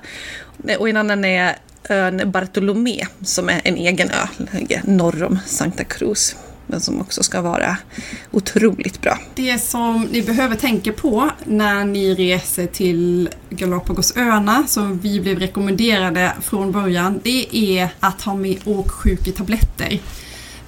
Och 0.78 0.88
en 0.88 0.96
annan 0.96 1.24
är 1.24 1.56
ön 1.88 2.30
Bartolomé 2.30 3.06
som 3.22 3.48
är 3.48 3.60
en 3.64 3.76
egen 3.76 4.10
ö, 4.10 4.46
ligger 4.58 4.82
norr 4.84 5.22
om 5.22 5.38
Santa 5.46 5.84
Cruz 5.84 6.36
men 6.70 6.80
som 6.80 7.00
också 7.00 7.22
ska 7.22 7.40
vara 7.40 7.76
otroligt 8.30 9.02
bra. 9.02 9.18
Det 9.34 9.58
som 9.58 10.08
ni 10.12 10.22
behöver 10.22 10.56
tänka 10.56 10.92
på 10.92 11.30
när 11.44 11.84
ni 11.84 12.14
reser 12.14 12.66
till 12.66 13.28
Galapagosöarna, 13.50 14.64
som 14.66 14.98
vi 14.98 15.20
blev 15.20 15.38
rekommenderade 15.38 16.32
från 16.42 16.72
början, 16.72 17.20
det 17.22 17.56
är 17.56 17.88
att 18.00 18.22
ha 18.22 18.34
med 18.34 18.58
åksjuketabletter. 18.64 20.00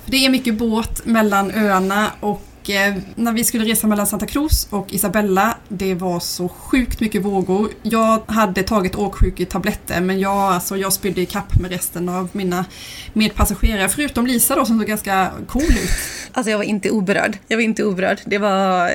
Det 0.06 0.26
är 0.26 0.30
mycket 0.30 0.54
båt 0.54 1.06
mellan 1.06 1.50
öarna 1.50 2.10
och 2.20 2.42
Eh, 2.68 2.94
när 3.14 3.32
vi 3.32 3.44
skulle 3.44 3.64
resa 3.64 3.86
mellan 3.86 4.06
Santa 4.06 4.26
Cruz 4.26 4.66
och 4.70 4.92
Isabella, 4.92 5.56
det 5.68 5.94
var 5.94 6.20
så 6.20 6.48
sjukt 6.48 7.00
mycket 7.00 7.22
vågor. 7.22 7.70
Jag 7.82 8.22
hade 8.26 8.62
tagit 8.62 8.94
åksjuketabletter 8.94 10.00
men 10.00 10.20
jag, 10.20 10.36
alltså, 10.36 10.76
jag 10.76 10.92
spydde 10.92 11.20
i 11.20 11.26
kapp 11.26 11.60
med 11.60 11.70
resten 11.70 12.08
av 12.08 12.28
mina 12.32 12.64
medpassagerare, 13.12 13.88
förutom 13.88 14.26
Lisa 14.26 14.56
då 14.56 14.64
som 14.64 14.78
såg 14.78 14.88
ganska 14.88 15.30
cool 15.48 15.62
ut. 15.62 15.90
Alltså 16.32 16.50
jag 16.50 16.58
var 16.58 16.64
inte 16.64 16.90
oberörd. 16.90 17.38
Jag 17.48 17.56
var 17.56 17.64
inte 17.64 17.84
oberörd. 17.84 18.20
Det 18.24 18.38
var 18.38 18.90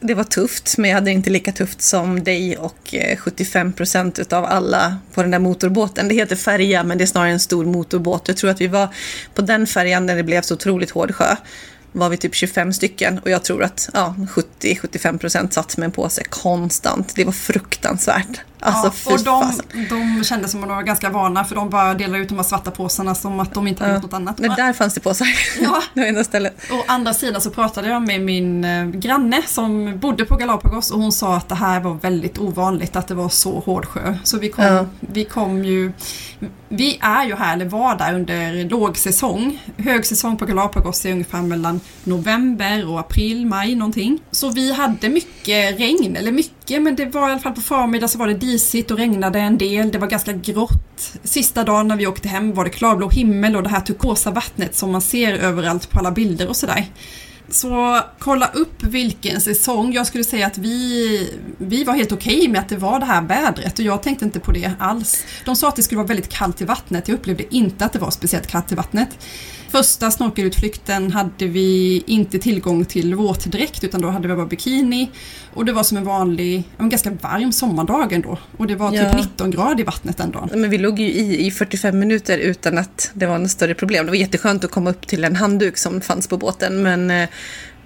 det 0.00 0.14
var 0.14 0.24
tufft, 0.24 0.78
men 0.78 0.90
jag 0.90 0.96
hade 0.96 1.10
inte 1.10 1.30
lika 1.30 1.52
tufft 1.52 1.82
som 1.82 2.24
dig 2.24 2.56
och 2.56 2.94
eh, 2.94 3.16
75 3.16 3.72
procent 3.72 4.18
utav 4.18 4.44
alla 4.44 4.96
på 5.14 5.22
den 5.22 5.30
där 5.30 5.38
motorbåten. 5.38 6.08
Det 6.08 6.14
heter 6.14 6.36
färja, 6.36 6.84
men 6.84 6.98
det 6.98 7.04
är 7.04 7.06
snarare 7.06 7.30
en 7.30 7.40
stor 7.40 7.64
motorbåt. 7.64 8.28
Jag 8.28 8.36
tror 8.36 8.50
att 8.50 8.60
vi 8.60 8.66
var 8.66 8.88
på 9.34 9.42
den 9.42 9.66
färjan 9.66 10.06
när 10.06 10.16
det 10.16 10.22
blev 10.22 10.42
så 10.42 10.54
otroligt 10.54 10.90
hård 10.90 11.14
sjö 11.14 11.36
var 11.94 12.08
vi 12.08 12.16
typ 12.16 12.34
25 12.34 12.72
stycken 12.72 13.18
och 13.18 13.30
jag 13.30 13.44
tror 13.44 13.62
att 13.62 13.90
ja, 13.92 14.14
70-75 14.60 15.18
procent 15.18 15.52
satt 15.52 15.76
med 15.76 15.84
en 15.84 15.92
påse 15.92 16.24
konstant. 16.24 17.12
Det 17.16 17.24
var 17.24 17.32
fruktansvärt. 17.32 18.40
Alltså, 18.66 19.10
ja, 19.10 19.14
och 19.14 19.24
de, 19.24 19.86
de 19.88 20.24
kände 20.24 20.48
som 20.48 20.62
att 20.62 20.68
de 20.68 20.76
var 20.76 20.82
ganska 20.82 21.10
vana 21.10 21.44
för 21.44 21.54
de 21.54 21.70
bara 21.70 21.94
delade 21.94 22.18
ut 22.18 22.28
de 22.28 22.34
här 22.34 22.42
svarta 22.42 22.70
påsarna 22.70 23.14
som 23.14 23.40
att 23.40 23.54
de 23.54 23.66
inte 23.68 23.82
hade 23.82 23.92
ja. 23.92 23.96
gjort 23.96 24.02
något 24.02 24.12
annat. 24.12 24.38
Men 24.38 24.50
där 24.50 24.72
fanns 24.72 24.94
det 24.94 25.00
påsar. 25.00 25.28
Ja. 25.60 25.82
det 25.94 26.06
enda 26.06 26.24
stället. 26.24 26.72
Å 26.72 26.84
andra 26.86 27.14
sidan 27.14 27.40
så 27.40 27.50
pratade 27.50 27.88
jag 27.88 28.02
med 28.02 28.20
min 28.20 28.64
eh, 28.64 28.86
granne 28.86 29.42
som 29.46 29.98
bodde 29.98 30.24
på 30.24 30.36
Galapagos 30.36 30.90
och 30.90 31.00
hon 31.00 31.12
sa 31.12 31.36
att 31.36 31.48
det 31.48 31.54
här 31.54 31.80
var 31.80 31.94
väldigt 31.94 32.38
ovanligt 32.38 32.96
att 32.96 33.08
det 33.08 33.14
var 33.14 33.28
så 33.28 33.60
hård 33.60 33.86
sjö. 33.86 34.16
Så 34.24 34.38
vi 34.38 34.48
kom, 34.48 34.64
ja. 34.64 34.86
vi 35.00 35.24
kom 35.24 35.64
ju 35.64 35.92
vi 36.68 36.98
är 37.00 37.26
ju 37.26 37.34
här, 37.34 37.54
eller 37.54 37.64
var 37.64 37.96
där 37.96 38.14
under 38.14 38.68
lågsäsong. 38.68 39.62
Högsäsong 39.76 40.36
på 40.36 40.46
Galapagos 40.46 41.04
är 41.04 41.12
ungefär 41.12 41.42
mellan 41.42 41.80
november 42.04 42.88
och 42.88 43.00
april, 43.00 43.46
maj 43.46 43.74
någonting. 43.74 44.18
Så 44.30 44.50
vi 44.50 44.72
hade 44.72 45.08
mycket 45.08 45.80
regn, 45.80 46.16
eller 46.16 46.32
mycket, 46.32 46.63
men 46.68 46.96
det 46.96 47.04
var 47.06 47.28
i 47.28 47.32
alla 47.32 47.40
fall 47.40 47.52
på 47.52 47.60
förmiddagen 47.60 48.08
så 48.08 48.18
var 48.18 48.26
det 48.26 48.34
disigt 48.34 48.90
och 48.90 48.98
regnade 48.98 49.38
en 49.38 49.58
del. 49.58 49.90
Det 49.90 49.98
var 49.98 50.06
ganska 50.06 50.32
grått. 50.32 51.12
Sista 51.24 51.64
dagen 51.64 51.88
när 51.88 51.96
vi 51.96 52.06
åkte 52.06 52.28
hem 52.28 52.54
var 52.54 52.64
det 52.64 52.70
klarblå 52.70 53.10
himmel 53.10 53.56
och 53.56 53.62
det 53.62 53.68
här 53.68 53.80
turkosa 53.80 54.30
vattnet 54.30 54.74
som 54.74 54.92
man 54.92 55.00
ser 55.00 55.32
överallt 55.32 55.90
på 55.90 55.98
alla 55.98 56.10
bilder 56.10 56.48
och 56.48 56.56
sådär. 56.56 56.86
Så 57.48 58.00
kolla 58.18 58.46
upp 58.46 58.82
vilken 58.82 59.40
säsong. 59.40 59.92
Jag 59.92 60.06
skulle 60.06 60.24
säga 60.24 60.46
att 60.46 60.58
vi, 60.58 61.30
vi 61.58 61.84
var 61.84 61.94
helt 61.94 62.12
okej 62.12 62.36
okay 62.36 62.48
med 62.48 62.60
att 62.60 62.68
det 62.68 62.76
var 62.76 63.00
det 63.00 63.06
här 63.06 63.22
vädret 63.22 63.78
och 63.78 63.84
jag 63.84 64.02
tänkte 64.02 64.24
inte 64.24 64.40
på 64.40 64.52
det 64.52 64.72
alls. 64.78 65.24
De 65.44 65.56
sa 65.56 65.68
att 65.68 65.76
det 65.76 65.82
skulle 65.82 65.96
vara 65.96 66.06
väldigt 66.06 66.28
kallt 66.28 66.60
i 66.60 66.64
vattnet. 66.64 67.08
Jag 67.08 67.14
upplevde 67.14 67.54
inte 67.54 67.84
att 67.84 67.92
det 67.92 67.98
var 67.98 68.10
speciellt 68.10 68.46
kallt 68.46 68.72
i 68.72 68.74
vattnet. 68.74 69.08
Första 69.74 70.10
snorkelutflykten 70.10 71.12
hade 71.12 71.46
vi 71.46 72.02
inte 72.06 72.38
tillgång 72.38 72.84
till 72.84 73.14
våtdräkt 73.14 73.84
utan 73.84 74.00
då 74.00 74.08
hade 74.08 74.28
vi 74.28 74.34
bara 74.34 74.46
bikini. 74.46 75.10
Och 75.54 75.64
det 75.64 75.72
var 75.72 75.82
som 75.82 75.96
en 75.96 76.04
vanlig, 76.04 76.64
en 76.78 76.88
ganska 76.88 77.10
varm 77.10 77.52
sommardag 77.52 78.12
ändå. 78.12 78.38
Och 78.56 78.66
det 78.66 78.74
var 78.74 78.90
typ 78.90 79.00
ja. 79.00 79.16
19 79.16 79.50
grader 79.50 79.80
i 79.80 79.82
vattnet 79.82 80.16
den 80.16 80.30
dagen. 80.30 80.50
Men 80.54 80.70
vi 80.70 80.78
låg 80.78 80.98
ju 80.98 81.06
i 81.06 81.46
i 81.46 81.50
45 81.50 81.98
minuter 81.98 82.38
utan 82.38 82.78
att 82.78 83.10
det 83.14 83.26
var 83.26 83.38
något 83.38 83.50
större 83.50 83.74
problem. 83.74 84.06
Det 84.06 84.10
var 84.10 84.16
jätteskönt 84.16 84.64
att 84.64 84.70
komma 84.70 84.90
upp 84.90 85.06
till 85.06 85.24
en 85.24 85.36
handduk 85.36 85.78
som 85.78 86.00
fanns 86.00 86.28
på 86.28 86.36
båten 86.36 86.82
men 86.82 87.10
eh, 87.10 87.28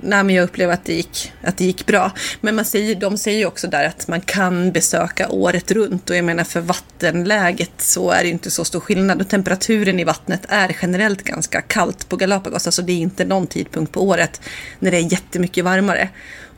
nej, 0.03 0.25
men 0.25 0.35
jag 0.35 0.45
upplever 0.45 0.75
att 0.75 0.85
det, 0.85 0.95
gick, 0.95 1.33
att 1.43 1.57
det 1.57 1.65
gick 1.65 1.87
bra. 1.87 2.13
Men 2.41 2.57
man 2.57 2.65
säger, 2.65 2.95
de 2.95 3.19
säger 3.19 3.39
ju 3.39 3.47
också 3.47 3.69
där 3.69 3.87
att 3.87 4.09
man 4.09 4.21
kan 4.21 4.73
besöka 4.73 5.29
året 5.29 5.71
runt 5.71 6.11
och 6.11 6.17
jag 6.17 6.25
menar 6.25 6.45
för 6.45 6.61
vattenläget 6.61 7.73
så 7.77 8.11
är 8.11 8.23
det 8.23 8.29
inte 8.29 8.51
så 8.51 8.65
stor 8.65 8.81
skillnad 8.81 9.21
och 9.21 9.29
temperaturen 9.29 10.01
i 10.01 10.05
vattnet 10.05 10.41
är 10.49 10.77
generellt 10.83 11.23
ganska 11.23 11.61
kallt 11.61 12.09
på 12.09 12.17
Galapagos. 12.17 12.67
Alltså 12.67 12.83
det 12.83 12.93
är 12.93 12.97
inte 12.97 13.25
någon 13.25 13.47
tidpunkt 13.47 13.93
på 13.93 14.03
året 14.03 14.41
när 14.79 14.91
det 14.91 14.97
är 14.97 15.13
jättemycket 15.13 15.65
varmare. 15.65 16.09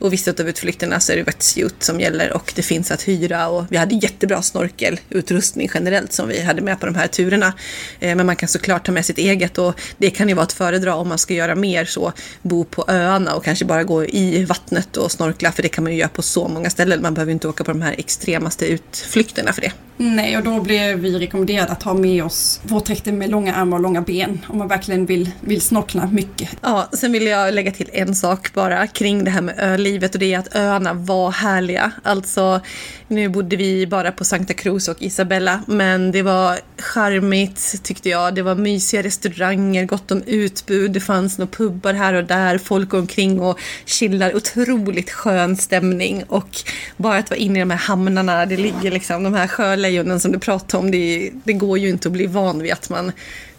Och 0.01 0.13
vissa 0.13 0.31
av 0.31 0.49
utflykterna 0.49 0.99
så 0.99 1.11
är 1.11 1.17
det 1.17 1.23
wetsuit 1.23 1.83
som 1.83 1.99
gäller 1.99 2.33
och 2.33 2.53
det 2.55 2.61
finns 2.61 2.91
att 2.91 3.07
hyra 3.07 3.47
och 3.47 3.65
vi 3.69 3.77
hade 3.77 3.95
jättebra 3.95 4.41
snorkelutrustning 4.41 5.69
generellt 5.73 6.13
som 6.13 6.27
vi 6.27 6.41
hade 6.41 6.61
med 6.61 6.79
på 6.79 6.85
de 6.85 6.95
här 6.95 7.07
turerna. 7.07 7.53
Eh, 7.99 8.15
men 8.15 8.25
man 8.25 8.35
kan 8.35 8.49
såklart 8.49 8.85
ta 8.85 8.91
med 8.91 9.05
sitt 9.05 9.17
eget 9.17 9.57
och 9.57 9.81
det 9.97 10.09
kan 10.09 10.29
ju 10.29 10.33
vara 10.33 10.43
att 10.43 10.53
föredra 10.53 10.95
om 10.95 11.07
man 11.07 11.17
ska 11.17 11.33
göra 11.33 11.55
mer 11.55 11.85
så, 11.85 12.13
bo 12.41 12.63
på 12.63 12.85
öarna 12.87 13.35
och 13.35 13.43
kanske 13.43 13.65
bara 13.65 13.83
gå 13.83 14.05
i 14.05 14.45
vattnet 14.45 14.97
och 14.97 15.11
snorkla 15.11 15.51
för 15.51 15.63
det 15.63 15.69
kan 15.69 15.83
man 15.83 15.93
ju 15.93 15.99
göra 15.99 16.09
på 16.09 16.21
så 16.21 16.47
många 16.47 16.69
ställen. 16.69 17.01
Man 17.01 17.13
behöver 17.13 17.31
inte 17.31 17.47
åka 17.47 17.63
på 17.63 17.71
de 17.71 17.81
här 17.81 17.95
extremaste 17.97 18.65
utflykterna 18.65 19.53
för 19.53 19.61
det. 19.61 19.71
Nej, 20.03 20.37
och 20.37 20.43
då 20.43 20.61
blev 20.61 20.99
vi 20.99 21.19
rekommenderade 21.19 21.71
att 21.71 21.83
ha 21.83 21.93
med 21.93 22.23
oss 22.23 22.61
våtdräkter 22.63 23.11
med 23.11 23.29
långa 23.29 23.55
armar 23.55 23.77
och 23.77 23.83
långa 23.83 24.01
ben 24.01 24.45
om 24.47 24.57
man 24.57 24.67
verkligen 24.67 25.05
vill, 25.05 25.31
vill 25.41 25.61
snorkla 25.61 26.07
mycket. 26.07 26.49
Ja, 26.61 26.89
sen 26.93 27.11
vill 27.11 27.27
jag 27.27 27.53
lägga 27.53 27.71
till 27.71 27.89
en 27.93 28.15
sak 28.15 28.53
bara 28.53 28.87
kring 28.87 29.23
det 29.23 29.31
här 29.31 29.41
med 29.41 29.59
ölivet 29.59 30.13
och 30.13 30.19
det 30.19 30.33
är 30.33 30.39
att 30.39 30.55
öarna 30.55 30.93
var 30.93 31.31
härliga. 31.31 31.91
Alltså, 32.03 32.61
nu 33.07 33.29
bodde 33.29 33.55
vi 33.55 33.87
bara 33.87 34.11
på 34.11 34.25
Santa 34.25 34.53
Cruz 34.53 34.87
och 34.87 35.01
Isabella, 35.01 35.61
men 35.67 36.11
det 36.11 36.21
var 36.21 36.59
charmigt 36.77 37.83
tyckte 37.83 38.09
jag. 38.09 38.35
Det 38.35 38.41
var 38.41 38.55
mysiga 38.55 39.03
restauranger, 39.03 39.85
gott 39.85 40.11
om 40.11 40.23
utbud, 40.25 40.91
det 40.91 40.99
fanns 40.99 41.37
några 41.37 41.51
pubbar 41.51 41.93
här 41.93 42.13
och 42.13 42.23
där, 42.23 42.57
folk 42.57 42.89
går 42.89 42.99
omkring 42.99 43.39
och 43.39 43.59
chillar. 43.85 44.35
Otroligt 44.35 45.11
skön 45.11 45.57
stämning 45.57 46.23
och 46.27 46.49
bara 46.97 47.17
att 47.17 47.29
vara 47.29 47.39
inne 47.39 47.59
i 47.59 47.61
de 47.61 47.71
här 47.71 47.77
hamnarna, 47.77 48.45
det 48.45 48.57
ligger 48.57 48.91
liksom 48.91 49.23
de 49.23 49.33
här 49.33 49.47
lejonen 49.91 50.19
som 50.19 50.31
du 50.31 50.39
pratade 50.39 50.83
om, 50.83 50.91
det, 50.91 51.31
det 51.43 51.53
går 51.53 51.77
ju 51.77 51.89
inte 51.89 52.07
att 52.07 52.11
bli 52.11 52.27
van 52.27 52.61
vid 52.61 52.73
att 52.73 52.89
man 52.89 53.11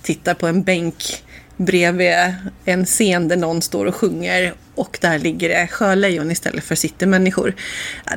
tittar 0.02 0.34
på 0.34 0.46
en 0.46 0.62
bänk 0.62 1.24
bredvid 1.56 2.12
en 2.64 2.84
scen 2.84 3.28
där 3.28 3.36
någon 3.36 3.62
står 3.62 3.86
och 3.86 3.94
sjunger 3.94 4.54
och 4.74 4.98
där 5.00 5.18
ligger 5.18 5.48
det 5.48 5.66
sjölejon 5.66 6.30
istället 6.30 6.64
för 6.64 6.74
citymänniskor. 6.74 7.54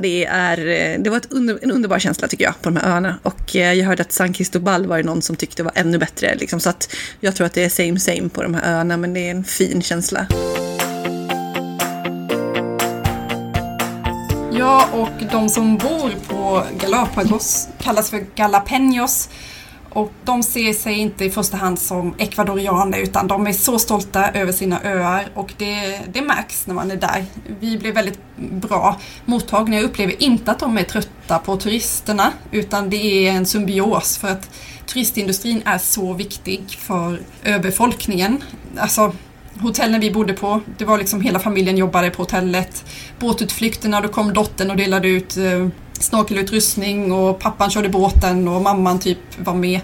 Det, 0.01 0.25
är, 0.25 0.67
eh, 0.67 0.99
det 0.99 1.09
var 1.09 1.21
under, 1.29 1.59
en 1.61 1.71
underbar 1.71 1.99
känsla 1.99 2.27
tycker 2.27 2.45
jag 2.45 2.61
på 2.61 2.69
de 2.69 2.77
här 2.77 2.91
öarna 2.91 3.19
och 3.23 3.55
eh, 3.55 3.73
jag 3.73 3.85
hörde 3.85 4.01
att 4.01 4.11
San 4.11 4.33
Cristobal 4.33 4.85
var 4.85 4.97
det 4.97 5.03
någon 5.03 5.21
som 5.21 5.35
tyckte 5.35 5.63
var 5.63 5.71
ännu 5.75 5.97
bättre. 5.97 6.35
Liksom, 6.35 6.59
så 6.59 6.69
att 6.69 6.95
jag 7.19 7.35
tror 7.35 7.47
att 7.47 7.53
det 7.53 7.63
är 7.63 7.69
same 7.69 7.99
same 7.99 8.29
på 8.29 8.43
de 8.43 8.53
här 8.53 8.73
öarna 8.73 8.97
men 8.97 9.13
det 9.13 9.27
är 9.27 9.31
en 9.31 9.43
fin 9.43 9.81
känsla. 9.81 10.27
Ja, 14.65 14.87
och 14.93 15.31
de 15.31 15.49
som 15.49 15.77
bor 15.77 16.11
på 16.27 16.63
Galapagos 16.79 17.67
kallas 17.81 18.09
för 18.09 18.25
Galapeños 18.35 19.29
och 19.89 20.11
de 20.23 20.43
ser 20.43 20.73
sig 20.73 20.93
inte 20.93 21.25
i 21.25 21.29
första 21.29 21.57
hand 21.57 21.79
som 21.79 22.15
ekvadorianer 22.17 22.97
utan 22.99 23.27
de 23.27 23.47
är 23.47 23.53
så 23.53 23.79
stolta 23.79 24.31
över 24.31 24.51
sina 24.51 24.81
öar 24.83 25.27
och 25.33 25.53
det, 25.57 25.99
det 26.13 26.21
märks 26.21 26.67
när 26.67 26.73
man 26.73 26.91
är 26.91 26.95
där. 26.95 27.25
Vi 27.59 27.77
blev 27.77 27.93
väldigt 27.93 28.19
bra 28.37 28.99
mottagna. 29.25 29.75
Jag 29.75 29.85
upplever 29.85 30.23
inte 30.23 30.51
att 30.51 30.59
de 30.59 30.77
är 30.77 30.83
trötta 30.83 31.39
på 31.39 31.57
turisterna 31.57 32.33
utan 32.51 32.89
det 32.89 33.27
är 33.27 33.31
en 33.31 33.45
symbios 33.45 34.17
för 34.17 34.27
att 34.27 34.49
turistindustrin 34.85 35.61
är 35.65 35.77
så 35.77 36.13
viktig 36.13 36.63
för 36.69 37.21
öbefolkningen. 37.43 38.43
Alltså, 38.77 39.13
hotellen 39.61 40.01
vi 40.01 40.11
bodde 40.11 40.33
på, 40.33 40.61
det 40.77 40.85
var 40.85 40.97
liksom 40.97 41.21
hela 41.21 41.39
familjen 41.39 41.77
jobbade 41.77 42.09
på 42.09 42.21
hotellet. 42.21 42.85
Båtutflykterna, 43.19 44.01
då 44.01 44.07
kom 44.07 44.33
dottern 44.33 44.71
och 44.71 44.77
delade 44.77 45.07
ut 45.07 45.37
eh, 45.37 45.67
snorkelutrustning 45.99 47.11
och 47.11 47.39
pappan 47.39 47.69
körde 47.69 47.89
båten 47.89 48.47
och 48.47 48.61
mamman 48.61 48.99
typ 48.99 49.17
var 49.37 49.53
med. 49.53 49.81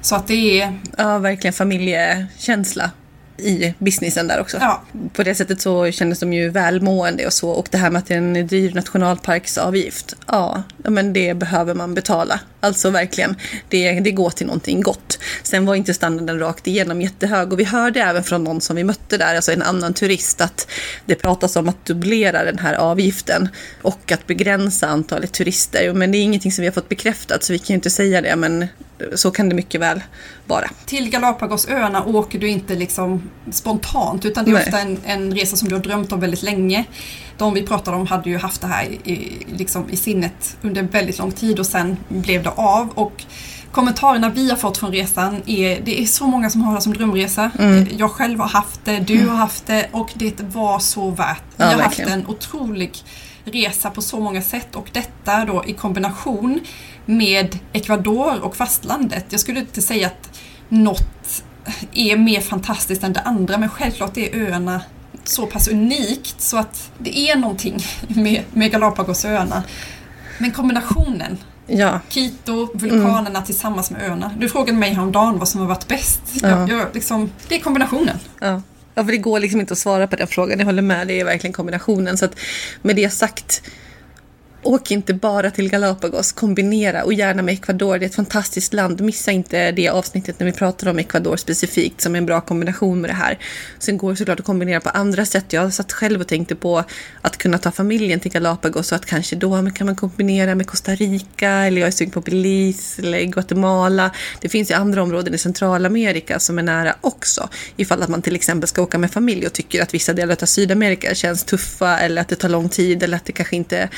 Så 0.00 0.16
att 0.16 0.26
det 0.26 0.60
är... 0.60 0.78
Ja, 0.98 1.18
verkligen 1.18 1.52
familjekänsla. 1.52 2.90
i 3.38 3.74
businessen 3.78 4.28
där 4.28 4.40
också. 4.40 4.56
Ja. 4.60 4.82
På 5.12 5.22
det 5.22 5.34
sättet 5.34 5.60
så 5.60 5.90
kändes 5.90 6.20
de 6.20 6.32
ju 6.32 6.48
välmående 6.48 7.26
och 7.26 7.32
så. 7.32 7.50
Och 7.50 7.68
det 7.70 7.78
här 7.78 7.90
med 7.90 7.98
att 7.98 8.06
det 8.06 8.14
är 8.14 8.18
en 8.18 8.46
dyr 8.46 8.74
nationalparksavgift. 8.74 10.16
Ja, 10.26 10.62
ja, 10.82 10.90
men 10.90 11.12
det 11.12 11.34
behöver 11.34 11.74
man 11.74 11.94
betala. 11.94 12.40
Alltså 12.60 12.90
verkligen, 12.90 13.36
det, 13.68 14.00
det 14.00 14.10
går 14.10 14.30
till 14.30 14.46
någonting 14.46 14.80
gott. 14.80 15.18
Sen 15.42 15.66
var 15.66 15.74
inte 15.74 15.94
standarden 15.94 16.38
rakt 16.38 16.66
igenom 16.66 17.00
jättehög 17.00 17.52
och 17.52 17.60
vi 17.60 17.64
hörde 17.64 18.00
även 18.00 18.24
från 18.24 18.44
någon 18.44 18.60
som 18.60 18.76
vi 18.76 18.84
mötte 18.84 19.18
där, 19.18 19.36
alltså 19.36 19.52
en 19.52 19.62
annan 19.62 19.94
turist, 19.94 20.40
att 20.40 20.70
det 21.04 21.14
pratas 21.14 21.56
om 21.56 21.68
att 21.68 21.84
dubblera 21.84 22.44
den 22.44 22.58
här 22.58 22.74
avgiften 22.74 23.48
och 23.82 24.12
att 24.12 24.26
begränsa 24.26 24.86
antalet 24.86 25.32
turister. 25.32 25.92
Men 25.92 26.12
det 26.12 26.18
är 26.18 26.22
ingenting 26.22 26.52
som 26.52 26.62
vi 26.62 26.68
har 26.68 26.74
fått 26.74 26.88
bekräftat 26.88 27.44
så 27.44 27.52
vi 27.52 27.58
kan 27.58 27.68
ju 27.68 27.74
inte 27.74 27.90
säga 27.90 28.20
det, 28.20 28.36
men 28.36 28.66
så 29.14 29.30
kan 29.30 29.48
det 29.48 29.54
mycket 29.54 29.80
väl 29.80 30.00
vara. 30.46 30.70
Till 30.86 31.10
Galapagosöarna 31.10 32.04
åker 32.04 32.38
du 32.38 32.48
inte 32.48 32.74
liksom 32.74 33.30
spontant 33.50 34.24
utan 34.24 34.44
det 34.44 34.50
är 34.50 34.52
Nej. 34.52 34.64
ofta 34.64 34.80
en, 34.80 34.98
en 35.04 35.34
resa 35.34 35.56
som 35.56 35.68
du 35.68 35.74
har 35.74 35.82
drömt 35.82 36.12
om 36.12 36.20
väldigt 36.20 36.42
länge. 36.42 36.84
De 37.42 37.54
vi 37.54 37.62
pratade 37.62 37.96
om 37.96 38.06
hade 38.06 38.30
ju 38.30 38.38
haft 38.38 38.60
det 38.60 38.66
här 38.66 38.84
i, 38.84 39.46
liksom 39.56 39.90
i 39.90 39.96
sinnet 39.96 40.56
under 40.62 40.82
väldigt 40.82 41.18
lång 41.18 41.32
tid 41.32 41.58
och 41.58 41.66
sen 41.66 41.96
blev 42.08 42.42
det 42.42 42.50
av. 42.50 42.88
Och 42.94 43.24
kommentarerna 43.72 44.28
vi 44.30 44.50
har 44.50 44.56
fått 44.56 44.78
från 44.78 44.92
resan 44.92 45.42
är, 45.46 45.80
det 45.84 46.02
är 46.02 46.06
så 46.06 46.26
många 46.26 46.50
som 46.50 46.60
har 46.62 46.74
det 46.74 46.80
som 46.80 46.94
drömresa. 46.94 47.50
Mm. 47.58 47.86
Jag 47.96 48.10
själv 48.10 48.40
har 48.40 48.48
haft 48.48 48.84
det, 48.84 48.98
du 49.00 49.28
har 49.28 49.36
haft 49.36 49.66
det 49.66 49.88
och 49.92 50.10
det 50.14 50.40
var 50.40 50.78
så 50.78 51.10
värt. 51.10 51.42
Vi 51.56 51.64
Ja, 51.64 51.66
har 51.66 51.76
verkligen. 51.76 52.10
haft 52.10 52.22
en 52.22 52.34
otrolig 52.34 52.96
resa 53.44 53.90
på 53.90 54.02
så 54.02 54.20
många 54.20 54.42
sätt 54.42 54.74
och 54.76 54.88
detta 54.92 55.44
då 55.44 55.64
i 55.66 55.72
kombination 55.72 56.60
med 57.06 57.58
Ecuador 57.72 58.40
och 58.42 58.56
fastlandet. 58.56 59.24
Jag 59.28 59.40
skulle 59.40 59.60
inte 59.60 59.82
säga 59.82 60.06
att 60.06 60.40
något 60.68 61.42
är 61.94 62.16
mer 62.16 62.40
fantastiskt 62.40 63.02
än 63.04 63.12
det 63.12 63.20
andra 63.20 63.58
men 63.58 63.68
självklart 63.68 64.16
är 64.16 64.46
öarna 64.46 64.80
så 65.24 65.46
pass 65.46 65.68
unikt 65.68 66.40
så 66.40 66.56
att 66.56 66.90
det 66.98 67.18
är 67.18 67.36
någonting 67.36 67.84
med, 68.08 68.42
med 68.52 68.70
Galapagosöarna. 68.70 69.62
Men 70.38 70.50
kombinationen, 70.50 71.38
Ja, 71.66 72.00
Quito, 72.08 72.68
vulkanerna 72.74 73.42
tillsammans 73.42 73.90
med 73.90 74.02
öarna. 74.02 74.34
Du 74.38 74.48
frågade 74.48 74.78
mig 74.78 74.92
häromdagen 74.92 75.38
vad 75.38 75.48
som 75.48 75.60
har 75.60 75.68
varit 75.68 75.88
bäst. 75.88 76.20
Ja. 76.42 76.48
Jag, 76.48 76.68
jag, 76.68 76.86
liksom, 76.94 77.30
det 77.48 77.54
är 77.54 77.60
kombinationen. 77.60 78.18
Ja. 78.40 78.62
ja, 78.94 79.04
för 79.04 79.12
det 79.12 79.18
går 79.18 79.40
liksom 79.40 79.60
inte 79.60 79.72
att 79.72 79.78
svara 79.78 80.06
på 80.06 80.16
den 80.16 80.26
frågan. 80.26 80.58
Jag 80.58 80.66
håller 80.66 80.82
med, 80.82 81.08
det 81.08 81.20
är 81.20 81.24
verkligen 81.24 81.52
kombinationen. 81.52 82.18
Så 82.18 82.24
att 82.24 82.38
med 82.82 82.96
det 82.96 83.10
sagt, 83.10 83.62
åk 84.62 84.90
inte 84.90 85.14
bara 85.14 85.50
till 85.50 85.70
Galapagos, 85.70 86.32
kombinera 86.32 87.04
och 87.04 87.12
gärna 87.12 87.42
med 87.42 87.54
Ecuador. 87.54 87.98
Det 87.98 88.04
är 88.04 88.08
ett 88.08 88.14
fantastiskt 88.14 88.74
land. 88.74 89.00
Missa 89.00 89.30
inte 89.30 89.72
det 89.72 89.88
avsnittet 89.88 90.40
när 90.40 90.46
vi 90.46 90.52
pratar 90.52 90.88
om 90.88 90.98
Ecuador 90.98 91.36
specifikt 91.36 92.00
som 92.00 92.14
är 92.14 92.18
en 92.18 92.26
bra 92.26 92.40
kombination 92.40 93.00
med 93.00 93.10
det 93.10 93.14
här. 93.14 93.38
Sen 93.78 93.98
går 93.98 94.10
det 94.10 94.16
såklart 94.16 94.40
att 94.40 94.46
kombinera 94.46 94.80
på 94.80 94.88
andra 94.88 95.24
sätt. 95.26 95.52
Jag 95.52 95.72
satt 95.72 95.92
själv 95.92 96.20
och 96.20 96.26
tänkte 96.26 96.54
på 96.54 96.84
att 97.22 97.36
kunna 97.36 97.58
ta 97.58 97.70
familjen 97.70 98.20
till 98.20 98.32
Galapagos 98.32 98.92
och 98.92 98.96
att 98.96 99.06
kanske 99.06 99.36
då 99.36 99.70
kan 99.70 99.86
man 99.86 99.96
kombinera 99.96 100.54
med 100.54 100.66
Costa 100.66 100.94
Rica 100.94 101.50
eller 101.50 101.80
jag 101.80 101.88
är 101.88 101.92
sugen 101.92 102.12
på 102.12 102.20
Belize 102.20 103.02
eller 103.02 103.22
Guatemala. 103.22 104.10
Det 104.40 104.48
finns 104.48 104.70
ju 104.70 104.74
andra 104.74 105.02
områden 105.02 105.34
i 105.34 105.38
Centralamerika 105.38 106.38
som 106.38 106.58
är 106.58 106.62
nära 106.62 106.96
också. 107.00 107.48
Ifall 107.76 108.02
att 108.02 108.08
man 108.08 108.22
till 108.22 108.34
exempel 108.34 108.68
ska 108.68 108.82
åka 108.82 108.98
med 108.98 109.10
familj 109.10 109.46
och 109.46 109.52
tycker 109.52 109.82
att 109.82 109.94
vissa 109.94 110.12
delar 110.12 110.36
av 110.42 110.46
Sydamerika 110.46 111.14
känns 111.14 111.44
tuffa 111.44 111.98
eller 111.98 112.22
att 112.22 112.28
det 112.28 112.36
tar 112.36 112.48
lång 112.48 112.68
tid 112.68 113.02
eller 113.02 113.16
att 113.16 113.24
det 113.24 113.32
kanske 113.32 113.56
inte 113.56 113.78
är 113.78 113.90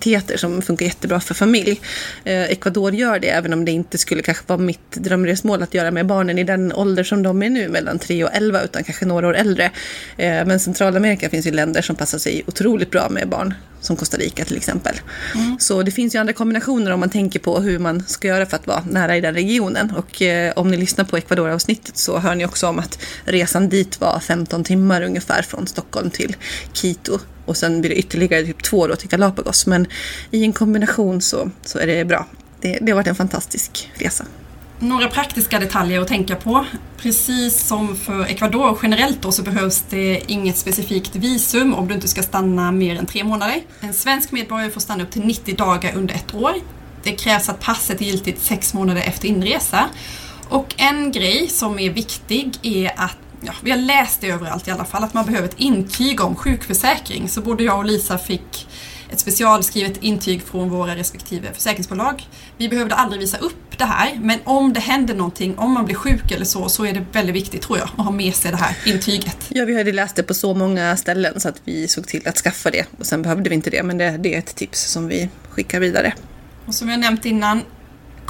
aktiviteter 0.00 0.36
som 0.36 0.62
funkar 0.62 0.86
jättebra 0.86 1.20
för 1.20 1.34
familj. 1.34 1.80
Eh, 2.24 2.42
Ecuador 2.42 2.94
gör 2.94 3.18
det 3.18 3.28
även 3.28 3.52
om 3.52 3.64
det 3.64 3.72
inte 3.72 3.98
skulle 3.98 4.22
kanske 4.22 4.44
vara 4.46 4.58
mitt 4.58 4.90
drömresmål 4.90 5.62
att 5.62 5.74
göra 5.74 5.90
med 5.90 6.06
barnen 6.06 6.38
i 6.38 6.44
den 6.44 6.72
ålder 6.72 7.04
som 7.04 7.22
de 7.22 7.42
är 7.42 7.50
nu, 7.50 7.68
mellan 7.68 7.98
3 7.98 8.24
och 8.24 8.30
11 8.32 8.62
utan 8.62 8.84
kanske 8.84 9.06
några 9.06 9.28
år 9.28 9.36
äldre. 9.36 9.70
Eh, 10.16 10.46
men 10.46 10.60
Centralamerika 10.60 11.30
finns 11.30 11.46
ju 11.46 11.50
länder 11.50 11.82
som 11.82 11.96
passar 11.96 12.18
sig 12.18 12.42
otroligt 12.46 12.90
bra 12.90 13.08
med 13.08 13.28
barn 13.28 13.54
som 13.80 13.96
Costa 13.96 14.16
Rica 14.16 14.44
till 14.44 14.56
exempel. 14.56 14.94
Så 15.58 15.82
det 15.82 15.90
finns 15.90 16.14
ju 16.14 16.18
andra 16.18 16.32
kombinationer 16.32 16.90
om 16.90 17.00
man 17.00 17.10
tänker 17.10 17.40
på 17.40 17.60
hur 17.60 17.78
man 17.78 18.02
ska 18.06 18.28
göra 18.28 18.46
för 18.46 18.56
att 18.56 18.66
vara 18.66 18.82
nära 18.90 19.16
i 19.16 19.20
den 19.20 19.34
regionen. 19.34 19.92
Och 19.96 20.22
eh, 20.22 20.52
om 20.56 20.70
ni 20.70 20.76
lyssnar 20.76 21.04
på 21.04 21.16
Ecuador-avsnittet 21.16 21.96
så 21.96 22.18
hör 22.18 22.34
ni 22.34 22.46
också 22.46 22.66
om 22.66 22.78
att 22.78 22.98
resan 23.24 23.68
dit 23.68 24.00
var 24.00 24.20
15 24.20 24.64
timmar 24.64 25.02
ungefär 25.02 25.42
från 25.42 25.66
Stockholm 25.66 26.10
till 26.10 26.36
Quito. 26.72 27.18
Och 27.50 27.56
sen 27.56 27.80
blir 27.80 27.90
det 27.90 27.96
ytterligare 27.96 28.44
typ 28.44 28.62
två 28.62 28.86
då 28.86 28.96
till 28.96 29.08
Galapagos. 29.08 29.66
Men 29.66 29.86
i 30.30 30.44
en 30.44 30.52
kombination 30.52 31.20
så, 31.20 31.50
så 31.62 31.78
är 31.78 31.86
det 31.86 32.04
bra. 32.04 32.26
Det, 32.60 32.78
det 32.80 32.92
har 32.92 32.96
varit 32.96 33.06
en 33.06 33.14
fantastisk 33.14 33.90
resa. 33.94 34.24
Några 34.78 35.08
praktiska 35.08 35.58
detaljer 35.58 36.00
att 36.00 36.08
tänka 36.08 36.36
på. 36.36 36.66
Precis 36.96 37.66
som 37.66 37.96
för 37.96 38.24
Ecuador 38.24 38.78
generellt 38.82 39.22
då 39.22 39.32
så 39.32 39.42
behövs 39.42 39.84
det 39.90 40.20
inget 40.26 40.56
specifikt 40.56 41.16
visum 41.16 41.74
om 41.74 41.88
du 41.88 41.94
inte 41.94 42.08
ska 42.08 42.22
stanna 42.22 42.72
mer 42.72 42.96
än 42.96 43.06
tre 43.06 43.24
månader. 43.24 43.62
En 43.80 43.94
svensk 43.94 44.32
medborgare 44.32 44.70
får 44.70 44.80
stanna 44.80 45.02
upp 45.02 45.10
till 45.10 45.24
90 45.24 45.56
dagar 45.56 45.92
under 45.96 46.14
ett 46.14 46.34
år. 46.34 46.54
Det 47.02 47.12
krävs 47.12 47.48
att 47.48 47.60
passet 47.60 48.00
är 48.00 48.04
giltigt 48.04 48.42
sex 48.42 48.74
månader 48.74 49.02
efter 49.06 49.28
inresa. 49.28 49.88
Och 50.48 50.74
en 50.76 51.12
grej 51.12 51.48
som 51.48 51.78
är 51.78 51.90
viktig 51.90 52.58
är 52.62 52.92
att 52.96 53.16
Ja, 53.42 53.52
vi 53.62 53.70
har 53.70 53.78
läst 53.78 54.20
det 54.20 54.30
överallt 54.30 54.68
i 54.68 54.70
alla 54.70 54.84
fall, 54.84 55.04
att 55.04 55.14
man 55.14 55.26
behöver 55.26 55.48
ett 55.48 55.58
intyg 55.58 56.20
om 56.20 56.36
sjukförsäkring. 56.36 57.28
Så 57.28 57.40
både 57.40 57.64
jag 57.64 57.78
och 57.78 57.84
Lisa 57.84 58.18
fick 58.18 58.68
ett 59.12 59.20
specialskrivet 59.20 60.02
intyg 60.02 60.42
från 60.42 60.70
våra 60.70 60.96
respektive 60.96 61.52
försäkringsbolag. 61.52 62.28
Vi 62.56 62.68
behövde 62.68 62.94
aldrig 62.94 63.20
visa 63.20 63.38
upp 63.38 63.78
det 63.78 63.84
här, 63.84 64.18
men 64.22 64.38
om 64.44 64.72
det 64.72 64.80
händer 64.80 65.14
någonting, 65.14 65.58
om 65.58 65.72
man 65.72 65.84
blir 65.84 65.94
sjuk 65.94 66.30
eller 66.30 66.44
så, 66.44 66.68
så 66.68 66.86
är 66.86 66.92
det 66.92 67.04
väldigt 67.12 67.36
viktigt 67.36 67.62
tror 67.62 67.78
jag 67.78 67.88
att 67.96 68.04
ha 68.04 68.10
med 68.10 68.34
sig 68.34 68.50
det 68.50 68.56
här 68.56 68.76
intyget. 68.86 69.36
Ja, 69.48 69.64
vi 69.64 69.76
hade 69.78 69.92
läst 69.92 70.16
det 70.16 70.22
på 70.22 70.34
så 70.34 70.54
många 70.54 70.96
ställen 70.96 71.40
så 71.40 71.48
att 71.48 71.60
vi 71.64 71.88
såg 71.88 72.06
till 72.06 72.28
att 72.28 72.36
skaffa 72.36 72.70
det. 72.70 72.86
Och 72.98 73.06
sen 73.06 73.22
behövde 73.22 73.48
vi 73.48 73.54
inte 73.54 73.70
det, 73.70 73.82
men 73.82 73.98
det, 73.98 74.16
det 74.18 74.34
är 74.34 74.38
ett 74.38 74.54
tips 74.54 74.82
som 74.82 75.08
vi 75.08 75.28
skickar 75.50 75.80
vidare. 75.80 76.14
Och 76.66 76.74
som 76.74 76.88
jag 76.88 77.00
nämnt 77.00 77.26
innan, 77.26 77.62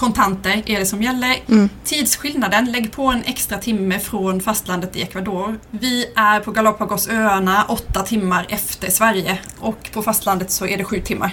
kontanter 0.01 0.63
är 0.67 0.79
det 0.79 0.87
som 0.87 1.03
gäller. 1.03 1.37
Tidsskillnaden, 1.85 2.73
lägg 2.73 2.93
på 2.93 3.07
en 3.07 3.23
extra 3.25 3.59
timme 3.59 3.99
från 3.99 4.41
fastlandet 4.41 4.97
i 4.97 5.03
Ecuador. 5.03 5.59
Vi 5.71 6.07
är 6.17 6.41
på 6.41 6.51
Galapagosöarna 6.51 7.65
åtta 7.69 8.03
timmar 8.03 8.47
efter 8.49 8.91
Sverige 8.91 9.39
och 9.59 9.91
på 9.93 10.03
fastlandet 10.03 10.51
så 10.51 10.67
är 10.67 10.79
det 10.79 10.85
sju 10.85 11.01
timmar. 11.01 11.31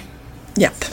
Japp. 0.55 0.85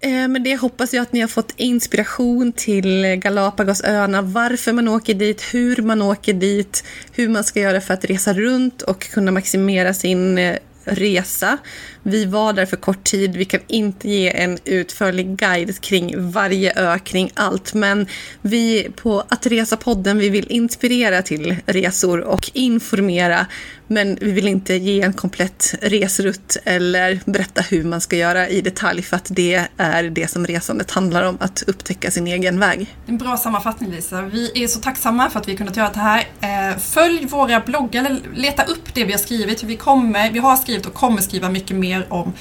Eh, 0.00 0.28
Med 0.28 0.42
det 0.42 0.56
hoppas 0.56 0.94
jag 0.94 1.02
att 1.02 1.12
ni 1.12 1.20
har 1.20 1.28
fått 1.28 1.52
inspiration 1.56 2.52
till 2.52 3.04
Galapagosöarna, 3.16 4.22
varför 4.22 4.72
man 4.72 4.88
åker 4.88 5.14
dit, 5.14 5.42
hur 5.52 5.82
man 5.82 6.02
åker 6.02 6.32
dit, 6.32 6.84
hur 7.12 7.28
man 7.28 7.44
ska 7.44 7.60
göra 7.60 7.80
för 7.80 7.94
att 7.94 8.04
resa 8.04 8.32
runt 8.32 8.82
och 8.82 9.00
kunna 9.00 9.30
maximera 9.30 9.94
sin 9.94 10.38
eh, 10.38 10.56
resa. 10.86 11.58
Vi 12.02 12.24
var 12.24 12.52
där 12.52 12.66
för 12.66 12.76
kort 12.76 13.04
tid, 13.04 13.36
vi 13.36 13.44
kan 13.44 13.60
inte 13.66 14.08
ge 14.08 14.42
en 14.42 14.58
utförlig 14.64 15.36
guide 15.36 15.80
kring 15.80 16.30
varje 16.30 16.72
ö, 16.76 16.98
kring 16.98 17.30
allt, 17.34 17.74
men 17.74 18.06
vi 18.42 18.90
på 18.96 19.22
Att 19.28 19.46
Resa-podden, 19.46 20.18
vi 20.18 20.28
vill 20.28 20.46
inspirera 20.48 21.22
till 21.22 21.56
resor 21.66 22.20
och 22.20 22.50
informera, 22.54 23.46
men 23.86 24.18
vi 24.20 24.32
vill 24.32 24.48
inte 24.48 24.74
ge 24.74 25.02
en 25.02 25.12
komplett 25.12 25.74
resrutt 25.82 26.56
eller 26.64 27.20
berätta 27.24 27.60
hur 27.60 27.84
man 27.84 28.00
ska 28.00 28.16
göra 28.16 28.48
i 28.48 28.60
detalj, 28.60 29.02
för 29.02 29.16
att 29.16 29.26
det 29.30 29.66
är 29.76 30.02
det 30.02 30.30
som 30.30 30.46
resandet 30.46 30.90
handlar 30.90 31.22
om, 31.22 31.36
att 31.40 31.62
upptäcka 31.66 32.10
sin 32.10 32.26
egen 32.26 32.60
väg. 32.60 32.96
En 33.06 33.18
bra 33.18 33.36
sammanfattning 33.36 33.90
Lisa. 33.90 34.22
Vi 34.22 34.64
är 34.64 34.66
så 34.66 34.80
tacksamma 34.80 35.30
för 35.30 35.40
att 35.40 35.48
vi 35.48 35.56
kunnat 35.56 35.76
göra 35.76 35.90
det 35.90 36.00
här. 36.00 36.26
Eh, 36.40 36.78
följ 36.78 37.26
våra 37.26 37.60
bloggar, 37.60 38.18
leta 38.34 38.64
upp 38.64 38.94
det 38.94 39.04
vi 39.04 39.12
har 39.12 39.18
skrivit. 39.18 39.62
Vi, 39.62 39.76
kommer, 39.76 40.30
vi 40.30 40.38
har 40.38 40.56
skrivit 40.56 40.75
och 40.86 40.94
kommer 40.94 41.22
skriva 41.22 41.48
mycket 41.48 41.76
mer 41.76 42.06
om 42.08 42.32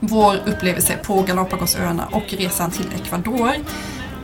vår 0.00 0.36
upplevelse 0.46 0.96
på 1.02 1.22
Galapagosöarna 1.22 2.08
och 2.12 2.24
resan 2.28 2.70
till 2.70 2.86
Ecuador. 3.02 3.52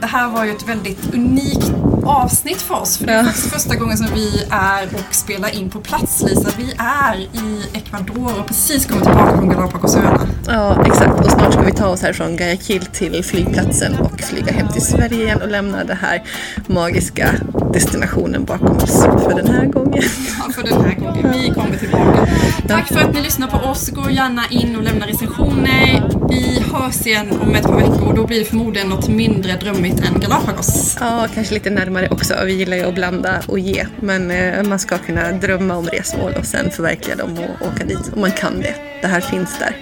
Det 0.01 0.07
här 0.07 0.29
var 0.31 0.45
ju 0.45 0.51
ett 0.51 0.69
väldigt 0.69 1.15
unikt 1.15 1.73
avsnitt 2.05 2.63
för 2.63 2.75
oss. 2.75 2.97
För 2.99 3.07
det 3.07 3.13
är 3.13 3.25
Ja. 3.25 3.31
första 3.33 3.77
gången 3.77 3.97
som 3.97 4.07
vi 4.15 4.45
är 4.51 4.85
och 4.95 5.15
spelar 5.15 5.55
in 5.55 5.71
på 5.71 5.81
plats 5.81 6.23
Lisa. 6.23 6.51
Vi 6.59 6.73
är 6.79 7.17
i 7.19 7.63
Ecuador 7.73 8.33
och 8.41 8.47
precis 8.47 8.87
kommit 8.87 9.05
tillbaka 9.05 9.37
från 9.37 9.49
Galapagosöarna. 9.49 10.21
Ja, 10.47 10.85
exakt. 10.87 11.25
Och 11.25 11.31
snart 11.31 11.53
ska 11.53 11.63
vi 11.63 11.73
ta 11.73 11.87
oss 11.87 12.03
här 12.03 12.13
från 12.13 12.37
Guayaquil 12.37 12.87
till 12.87 13.25
flygplatsen 13.25 13.95
och 13.99 14.21
flyga 14.21 14.53
hem 14.53 14.69
till 14.69 14.83
Sverige 14.83 15.23
igen 15.25 15.43
och 15.43 15.49
lämna 15.49 15.85
den 15.85 15.97
här 15.97 16.23
magiska 16.67 17.29
destinationen 17.73 18.45
bakom 18.45 18.77
oss 18.77 19.03
för 19.03 19.35
den 19.43 19.55
här 19.55 19.67
gången. 19.67 20.03
Ja, 20.39 20.53
för 20.53 20.63
den 20.63 20.85
här 20.85 20.95
gången. 20.95 21.33
Vi 21.33 21.51
kommer 21.51 21.77
tillbaka. 21.77 22.27
Tack 22.69 22.87
för 22.89 23.01
att 23.01 23.15
ni 23.15 23.23
lyssnar 23.23 23.47
på 23.49 23.57
oss. 23.69 23.89
Gå 23.91 24.11
gärna 24.11 24.43
in 24.51 24.77
och 24.77 24.83
lämna 24.83 25.07
recensioner. 25.07 26.09
Vi 26.29 26.63
hörs 26.73 27.07
igen 27.07 27.27
om 27.43 27.55
ett 27.55 27.63
par 27.63 27.77
veckor 27.77 28.03
och 28.09 28.15
då 28.15 28.27
blir 28.27 28.39
det 28.39 28.45
förmodligen 28.45 28.89
något 28.89 29.09
mindre 29.09 29.57
drömmigt 29.57 29.88
än 29.91 30.21
Galapagos. 30.21 30.97
Ja, 31.01 31.29
kanske 31.35 31.55
lite 31.55 31.71
närmare 31.71 32.09
också. 32.09 32.35
Vi 32.45 32.53
gillar 32.53 32.77
ju 32.77 32.83
att 32.83 32.95
blanda 32.95 33.43
och 33.49 33.59
ge. 33.59 33.87
Men 34.01 34.31
eh, 34.31 34.63
man 34.63 34.79
ska 34.79 34.99
kunna 34.99 35.33
drömma 35.33 35.77
om 35.77 35.87
resmål 35.87 36.35
och 36.39 36.47
sen 36.47 36.71
förverkliga 36.71 37.17
dem 37.17 37.39
och 37.39 37.67
åka 37.67 37.85
dit. 37.85 38.13
Om 38.15 38.21
man 38.21 38.33
kan 38.33 38.61
det. 38.61 38.75
Det 39.03 39.07
här 39.07 39.21
finns 39.21 39.59
där. 39.59 39.77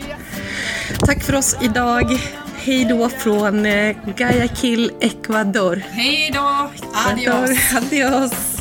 Tack 0.98 1.22
för 1.22 1.34
oss 1.34 1.57
idag. 1.61 2.18
Hej 2.57 2.84
då 2.84 3.09
från 3.09 3.66
eh, 3.66 3.96
Guayaquil, 4.16 4.90
Ecuador. 5.00 5.82
Hej 5.90 6.30
då! 6.34 6.70
Adios! 6.92 7.74
Adios. 7.74 8.55